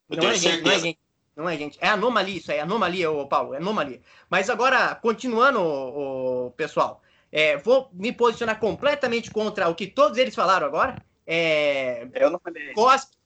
Eu 0.09 0.15
não 0.15 0.21
tenho 0.21 0.33
é 0.33 0.37
certeza. 0.37 0.61
Gente, 0.63 0.63
não 0.65 0.71
é 0.71 0.79
gente. 0.79 0.99
Não 1.35 1.49
é, 1.49 1.57
gente. 1.57 1.77
É 1.81 1.89
anomalia 1.89 2.37
isso 2.37 2.51
aí. 2.51 2.59
É 2.59 2.61
anomalia, 2.61 3.11
ô 3.11 3.27
Paulo. 3.27 3.53
É 3.53 3.57
anomalia. 3.57 3.99
Mas 4.29 4.49
agora, 4.49 4.95
continuando, 4.95 5.59
ô, 5.59 6.47
ô 6.47 6.51
pessoal. 6.51 7.02
É, 7.35 7.57
vou 7.57 7.89
me 7.91 8.11
posicionar 8.11 8.59
completamente 8.59 9.31
contra 9.31 9.67
o 9.67 9.73
que 9.73 9.87
todos 9.87 10.19
eles 10.19 10.35
falaram 10.35 10.67
agora. 10.67 11.03
É, 11.25 12.07
eu 12.13 12.29
não 12.29 12.39
falei. 12.39 12.73
Cospe, 12.73 13.17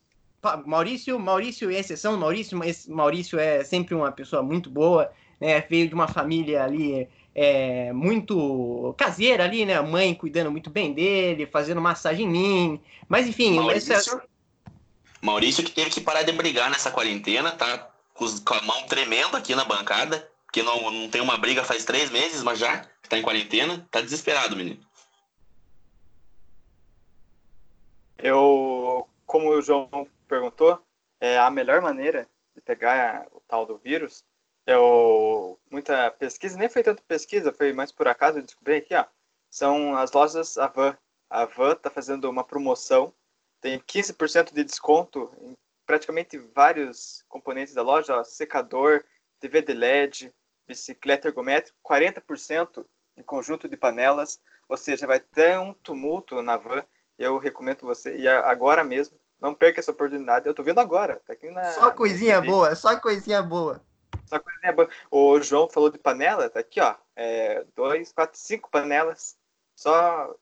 Maurício, 0.65 1.20
Maurício 1.20 1.70
é 1.70 1.78
exceção. 1.78 2.15
Maurício, 2.15 2.58
Maurício 2.88 3.38
é 3.38 3.65
sempre 3.65 3.93
uma 3.93 4.10
pessoa 4.10 4.41
muito 4.41 4.70
boa. 4.70 5.12
Né, 5.41 5.60
veio 5.70 5.88
de 5.88 5.93
uma 5.93 6.08
família 6.08 6.63
ali 6.63 7.08
é, 7.36 7.91
muito 7.91 8.96
caseira 8.98 9.43
ali, 9.43 9.65
né? 9.65 9.76
A 9.76 9.84
mãe 9.84 10.15
cuidando 10.15 10.50
muito 10.50 10.70
bem 10.70 10.93
dele, 10.93 11.46
fazendo 11.46 11.82
massagem 11.82 12.26
em 12.26 12.30
mim. 12.30 12.82
Mas 13.10 13.28
enfim, 13.28 13.56
Maurício, 13.56 13.93
essa... 13.93 14.24
Maurício 15.22 15.63
que 15.65 15.72
teve 15.72 15.89
que 15.89 16.00
parar 16.00 16.24
de 16.24 16.32
brigar 16.32 16.72
nessa 16.72 16.89
quarentena, 16.89 17.52
tá 17.52 17.89
com 18.15 18.54
a 18.54 18.62
mão 18.62 18.84
tremendo 18.88 19.36
aqui 19.36 19.54
na 19.54 19.65
bancada, 19.65 20.28
que 20.52 20.63
não, 20.63 20.89
não 20.89 21.10
tem 21.10 21.22
uma 21.22 21.38
briga 21.38 21.63
faz 21.63 21.84
três 21.84 22.10
meses, 22.10 22.41
mas 22.41 22.58
já 22.58 22.84
tá 23.08 23.17
em 23.17 23.22
quarentena, 23.22 23.88
tá 23.91 24.02
desesperado, 24.02 24.56
menino. 24.56 24.86
Eu, 28.17 29.08
como 29.26 29.50
o 29.50 29.62
João 29.62 30.08
perguntou, 30.28 30.82
é 31.20 31.38
a 31.38 31.50
melhor 31.50 31.82
maneira 31.82 32.28
de 32.56 32.62
pegar 32.62 33.28
o 33.32 33.39
tal 33.41 33.65
do 33.65 33.78
vírus. 33.78 34.26
Eu, 34.65 35.60
muita 35.70 36.12
pesquisa, 36.12 36.58
nem 36.58 36.67
foi 36.67 36.84
tanto 36.84 37.04
pesquisa, 37.04 37.54
foi 37.54 37.72
mais 37.74 37.91
por 37.91 38.08
acaso, 38.08 38.39
eu 38.39 38.43
descobri 38.43 38.76
aqui, 38.76 38.96
ó. 38.96 39.06
São 39.50 39.96
as 39.96 40.12
lojas 40.12 40.58
Avan. 40.58 40.98
A 41.30 41.43
Avan 41.43 41.76
tá 41.76 41.89
fazendo 41.89 42.30
uma 42.30 42.43
promoção, 42.43 43.13
tem 43.62 43.80
15% 43.80 44.54
de 44.54 44.63
desconto 44.63 45.32
em 45.41 45.56
praticamente 45.86 46.38
vários 46.38 47.24
componentes 47.30 47.74
da 47.74 47.82
loja, 47.82 48.17
ó, 48.17 48.24
secador, 48.24 49.04
TV 49.39 49.62
de 49.62 49.74
LED, 49.74 50.34
bicicleta 50.67 51.30
ergométrica, 51.30 51.78
40% 51.82 52.86
em 53.18 53.24
conjunto 53.24 53.68
de 53.68 53.76
panelas, 53.76 54.40
ou 54.70 54.78
seja, 54.78 55.08
vai 55.08 55.20
ter 55.20 55.58
um 55.60 55.74
tumulto 55.74 56.42
na 56.42 56.58
van. 56.58 56.84
Eu 57.18 57.38
recomendo 57.38 57.82
você, 57.82 58.16
e 58.16 58.28
agora 58.28 58.84
mesmo, 58.84 59.18
não 59.42 59.54
perca 59.54 59.80
essa 59.80 59.92
oportunidade. 59.92 60.48
Eu 60.48 60.54
tô 60.54 60.64
vendo 60.64 60.80
agora, 60.80 61.22
tá 61.26 61.34
aqui 61.34 61.50
na. 61.50 61.64
Só 61.72 61.92
coisinha 61.92 62.42
boa, 62.42 62.76
só 62.76 63.00
coisinha 63.00 63.42
boa. 63.42 63.82
Só 64.26 64.40
coisinha 64.40 64.74
boa. 64.74 64.90
O 65.10 65.42
João 65.42 65.70
falou 65.70 65.90
de 65.90 65.98
panela, 65.98 66.50
tá 66.50 66.60
aqui, 66.60 66.80
ó. 66.80 66.96
É, 67.16 67.66
dois, 67.76 68.12
quatro, 68.12 68.38
cinco 68.38 68.70
panelas, 68.70 69.38
só 69.76 70.36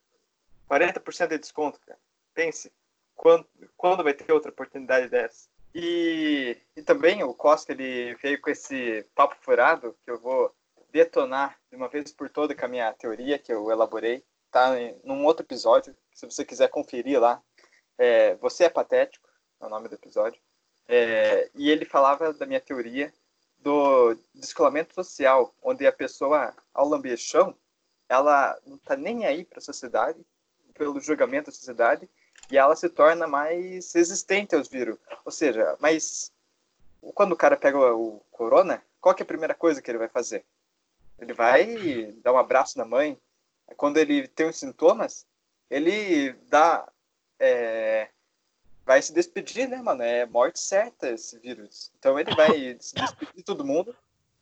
40% 0.69 1.27
de 1.27 1.37
desconto, 1.37 1.79
cara. 1.85 1.99
Pense, 2.33 2.71
quando, 3.15 3.47
quando 3.77 4.03
vai 4.03 4.13
ter 4.13 4.31
outra 4.31 4.51
oportunidade 4.51 5.07
dessa? 5.07 5.47
E, 5.73 6.57
e 6.75 6.81
também 6.81 7.23
o 7.23 7.33
Costa, 7.33 7.73
ele 7.73 8.15
veio 8.15 8.39
com 8.41 8.49
esse 8.49 9.05
papo 9.13 9.35
furado, 9.41 9.95
que 10.03 10.11
eu 10.11 10.19
vou 10.19 10.53
detonar 10.95 11.59
de 11.69 11.75
uma 11.75 11.89
vez 11.89 12.13
por 12.13 12.29
toda 12.29 12.55
com 12.55 12.63
a 12.63 12.69
minha 12.69 12.93
teoria 12.93 13.37
que 13.37 13.51
eu 13.51 13.69
elaborei. 13.69 14.23
Tá 14.49 14.79
em 14.79 14.97
num 15.03 15.25
outro 15.25 15.45
episódio, 15.45 15.93
se 16.13 16.25
você 16.25 16.45
quiser 16.45 16.69
conferir 16.69 17.19
lá. 17.19 17.41
É, 17.97 18.35
você 18.35 18.63
é 18.63 18.69
patético, 18.69 19.27
é 19.59 19.65
o 19.65 19.69
nome 19.69 19.89
do 19.89 19.95
episódio. 19.95 20.41
É, 20.87 21.49
e 21.53 21.69
ele 21.69 21.83
falava 21.83 22.31
da 22.31 22.45
minha 22.45 22.61
teoria 22.61 23.13
do 23.59 24.15
descolamento 24.33 24.95
social, 24.95 25.53
onde 25.61 25.85
a 25.85 25.91
pessoa, 25.91 26.55
ao 26.73 26.87
lamber 26.87 27.17
chão, 27.17 27.53
ela 28.07 28.57
não 28.65 28.77
está 28.77 28.95
nem 28.95 29.25
aí 29.25 29.43
para 29.43 29.57
a 29.57 29.61
sociedade, 29.61 30.25
pelo 30.75 30.97
julgamento 31.01 31.47
da 31.47 31.57
sociedade, 31.57 32.09
e 32.49 32.57
ela 32.57 32.75
se 32.75 32.87
torna 32.87 33.27
mais 33.27 33.91
resistente 33.91 34.55
aos 34.55 34.69
vírus. 34.69 34.97
Ou 35.25 35.31
seja, 35.31 35.75
mas 35.81 36.31
quando 37.13 37.33
o 37.33 37.37
cara 37.37 37.57
pega 37.57 37.93
o 37.93 38.21
corona, 38.31 38.81
qual 39.01 39.13
é 39.17 39.21
a 39.21 39.25
primeira 39.25 39.53
coisa 39.53 39.81
que 39.81 39.91
ele 39.91 39.97
vai 39.97 40.07
fazer? 40.07 40.45
Ele 41.19 41.33
vai 41.33 42.13
dar 42.23 42.33
um 42.33 42.37
abraço 42.37 42.77
na 42.77 42.85
mãe. 42.85 43.17
Quando 43.77 43.97
ele 43.97 44.27
tem 44.27 44.47
os 44.47 44.57
sintomas, 44.57 45.25
ele 45.69 46.33
dá. 46.49 46.87
É, 47.39 48.09
vai 48.85 49.01
se 49.01 49.13
despedir, 49.13 49.67
né, 49.67 49.77
mano? 49.81 50.03
É 50.03 50.25
morte 50.25 50.59
certa 50.59 51.09
esse 51.09 51.39
vírus. 51.39 51.91
Então 51.97 52.19
ele 52.19 52.33
vai 52.35 52.77
se 52.79 52.95
despedir 52.95 53.33
de 53.35 53.43
todo 53.43 53.65
mundo 53.65 53.95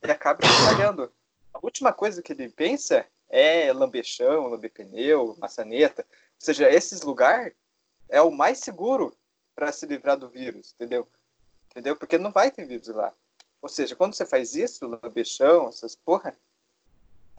e 0.04 0.12
acaba 0.12 0.46
espalhando. 0.46 1.12
A 1.54 1.60
última 1.62 1.94
coisa 1.94 2.22
que 2.22 2.34
ele 2.34 2.50
pensa 2.50 3.06
é 3.30 3.72
lambechão, 3.72 4.48
lamber 4.48 4.72
pneu, 4.72 5.36
maçaneta. 5.40 6.06
Ou 6.12 6.46
seja, 6.46 6.70
esses 6.70 7.02
lugares 7.02 7.54
é 8.10 8.22
o 8.22 8.32
mais 8.32 8.60
seguro 8.60 9.16
para 9.56 9.72
se 9.72 9.86
livrar 9.86 10.18
do 10.18 10.30
vírus, 10.30 10.74
entendeu? 10.74 11.08
Entendeu? 11.72 11.96
Porque 11.96 12.18
não 12.18 12.32
vai 12.32 12.52
ter 12.52 12.66
vírus 12.66 12.88
lá. 12.90 13.14
Ou 13.62 13.70
seja, 13.70 13.96
quando 13.96 14.14
você 14.14 14.26
faz 14.26 14.56
isso, 14.56 14.86
lambechão, 14.86 15.70
essas 15.70 15.96
porra, 15.96 16.36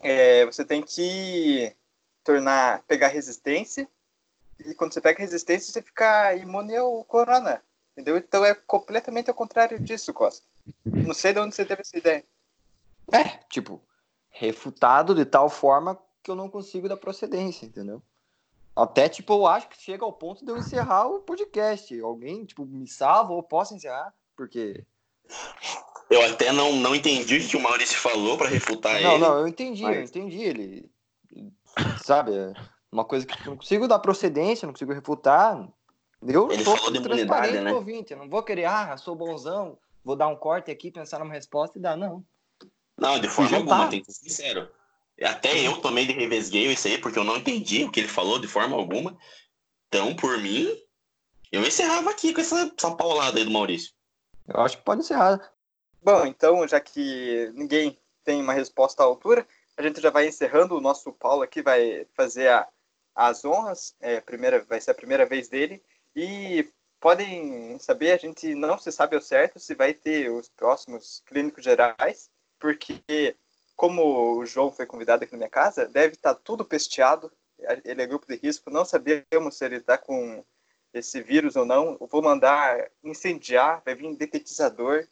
é, 0.05 0.45
você 0.45 0.65
tem 0.65 0.83
que 0.83 1.75
tornar, 2.23 2.83
pegar 2.83 3.09
resistência, 3.09 3.89
e 4.61 4.75
quando 4.75 4.93
você 4.93 5.01
pega 5.01 5.19
resistência, 5.19 5.73
você 5.73 5.81
fica 5.81 6.35
imune 6.37 6.77
ao 6.77 7.03
corona. 7.05 7.63
Entendeu? 7.93 8.19
Então 8.19 8.45
é 8.45 8.55
completamente 8.55 9.31
ao 9.31 9.35
contrário 9.35 9.81
disso, 9.81 10.13
Costa. 10.13 10.47
Não 10.85 11.15
sei 11.15 11.33
de 11.33 11.39
onde 11.39 11.55
você 11.55 11.65
teve 11.65 11.81
essa 11.81 11.97
ideia. 11.97 12.25
É, 13.11 13.25
tipo, 13.49 13.81
refutado 14.29 15.15
de 15.15 15.25
tal 15.25 15.49
forma 15.49 15.99
que 16.23 16.31
eu 16.31 16.35
não 16.35 16.51
consigo 16.51 16.89
dar 16.89 16.97
procedência, 16.97 17.65
entendeu? 17.65 18.03
Até, 18.77 19.09
tipo, 19.09 19.33
eu 19.33 19.47
acho 19.47 19.69
que 19.69 19.81
chega 19.81 20.05
ao 20.05 20.13
ponto 20.13 20.45
de 20.45 20.51
eu 20.51 20.59
encerrar 20.59 21.07
o 21.07 21.21
podcast. 21.21 21.99
Alguém, 22.01 22.45
tipo, 22.45 22.67
me 22.67 22.87
salva 22.89 23.33
ou 23.33 23.43
posso 23.43 23.75
encerrar, 23.75 24.13
porque 24.37 24.85
eu 26.11 26.23
até 26.23 26.53
não, 26.53 26.73
não 26.77 26.95
entendi 26.95 27.39
o 27.39 27.49
que 27.49 27.57
o 27.57 27.61
Maurício 27.61 27.99
falou 27.99 28.37
para 28.37 28.49
refutar 28.49 28.93
não, 28.93 28.99
ele. 28.99 29.09
Não, 29.09 29.19
não, 29.19 29.39
eu 29.41 29.49
entendi, 29.49 29.83
mas... 29.83 29.97
eu 29.97 30.03
entendi 30.03 30.43
ele. 30.43 30.91
Sabe, 32.03 32.33
é 32.35 32.53
uma 32.93 33.05
coisa 33.05 33.27
que 33.27 33.33
eu 33.33 33.51
não 33.51 33.57
consigo 33.57 33.89
dar 33.89 33.99
procedência, 33.99 34.67
não 34.67 34.73
consigo 34.73 34.93
refutar. 34.93 35.69
Eu 36.23 36.51
ele 36.51 36.65
falou 36.65 36.91
de 36.91 37.01
né? 37.61 37.73
Ouvinte, 37.73 38.13
eu 38.13 38.19
não 38.19 38.29
vou 38.29 38.43
querer, 38.43 38.65
ah, 38.65 38.97
sou 38.97 39.15
bonzão, 39.15 39.77
vou 40.03 40.17
dar 40.17 40.29
um 40.29 40.37
corte 40.37 40.71
aqui, 40.71 40.91
pensar 40.91 41.19
numa 41.19 41.35
resposta 41.35 41.79
e 41.79 41.83
dar, 41.83 41.97
não. 41.97 42.25
Não, 42.97 43.19
de 43.19 43.29
forma 43.29 43.57
alguma, 43.57 43.89
tem 43.89 44.01
que 44.01 44.13
ser 44.13 44.29
sincero. 44.29 44.71
Até 45.23 45.67
eu 45.67 45.81
também 45.81 46.07
de 46.07 46.13
revesguei 46.13 46.73
isso 46.73 46.89
aí, 46.89 46.99
porque 46.99 47.19
eu 47.19 47.25
não 47.25 47.37
entendi 47.37 47.85
o 47.85 47.91
que 47.91 48.01
ele 48.01 48.09
falou 48.09 48.39
de 48.39 48.47
forma 48.47 48.77
alguma. 48.77 49.17
Então, 49.89 50.15
por 50.15 50.39
mim, 50.39 50.69
eu 51.53 51.63
encerrava 51.63 52.11
aqui 52.11 52.33
com 52.33 52.41
essa, 52.41 52.73
essa 52.77 52.97
paulada 52.97 53.39
aí 53.39 53.45
do 53.45 53.51
Maurício. 53.51 53.93
Eu 54.49 54.61
acho 54.61 54.79
que 54.79 54.85
pode 54.85 55.03
encerrar. 55.03 55.54
Bom, 56.05 56.27
então, 56.27 56.69
já 56.69 56.79
que 56.79 57.51
ninguém 57.55 57.99
tem 58.23 58.43
uma 58.43 58.53
resposta 58.53 59.03
à 59.03 59.07
altura, 59.07 59.47
a 59.75 59.83
gente 59.83 60.03
já 60.03 60.11
vai 60.11 60.29
encerrando. 60.29 60.77
O 60.77 60.81
nosso 60.81 61.11
Paulo 61.13 61.43
aqui 61.43 61.63
vai 61.63 62.07
fazer 62.15 62.49
a 62.49 62.69
as 63.15 63.45
honras, 63.45 63.95
é, 64.01 64.21
primeira, 64.21 64.65
vai 64.65 64.81
ser 64.81 64.91
a 64.91 64.95
primeira 64.95 65.25
vez 65.25 65.49
dele, 65.49 65.81
e 66.17 66.69
podem 67.01 67.79
saber, 67.79 68.11
a 68.11 68.17
gente 68.17 68.55
não 68.57 68.77
se 68.77 68.91
sabe 68.91 69.15
ao 69.15 69.23
certo 69.23 69.61
se 69.61 69.73
vai 69.75 69.95
ter 69.95 70.31
os 70.31 70.49
próximos 70.49 71.23
clínicos 71.27 71.63
gerais, 71.63 72.29
porque 72.59 73.37
como 73.77 74.37
o 74.39 74.45
João 74.45 74.73
foi 74.73 74.85
convidado 74.85 75.23
aqui 75.23 75.33
na 75.33 75.39
minha 75.39 75.51
casa, 75.51 75.87
deve 75.87 76.15
estar 76.15 76.35
tudo 76.35 76.65
pesteado, 76.65 77.31
ele 77.85 78.03
é 78.03 78.07
grupo 78.07 78.27
de 78.27 78.35
risco, 78.35 78.69
não 78.69 78.85
sabemos 78.85 79.57
se 79.57 79.65
ele 79.65 79.77
está 79.77 79.97
com 79.97 80.45
esse 80.93 81.21
vírus 81.23 81.55
ou 81.55 81.65
não, 81.65 81.97
eu 82.01 82.07
vou 82.09 82.21
mandar 82.21 82.91
incendiar, 83.03 83.81
vai 83.85 83.95
vir 83.95 84.13
detetizador, 84.17 85.03
o 85.03 85.07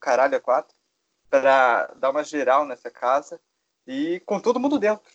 caralho 0.00 0.36
a 0.36 0.40
quatro, 0.40 0.74
para 1.28 1.86
dar 1.96 2.10
uma 2.10 2.24
geral 2.24 2.64
nessa 2.64 2.90
casa 2.90 3.40
e 3.86 4.20
com 4.20 4.40
todo 4.40 4.60
mundo 4.60 4.78
dentro, 4.78 5.10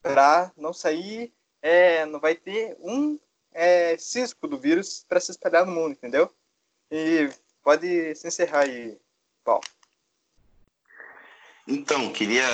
para 0.00 0.52
não 0.56 0.72
sair, 0.72 1.32
é, 1.60 2.04
não 2.06 2.20
vai 2.20 2.34
ter 2.34 2.76
um 2.80 3.18
é, 3.52 3.96
cisco 3.96 4.48
do 4.48 4.58
vírus 4.58 5.04
para 5.08 5.20
se 5.20 5.30
espalhar 5.30 5.64
no 5.64 5.72
mundo, 5.72 5.92
entendeu? 5.92 6.32
E 6.90 7.30
pode 7.62 8.14
se 8.16 8.28
encerrar 8.28 8.60
aí, 8.60 8.98
Paulo. 9.44 9.62
Então, 11.66 12.12
queria 12.12 12.44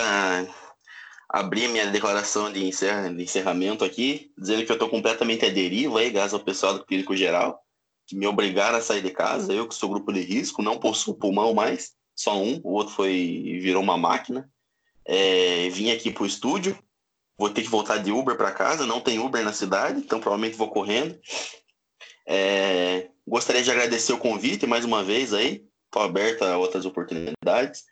abrir 1.28 1.68
minha 1.68 1.90
declaração 1.90 2.52
de, 2.52 2.64
encerra, 2.64 3.08
de 3.12 3.22
encerramento 3.22 3.84
aqui, 3.84 4.32
dizendo 4.36 4.64
que 4.64 4.70
eu 4.70 4.74
estou 4.74 4.88
completamente 4.88 5.44
à 5.44 5.50
deriva 5.50 5.98
aí, 5.98 6.10
graças 6.10 6.34
ao 6.34 6.40
pessoal 6.40 6.74
do 6.74 6.84
clínico 6.84 7.16
geral, 7.16 7.64
que 8.08 8.16
me 8.16 8.26
obrigaram 8.26 8.78
a 8.78 8.80
sair 8.80 9.02
de 9.02 9.10
casa. 9.10 9.52
Eu, 9.52 9.68
que 9.68 9.74
sou 9.74 9.90
grupo 9.90 10.10
de 10.12 10.22
risco, 10.22 10.62
não 10.62 10.80
possuo 10.80 11.14
pulmão 11.14 11.52
mais, 11.52 11.92
só 12.16 12.36
um, 12.36 12.58
o 12.64 12.72
outro 12.72 12.94
foi 12.94 13.60
virou 13.60 13.82
uma 13.82 13.98
máquina. 13.98 14.50
É, 15.04 15.68
vim 15.68 15.90
aqui 15.90 16.10
para 16.10 16.22
o 16.22 16.26
estúdio, 16.26 16.76
vou 17.36 17.50
ter 17.50 17.62
que 17.62 17.68
voltar 17.68 17.98
de 17.98 18.10
Uber 18.10 18.36
para 18.36 18.50
casa, 18.50 18.86
não 18.86 19.00
tem 19.00 19.18
Uber 19.18 19.44
na 19.44 19.52
cidade, 19.52 20.00
então 20.00 20.20
provavelmente 20.20 20.56
vou 20.56 20.70
correndo. 20.70 21.18
É, 22.26 23.08
gostaria 23.26 23.62
de 23.62 23.70
agradecer 23.70 24.12
o 24.12 24.18
convite 24.18 24.66
mais 24.66 24.84
uma 24.84 25.04
vez 25.04 25.34
aí, 25.34 25.64
estou 25.84 26.02
aberto 26.02 26.42
a 26.42 26.56
outras 26.56 26.86
oportunidades. 26.86 27.84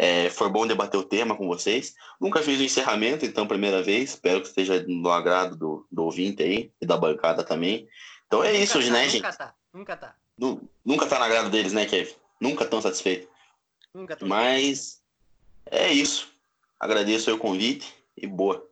É, 0.00 0.30
foi 0.30 0.48
bom 0.48 0.66
debater 0.66 0.98
o 0.98 1.04
tema 1.04 1.36
com 1.36 1.46
vocês. 1.48 1.92
Nunca 2.20 2.40
fiz 2.40 2.60
o 2.60 2.62
encerramento, 2.62 3.26
então, 3.26 3.48
primeira 3.48 3.82
vez. 3.82 4.10
Espero 4.10 4.40
que 4.40 4.46
esteja 4.46 4.84
no 4.86 5.10
agrado 5.10 5.56
do, 5.56 5.86
do 5.90 6.04
ouvinte 6.04 6.40
aí 6.40 6.70
e 6.80 6.86
da 6.86 6.96
bancada 6.96 7.42
também. 7.42 7.88
Então 8.28 8.44
é 8.44 8.52
Nunca 8.52 8.62
isso, 8.62 8.74
tá, 8.74 8.78
né, 8.80 8.84
nunca 8.90 9.08
gente? 9.08 9.22
Tá, 9.38 9.54
nunca 9.72 9.96
tá. 9.96 10.14
Nu- 10.38 10.70
Nunca 10.84 11.06
tá 11.06 11.18
no 11.18 11.24
agrado 11.24 11.50
deles, 11.50 11.72
né, 11.72 11.86
Kevin? 11.86 12.14
Nunca 12.40 12.64
tão 12.66 12.80
satisfeito. 12.80 13.28
Nunca 13.92 14.14
tá. 14.16 14.24
Mas 14.26 15.02
é 15.66 15.90
isso. 15.90 16.30
Agradeço 16.78 17.34
o 17.34 17.38
convite 17.38 17.92
e 18.16 18.26
boa. 18.26 18.67